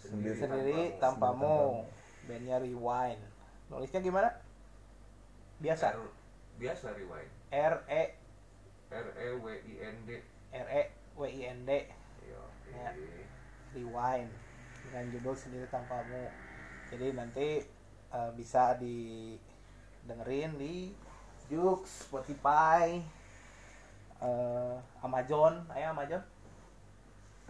Sendiri 0.00 0.32
sendiri 0.32 0.80
Tanpamu. 0.96 1.36
tanpamu 1.36 1.58
bandnya 2.24 2.56
rewind. 2.56 3.20
Nulisnya 3.68 4.00
gimana? 4.00 4.32
Biasa. 5.60 5.92
R- 5.92 6.16
biasa 6.56 6.96
rewind. 6.96 7.28
R 7.52 7.74
E 7.84 8.04
R 8.88 9.06
E 9.12 9.26
W 9.36 9.46
I 9.52 9.74
N 9.84 9.96
D. 10.08 10.10
R 10.50 10.66
E 10.66 10.82
W 11.14 11.28
I 11.28 11.40
N 11.44 11.58
D. 11.62 11.70
Iya, 12.24 12.40
Ya. 12.72 12.90
Rewind. 13.74 14.30
Dengan 14.88 15.04
judul 15.14 15.34
sendiri 15.36 15.66
tanpamu. 15.70 16.26
Jadi 16.90 17.06
nanti 17.14 17.48
eh, 18.10 18.30
bisa 18.34 18.74
didengerin 18.80 20.58
di 20.58 20.90
Jux, 21.50 22.06
Spotify, 22.06 23.02
eh, 24.22 24.76
Amazon, 25.02 25.66
ayo 25.74 25.94
Amazon. 25.94 26.22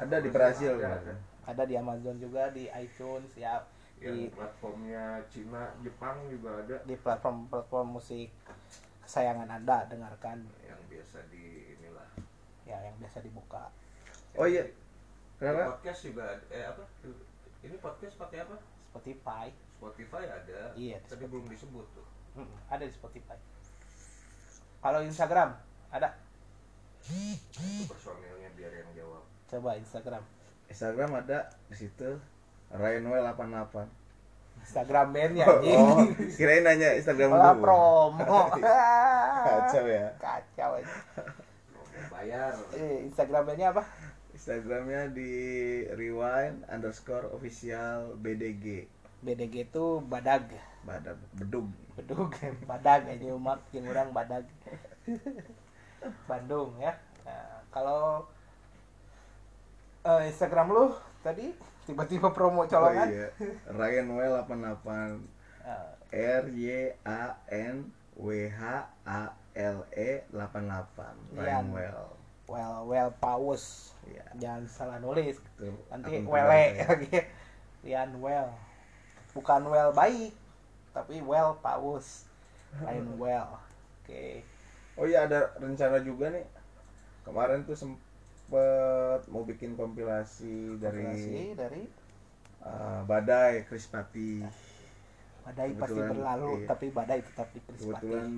Ada 0.01 0.17
di 0.25 0.33
Brazil 0.33 0.81
Ada, 0.81 0.97
ada. 0.97 1.15
ada 1.45 1.63
di 1.69 1.75
Amazon 1.77 2.17
juga 2.17 2.49
di 2.49 2.69
iTunes 2.73 3.37
ya. 3.37 3.61
Yang 4.01 4.17
di 4.17 4.25
platformnya 4.33 5.21
Cina 5.29 5.77
Jepang 5.85 6.17
juga 6.33 6.57
ada. 6.65 6.77
Di 6.89 6.97
platform-platform 6.97 8.01
musik 8.01 8.33
kesayangan 9.05 9.61
anda 9.61 9.85
dengarkan. 9.93 10.41
Yang 10.65 10.81
biasa 10.89 11.19
di 11.29 11.77
inilah. 11.77 12.09
Ya 12.65 12.81
yang 12.81 12.97
biasa 12.97 13.21
dibuka. 13.21 13.69
Oh 14.41 14.49
iya 14.49 14.65
Di 15.41 15.49
kenapa 15.49 15.73
podcast 15.73 16.01
juga 16.05 16.37
ada 16.37 16.45
eh 16.53 16.65
apa? 16.69 16.85
Ini 17.65 17.77
podcast 17.81 18.15
pakai 18.21 18.45
apa? 18.45 18.61
Spotify. 18.93 19.49
Spotify 19.81 20.25
ada 20.29 20.77
Iya, 20.77 21.01
di 21.01 21.09
tapi 21.09 21.25
belum 21.25 21.49
disebut 21.49 21.87
tuh. 21.97 22.05
Mm, 22.37 22.53
ada 22.69 22.85
di 22.85 22.93
Spotify. 22.93 23.41
Kalau 24.85 25.01
Instagram 25.01 25.57
ada? 25.89 26.13
Itu 27.09 27.89
personilnya 27.89 28.53
biar 28.53 28.85
yang 28.85 28.93
jawab. 28.93 29.25
Coba 29.49 29.81
Instagram. 29.81 30.21
Instagram 30.69 31.11
ada 31.25 31.49
di 31.73 31.77
situ. 31.89 32.21
Ryanwell 32.69 33.25
88 33.33 33.89
Instagram 34.61 35.07
bandnya 35.17 35.49
oh, 35.49 35.57
anjing. 35.57 35.81
oh, 35.81 36.05
kirain 36.37 36.61
nanya 36.69 36.93
Instagram 37.01 37.33
Malah 37.33 37.57
dulu. 37.57 37.65
promo. 37.65 38.41
Kacau 39.49 39.85
ya. 39.89 40.07
Kacau 40.21 40.71
aja. 40.77 40.95
bayar. 42.13 42.53
Eh, 42.77 43.09
Instagram 43.09 43.49
bandnya 43.49 43.73
apa 43.73 43.89
Instagramnya 44.41 45.13
di 45.13 45.33
rewind 45.93 46.65
underscore 46.73 47.29
official 47.37 48.17
BDG 48.17 48.89
BDG 49.21 49.69
itu 49.69 50.01
badag. 50.09 50.49
Badak 50.81 51.21
bedug. 51.37 51.69
Bedug 51.93 52.33
badag 52.71 53.05
aja 53.05 53.37
umak 53.37 53.61
yang 53.77 53.85
orang 53.93 54.09
badag. 54.17 54.49
Bandung 56.25 56.73
ya. 56.81 56.97
Nah, 57.29 57.61
kalau 57.69 58.25
eh, 60.09 60.33
Instagram 60.33 60.73
lu 60.73 60.97
tadi 61.21 61.53
tiba-tiba 61.85 62.33
promo 62.33 62.65
colongan. 62.65 63.13
Oh, 63.13 63.13
iya. 63.13 63.29
Ryanwell 63.69 64.41
88 64.49 65.21
Eh, 65.61 66.41
R 66.41 66.45
Y 66.49 66.97
A 67.05 67.37
N 67.53 67.93
W 68.17 68.49
H 68.49 68.89
A 69.05 69.37
L 69.53 69.85
E 69.93 70.25
88 70.33 70.41
Rian. 71.37 71.69
Ryanwell 71.69 72.17
well 72.49 72.89
well 72.89 73.13
paus 73.21 73.95
Iya. 74.11 74.25
jangan 74.37 74.65
salah 74.67 74.99
nulis 74.99 75.39
Itu 75.57 75.71
nanti 75.87 76.21
wele 76.27 76.63
saya. 76.75 76.85
lagi 76.91 77.19
Rian 77.81 78.11
well 78.19 78.51
bukan 79.31 79.63
well 79.71 79.91
baik 79.95 80.35
tapi 80.91 81.23
well 81.23 81.55
paus 81.63 82.27
lain 82.83 83.07
well 83.23 83.57
oke 84.03 84.43
Oh 84.99 85.09
iya 85.09 85.25
ada 85.25 85.49
rencana 85.57 85.97
juga 86.05 86.29
nih. 86.29 86.45
Kemarin 87.25 87.65
tuh 87.65 87.73
sempet 87.73 89.21
mau 89.33 89.49
bikin 89.49 89.73
kompilasi 89.73 90.77
dari 90.77 91.01
Kompilasi 91.09 91.57
dari 91.57 91.83
uh, 92.61 93.01
Badai 93.09 93.65
Krispati. 93.65 94.45
badai 95.41 95.73
pasti 95.73 95.97
berlalu 96.05 96.53
iya. 96.53 96.69
tapi 96.69 96.87
badai 96.93 97.25
tetap 97.25 97.49
diperispati 97.57 97.97
Kebetulan 97.97 98.29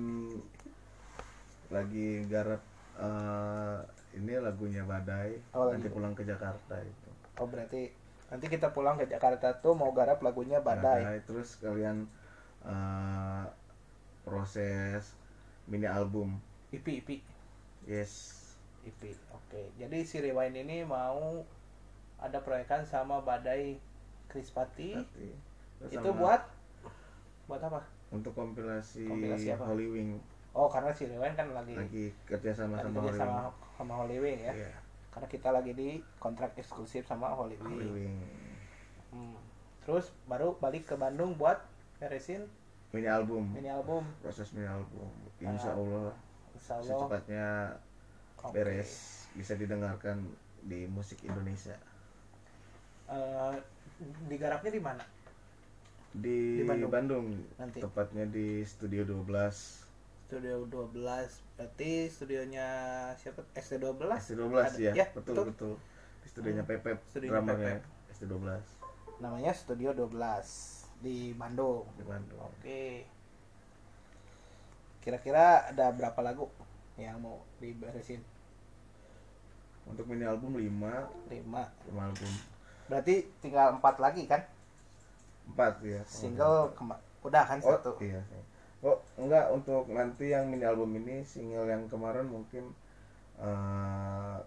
lagi 1.67 2.09
garap 2.31 2.63
uh, 2.95 3.83
ini 4.13 4.33
lagunya 4.37 4.81
Badai 4.81 5.35
Oh, 5.51 5.67
nanti 5.67 5.85
lagi. 5.85 5.95
pulang 5.95 6.13
ke 6.13 6.23
Jakarta 6.23 6.75
itu. 6.77 7.09
oh 7.33 7.47
berarti 7.47 7.89
nanti 8.29 8.45
kita 8.47 8.69
pulang 8.69 8.95
ke 8.95 9.05
Jakarta 9.05 9.57
tuh 9.57 9.73
mau 9.73 9.89
garap 9.89 10.17
lagunya 10.19 10.57
badai 10.57 11.21
terus 11.21 11.57
kalian 11.57 12.05
uh, 12.61 13.45
proses 14.23 15.13
mini 15.63 15.85
album. 15.85 16.37
ipi 16.69 16.99
ipi 16.99 17.17
Yes. 17.83 18.41
ipi 18.81 19.13
oke 19.29 19.61
jadi 19.75 19.97
si 20.01 20.17
Rewind 20.19 20.57
ini 20.57 20.81
mau 20.81 21.43
ada 22.17 22.39
proyekan 22.39 22.83
sama 22.83 23.19
badai 23.19 23.77
Krispati 24.25 24.97
itu 25.85 26.09
buat 26.13 26.41
buat 27.45 27.61
apa 27.61 27.83
untuk 28.09 28.33
kompilasi, 28.33 29.03
Kompilasi 29.03 29.47
apa? 29.51 29.65
Holy 29.65 29.87
Wing 29.87 30.09
oh 30.51 30.67
karena 30.67 30.89
si 30.89 31.05
Rewind 31.05 31.33
kan 31.33 31.47
lagi 31.49 31.75
lagi 31.75 32.05
kerja 32.25 32.51
sama 32.51 32.75
lagi 32.75 32.83
sama 32.83 32.97
kerja 32.97 33.09
Holy 33.09 33.19
sama 33.19 33.39
Wing. 33.45 33.62
Sama 33.73 33.93
Holy 33.95 34.17
Wing 34.17 34.39
ya 34.39 34.53
Iya, 34.53 34.73
karena 35.09 35.27
kita 35.27 35.49
lagi 35.49 35.71
di 35.71 35.87
kontrak 36.17 36.53
eksklusif 36.53 37.03
sama 37.03 37.29
Holy 37.29 37.57
Holy 37.57 37.85
Wing 37.85 37.93
Wing. 37.93 38.17
Hmm. 39.09 39.37
terus 39.81 40.09
baru 40.23 40.57
balik 40.57 40.85
ke 40.85 40.95
Bandung 40.95 41.33
buat 41.33 41.61
beresin 41.97 42.45
Mini 42.89 43.05
album. 43.05 43.49
mini 43.49 43.67
album 43.67 44.05
Proses 44.21 44.53
mini 44.53 44.65
album. 44.65 45.09
Insya 45.39 45.73
Ah, 45.73 45.77
Allah 45.77 46.09
Insya 46.53 46.73
Allah 46.75 46.85
secepatnya 46.87 47.45
Oke. 48.37 48.53
beres 48.53 48.91
bisa 49.33 49.53
didengarkan 49.53 50.21
di 50.61 50.85
musik 50.85 51.17
Indonesia. 51.21 51.73
Eh, 53.05 53.55
digarapnya 54.27 54.69
di 54.69 54.79
mana 54.79 55.03
Di, 56.11 56.61
Di 56.61 56.63
Bandung. 56.63 56.91
Bandung, 56.91 57.25
Nanti. 57.57 57.81
tepatnya 57.81 58.23
di 58.23 58.61
Studio 58.61 59.01
12. 59.03 59.82
Studio 60.23 60.65
12 60.65 60.95
berarti 61.53 61.91
studionya 62.07 62.67
siapa? 63.15 63.43
ST12 63.53 64.01
ST12 64.17 64.49
Ada- 64.55 64.79
ya, 64.79 64.91
ya, 64.95 65.05
betul, 65.11 65.35
betul. 65.35 65.45
betul. 65.49 65.73
Di 66.19 66.27
studionya 66.27 66.63
Pepep, 66.63 66.97
Studionya 67.05 67.33
drummernya 67.37 67.75
ST12 68.09 68.47
namanya 69.19 69.51
Studio 69.53 69.93
12 69.93 70.09
di 70.99 71.31
Bandung. 71.33 71.85
Di 71.93 72.03
Bandung. 72.03 72.39
oke. 72.41 72.83
Kira-kira 74.99 75.67
ada 75.67 75.91
berapa 75.91 76.19
lagu 76.21 76.47
yang 76.95 77.19
mau 77.19 77.43
diberesin? 77.59 78.23
Untuk 79.83 80.07
mini 80.07 80.23
album 80.23 80.55
5, 80.55 80.63
5 81.27 81.67
5 81.91 81.99
album. 81.99 82.31
berarti 82.83 83.27
tinggal 83.37 83.75
empat 83.75 83.99
lagi 83.99 84.23
kan? 84.25 84.41
4 85.45 85.83
ya. 85.83 86.01
single 86.07 86.71
kema- 86.73 86.99
udah 87.19 87.43
kan 87.43 87.59
Oh, 87.59 87.75
satu. 87.75 87.91
iya. 87.99 88.23
Oh, 88.83 88.99
enggak 89.15 89.47
untuk 89.55 89.87
nanti 89.87 90.35
yang 90.35 90.51
mini 90.51 90.67
album 90.67 90.91
ini 90.99 91.23
single 91.23 91.71
yang 91.71 91.87
kemarin 91.87 92.27
mungkin 92.27 92.75
eh 93.39 94.37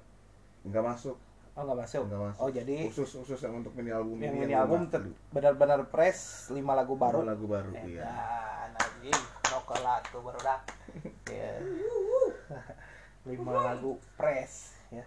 nggak 0.68 0.84
masuk. 0.84 1.16
Oh 1.57 1.64
nggak 1.64 1.78
masuk? 1.89 2.05
Nggak 2.05 2.20
masuk. 2.20 2.41
Oh 2.45 2.51
jadi 2.53 2.76
khusus 2.84 3.11
khusus 3.16 3.41
yang 3.41 3.64
untuk 3.64 3.72
mini 3.72 3.89
album 3.97 4.20
yang 4.20 4.37
ini 4.37 4.45
mini 4.45 4.53
album 4.53 4.93
ter- 4.93 5.09
benar-benar 5.32 5.89
press 5.89 6.53
lima 6.53 6.76
lagu 6.76 7.01
baru 7.01 7.24
baru. 7.24 7.32
lagu 7.32 7.47
baru 7.49 7.70
iya. 7.89 8.12
Anjing 8.76 9.22
nokelat 9.49 10.03
tuh 10.12 10.20
berudak 10.20 10.61
ya 11.32 11.57
lima 13.32 13.53
lagu 13.72 13.97
press 14.20 14.76
ya. 14.93 15.05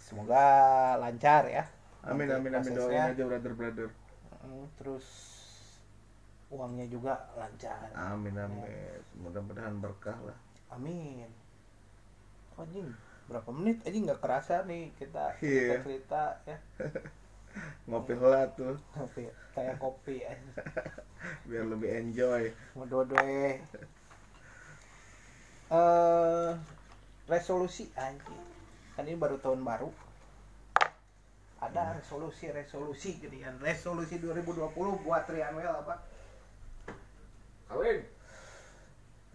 Semoga 0.00 0.44
lancar 0.96 1.44
ya. 1.52 1.68
Amin 2.04 2.32
amin 2.32 2.52
amin. 2.56 2.72
doain 2.72 3.12
aja 3.12 3.24
brother 3.28 3.52
brother 3.52 3.88
Mm, 4.44 4.68
terus 4.76 5.06
uangnya 6.54 6.86
juga 6.86 7.18
lancar. 7.34 7.90
Amin 7.98 8.38
amin. 8.38 9.02
Mudah-mudahan 9.18 9.82
berkah 9.82 10.14
lah. 10.22 10.38
Amin. 10.70 11.26
Anjing 12.54 12.94
berapa 13.26 13.50
menit? 13.50 13.82
Aja 13.82 13.98
nggak 13.98 14.20
kerasa 14.22 14.62
nih 14.62 14.94
kita 14.94 15.34
Iya. 15.42 15.82
cerita 15.82 15.82
cerita 15.82 16.24
ya. 16.46 16.56
Ngopi 17.90 18.14
lah 18.18 18.46
tuh. 18.54 18.78
Kopi 18.94 19.26
kayak 19.54 19.78
kopi 19.78 20.22
aja 20.22 20.62
biar 21.50 21.66
lebih 21.66 21.90
enjoy. 21.90 22.50
Mododoe 22.78 23.58
eh 25.74 26.50
resolusi 27.26 27.90
anjing. 27.96 28.42
Kan 28.94 29.10
ini 29.10 29.18
baru 29.18 29.42
tahun 29.42 29.66
baru. 29.66 29.90
Ada 31.58 31.96
resolusi 31.96 32.52
resolusi 32.52 33.16
gedean 33.16 33.56
resolusi 33.56 34.20
2020 34.20 34.68
buat 35.00 35.24
Trianwell 35.24 35.72
apa 35.80 35.96
kawin. 37.74 37.98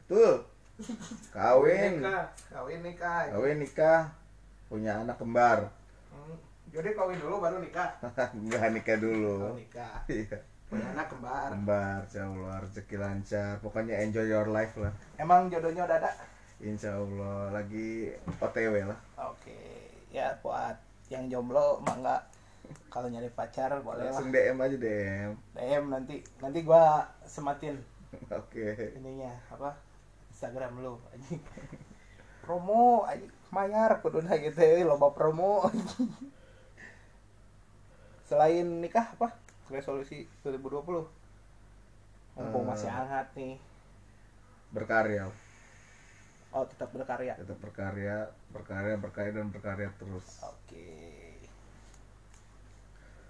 Tuh 0.08 0.36
kawin. 1.36 1.94
Kawin 2.48 2.80
nikah. 2.80 3.28
Kawin 3.36 3.58
nikah. 3.60 4.02
Punya 4.72 5.04
anak 5.04 5.20
kembar. 5.20 5.68
Hmm, 6.08 6.40
jadi 6.72 6.96
kawin 6.96 7.20
dulu 7.20 7.44
baru 7.44 7.60
nikah. 7.60 8.00
Enggak 8.40 8.72
nikah 8.72 8.96
oh, 8.96 9.02
dulu 9.04 9.38
nikah. 9.60 10.00
Iya. 10.12 10.40
Punya 10.72 10.88
anak 10.96 11.12
kembar. 11.12 11.52
Kembar 11.52 12.00
insya 12.08 12.32
Allah 12.32 12.56
rezeki 12.64 12.96
lancar. 12.96 13.60
Pokoknya 13.60 14.00
enjoy 14.00 14.24
your 14.32 14.48
life 14.48 14.72
lah. 14.80 14.96
Emang 15.20 15.52
jodohnya 15.52 15.84
udah 15.84 16.00
ada? 16.00 16.12
Insya 16.64 16.96
Allah 16.96 17.52
lagi 17.52 18.16
otw 18.40 18.76
lah. 18.88 19.00
Oke. 19.20 19.60
Ya 20.16 20.32
buat 20.40 20.80
yang 21.12 21.28
jomblo 21.28 21.84
mah 21.84 21.98
enggak. 22.00 22.24
Kalau 22.94 23.10
nyari 23.10 23.28
pacar 23.34 23.74
boleh 23.82 24.08
lah. 24.08 24.14
Langsung 24.14 24.32
DM 24.32 24.58
aja 24.62 24.78
DM 24.78 25.32
DM 25.58 25.84
nanti. 25.92 26.16
Nanti 26.40 26.60
gua 26.64 27.04
sematin 27.26 27.99
oke. 28.40 28.68
Ininya 28.98 29.34
apa? 29.50 29.78
Instagram 30.34 30.82
lu 30.82 30.98
anjing. 31.14 31.42
Promo 32.44 33.06
anjing. 33.06 33.32
Mayar 33.50 33.98
kuduna 34.02 34.38
gitu 34.38 34.62
ya 34.62 34.86
loba 34.86 35.10
promo 35.14 35.64
anjing. 35.70 36.10
selain 38.30 38.62
nikah 38.78 39.10
apa? 39.18 39.34
Resolusi 39.74 40.30
2020 40.46 41.02
mumpung 42.38 42.64
Eh. 42.64 42.70
masih 42.70 42.90
hangat 42.90 43.26
nih. 43.34 43.58
Berkarya. 44.70 45.26
Oh 46.54 46.62
tetap 46.66 46.94
berkarya. 46.94 47.34
Tetap 47.42 47.58
berkarya 47.58 48.30
berkarya 48.54 48.96
berkarya 49.02 49.32
dan 49.34 49.50
berkarya 49.50 49.90
terus. 49.98 50.46
Oke. 50.46 51.34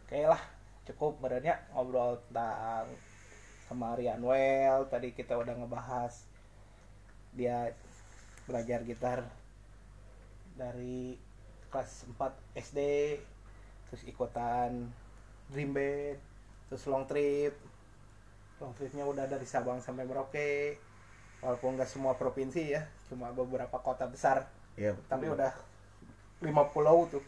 Oke 0.03 0.19
lah 0.27 0.41
cukup 0.83 1.15
badannya 1.23 1.55
ngobrol 1.71 2.19
tentang 2.27 2.91
sama 3.69 3.93
Rianwell 3.93 4.89
tadi 4.89 5.13
kita 5.13 5.37
udah 5.37 5.53
ngebahas 5.53 6.25
dia 7.37 7.69
belajar 8.49 8.81
gitar 8.81 9.29
dari 10.57 11.13
kelas 11.69 12.09
4 12.17 12.57
SD 12.57 12.79
terus 13.89 14.01
ikutan 14.09 14.89
dream 15.53 15.69
band 15.77 16.17
terus 16.69 16.85
long 16.89 17.05
trip. 17.05 17.53
Long 18.59 18.73
tripnya 18.75 19.07
udah 19.07 19.25
dari 19.25 19.45
Sabang 19.47 19.79
sampai 19.79 20.03
Merauke 20.03 20.77
walaupun 21.39 21.79
nggak 21.79 21.87
semua 21.87 22.17
provinsi 22.17 22.75
ya 22.75 22.83
cuma 23.07 23.29
beberapa 23.29 23.77
kota 23.81 24.09
besar. 24.09 24.49
Betul. 24.73 24.97
Tapi 25.09 25.25
udah 25.29 25.51
lima 26.41 26.65
pulau 26.69 27.05
tuh. 27.05 27.23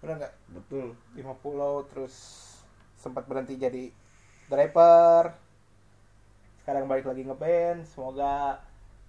Udah 0.00 0.16
nggak? 0.16 0.34
Betul. 0.50 0.96
Lima 1.12 1.36
pulau 1.36 1.84
terus 1.88 2.48
sempat 2.96 3.28
berhenti 3.28 3.54
jadi 3.60 3.92
driver 4.50 5.41
sekarang 6.62 6.86
balik 6.86 7.10
lagi 7.10 7.26
ngeband 7.26 7.82
semoga 7.84 8.62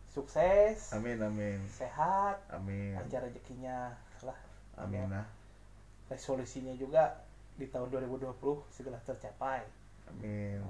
sukses 0.09 0.93
amin 0.93 1.21
amin. 1.21 1.61
sehat 1.69 2.41
amin. 2.49 2.97
lancar 2.97 3.25
rezekinya 3.25 3.93
lah. 4.23 4.39
Amin 4.79 5.05
lah. 5.11 5.27
Resolusinya 6.09 6.73
juga 6.79 7.21
di 7.59 7.69
tahun 7.69 7.93
2020 7.93 8.33
segera 8.73 8.97
tercapai. 9.05 9.61
Amin. 10.09 10.63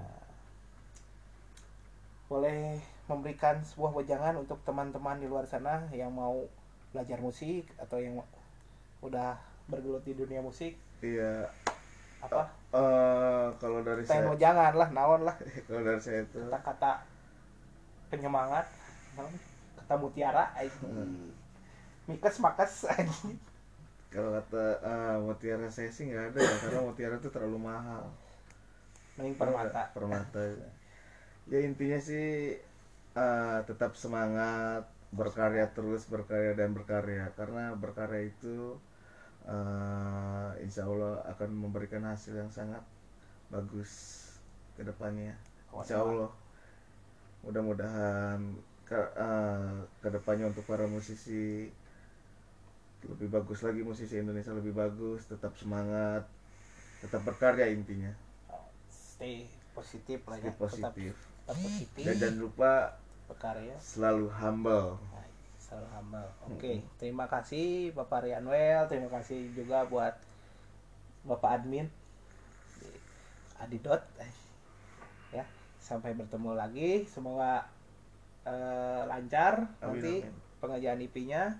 Boleh 2.28 2.82
memberikan 3.08 3.62
sebuah 3.64 3.94
wejangan 3.94 4.36
untuk 4.42 4.60
teman-teman 4.66 5.22
di 5.22 5.28
luar 5.30 5.46
sana 5.48 5.88
yang 5.94 6.12
mau 6.12 6.44
belajar 6.92 7.20
musik 7.22 7.68
atau 7.80 8.00
yang 8.02 8.20
udah 9.04 9.38
bergelut 9.70 10.04
di 10.04 10.14
dunia 10.16 10.44
musik? 10.44 10.76
Iya 11.04 11.52
apa? 12.24 12.42
Eh 12.74 13.48
kalau 13.62 13.80
dari 13.86 14.04
saya 14.04 14.26
wejangan 14.34 14.74
lah 14.74 14.90
naon 14.90 15.22
lah. 15.28 15.36
Kalau 15.70 15.82
dari 15.86 16.02
saya 16.02 16.26
itu 16.26 16.42
kata-kata 16.50 16.92
penyemangat 18.12 18.66
kata 19.78 19.96
mutiara 20.00 20.44
Hmm. 20.82 21.34
mikes 22.08 22.38
anjing 22.40 23.38
kalau 24.14 24.30
kata 24.38 24.64
eh, 24.86 25.16
mutiara 25.26 25.68
saya 25.74 25.90
sih 25.90 26.06
nggak 26.10 26.26
ada 26.34 26.40
ya 26.46 26.56
karena 26.62 26.80
mutiara 26.86 27.16
itu 27.18 27.30
terlalu 27.34 27.60
mahal. 27.70 28.04
Mending 29.18 29.36
permata. 29.38 29.82
Permata. 29.96 30.42
Ya 31.52 31.60
intinya 31.68 32.00
sih 32.00 32.58
eh, 33.24 33.58
tetap 33.70 33.92
semangat 34.04 34.84
berkarya 35.14 35.66
terus 35.76 36.02
berkarya 36.14 36.54
dan 36.60 36.70
berkarya. 36.78 37.26
Karena 37.38 37.74
berkarya 37.84 38.22
itu 38.32 38.78
eh, 39.48 40.50
insya 40.64 40.88
Allah 40.88 41.20
akan 41.36 41.50
memberikan 41.68 42.04
hasil 42.08 42.36
yang 42.36 42.52
sangat 42.52 42.82
bagus 43.52 44.24
ke 44.76 44.84
depannya. 44.84 45.36
Insya 45.74 46.02
Allah. 46.04 46.32
Mudah-mudahan 47.44 48.40
ke 48.88 49.00
eh, 49.00 49.78
ke 50.00 50.08
depannya 50.12 50.52
untuk 50.52 50.64
para 50.68 50.88
musisi 50.88 51.68
lebih 53.04 53.28
bagus 53.28 53.60
lagi 53.68 53.84
musisi 53.84 54.16
Indonesia 54.16 54.56
lebih 54.56 54.72
bagus 54.72 55.28
tetap 55.28 55.52
semangat 55.60 56.24
tetap 57.04 57.20
berkarya 57.28 57.68
intinya. 57.68 58.12
Stay 58.88 59.44
positif 59.76 60.24
lah 60.24 60.40
Stay 60.40 60.48
ya 60.48 60.54
positif. 60.56 61.14
tetap, 61.16 61.36
tetap 61.44 61.58
positif 61.60 62.04
dan 62.08 62.16
jangan 62.16 62.38
lupa 62.40 62.72
berkarya. 63.28 63.76
selalu 63.80 64.28
humble 64.32 64.96
selalu 65.74 65.90
humble 65.90 66.30
oke 66.54 66.74
terima 67.02 67.26
kasih 67.26 67.90
Bapak 67.98 68.30
Rianwell. 68.30 68.86
Terima 68.86 69.10
kasih 69.10 69.50
juga 69.58 69.90
buat 69.90 70.14
Bapak 71.26 71.50
admin 71.66 71.90
di 72.78 72.94
Adidot. 73.58 74.06
Ya 75.34 75.42
sampai 75.82 76.14
bertemu 76.14 76.54
lagi. 76.54 77.10
Semoga 77.10 77.66
eh, 78.46 79.02
lancar 79.10 79.66
Amin, 79.82 79.98
nanti 79.98 80.14
amin. 80.22 80.34
pengajian 80.62 81.02
IP-nya 81.02 81.58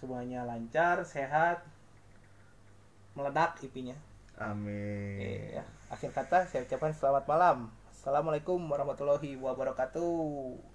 semuanya 0.00 0.48
lancar 0.48 1.04
sehat 1.04 1.60
meledak 3.12 3.60
IP-nya 3.60 4.00
amin. 4.40 5.60
Ya. 5.60 5.64
akhir 5.92 6.16
kata 6.16 6.48
saya 6.48 6.64
ucapkan 6.64 6.96
selamat 6.96 7.28
malam. 7.28 7.68
Assalamualaikum 7.92 8.56
warahmatullahi 8.64 9.36
wabarakatuh 9.36 10.69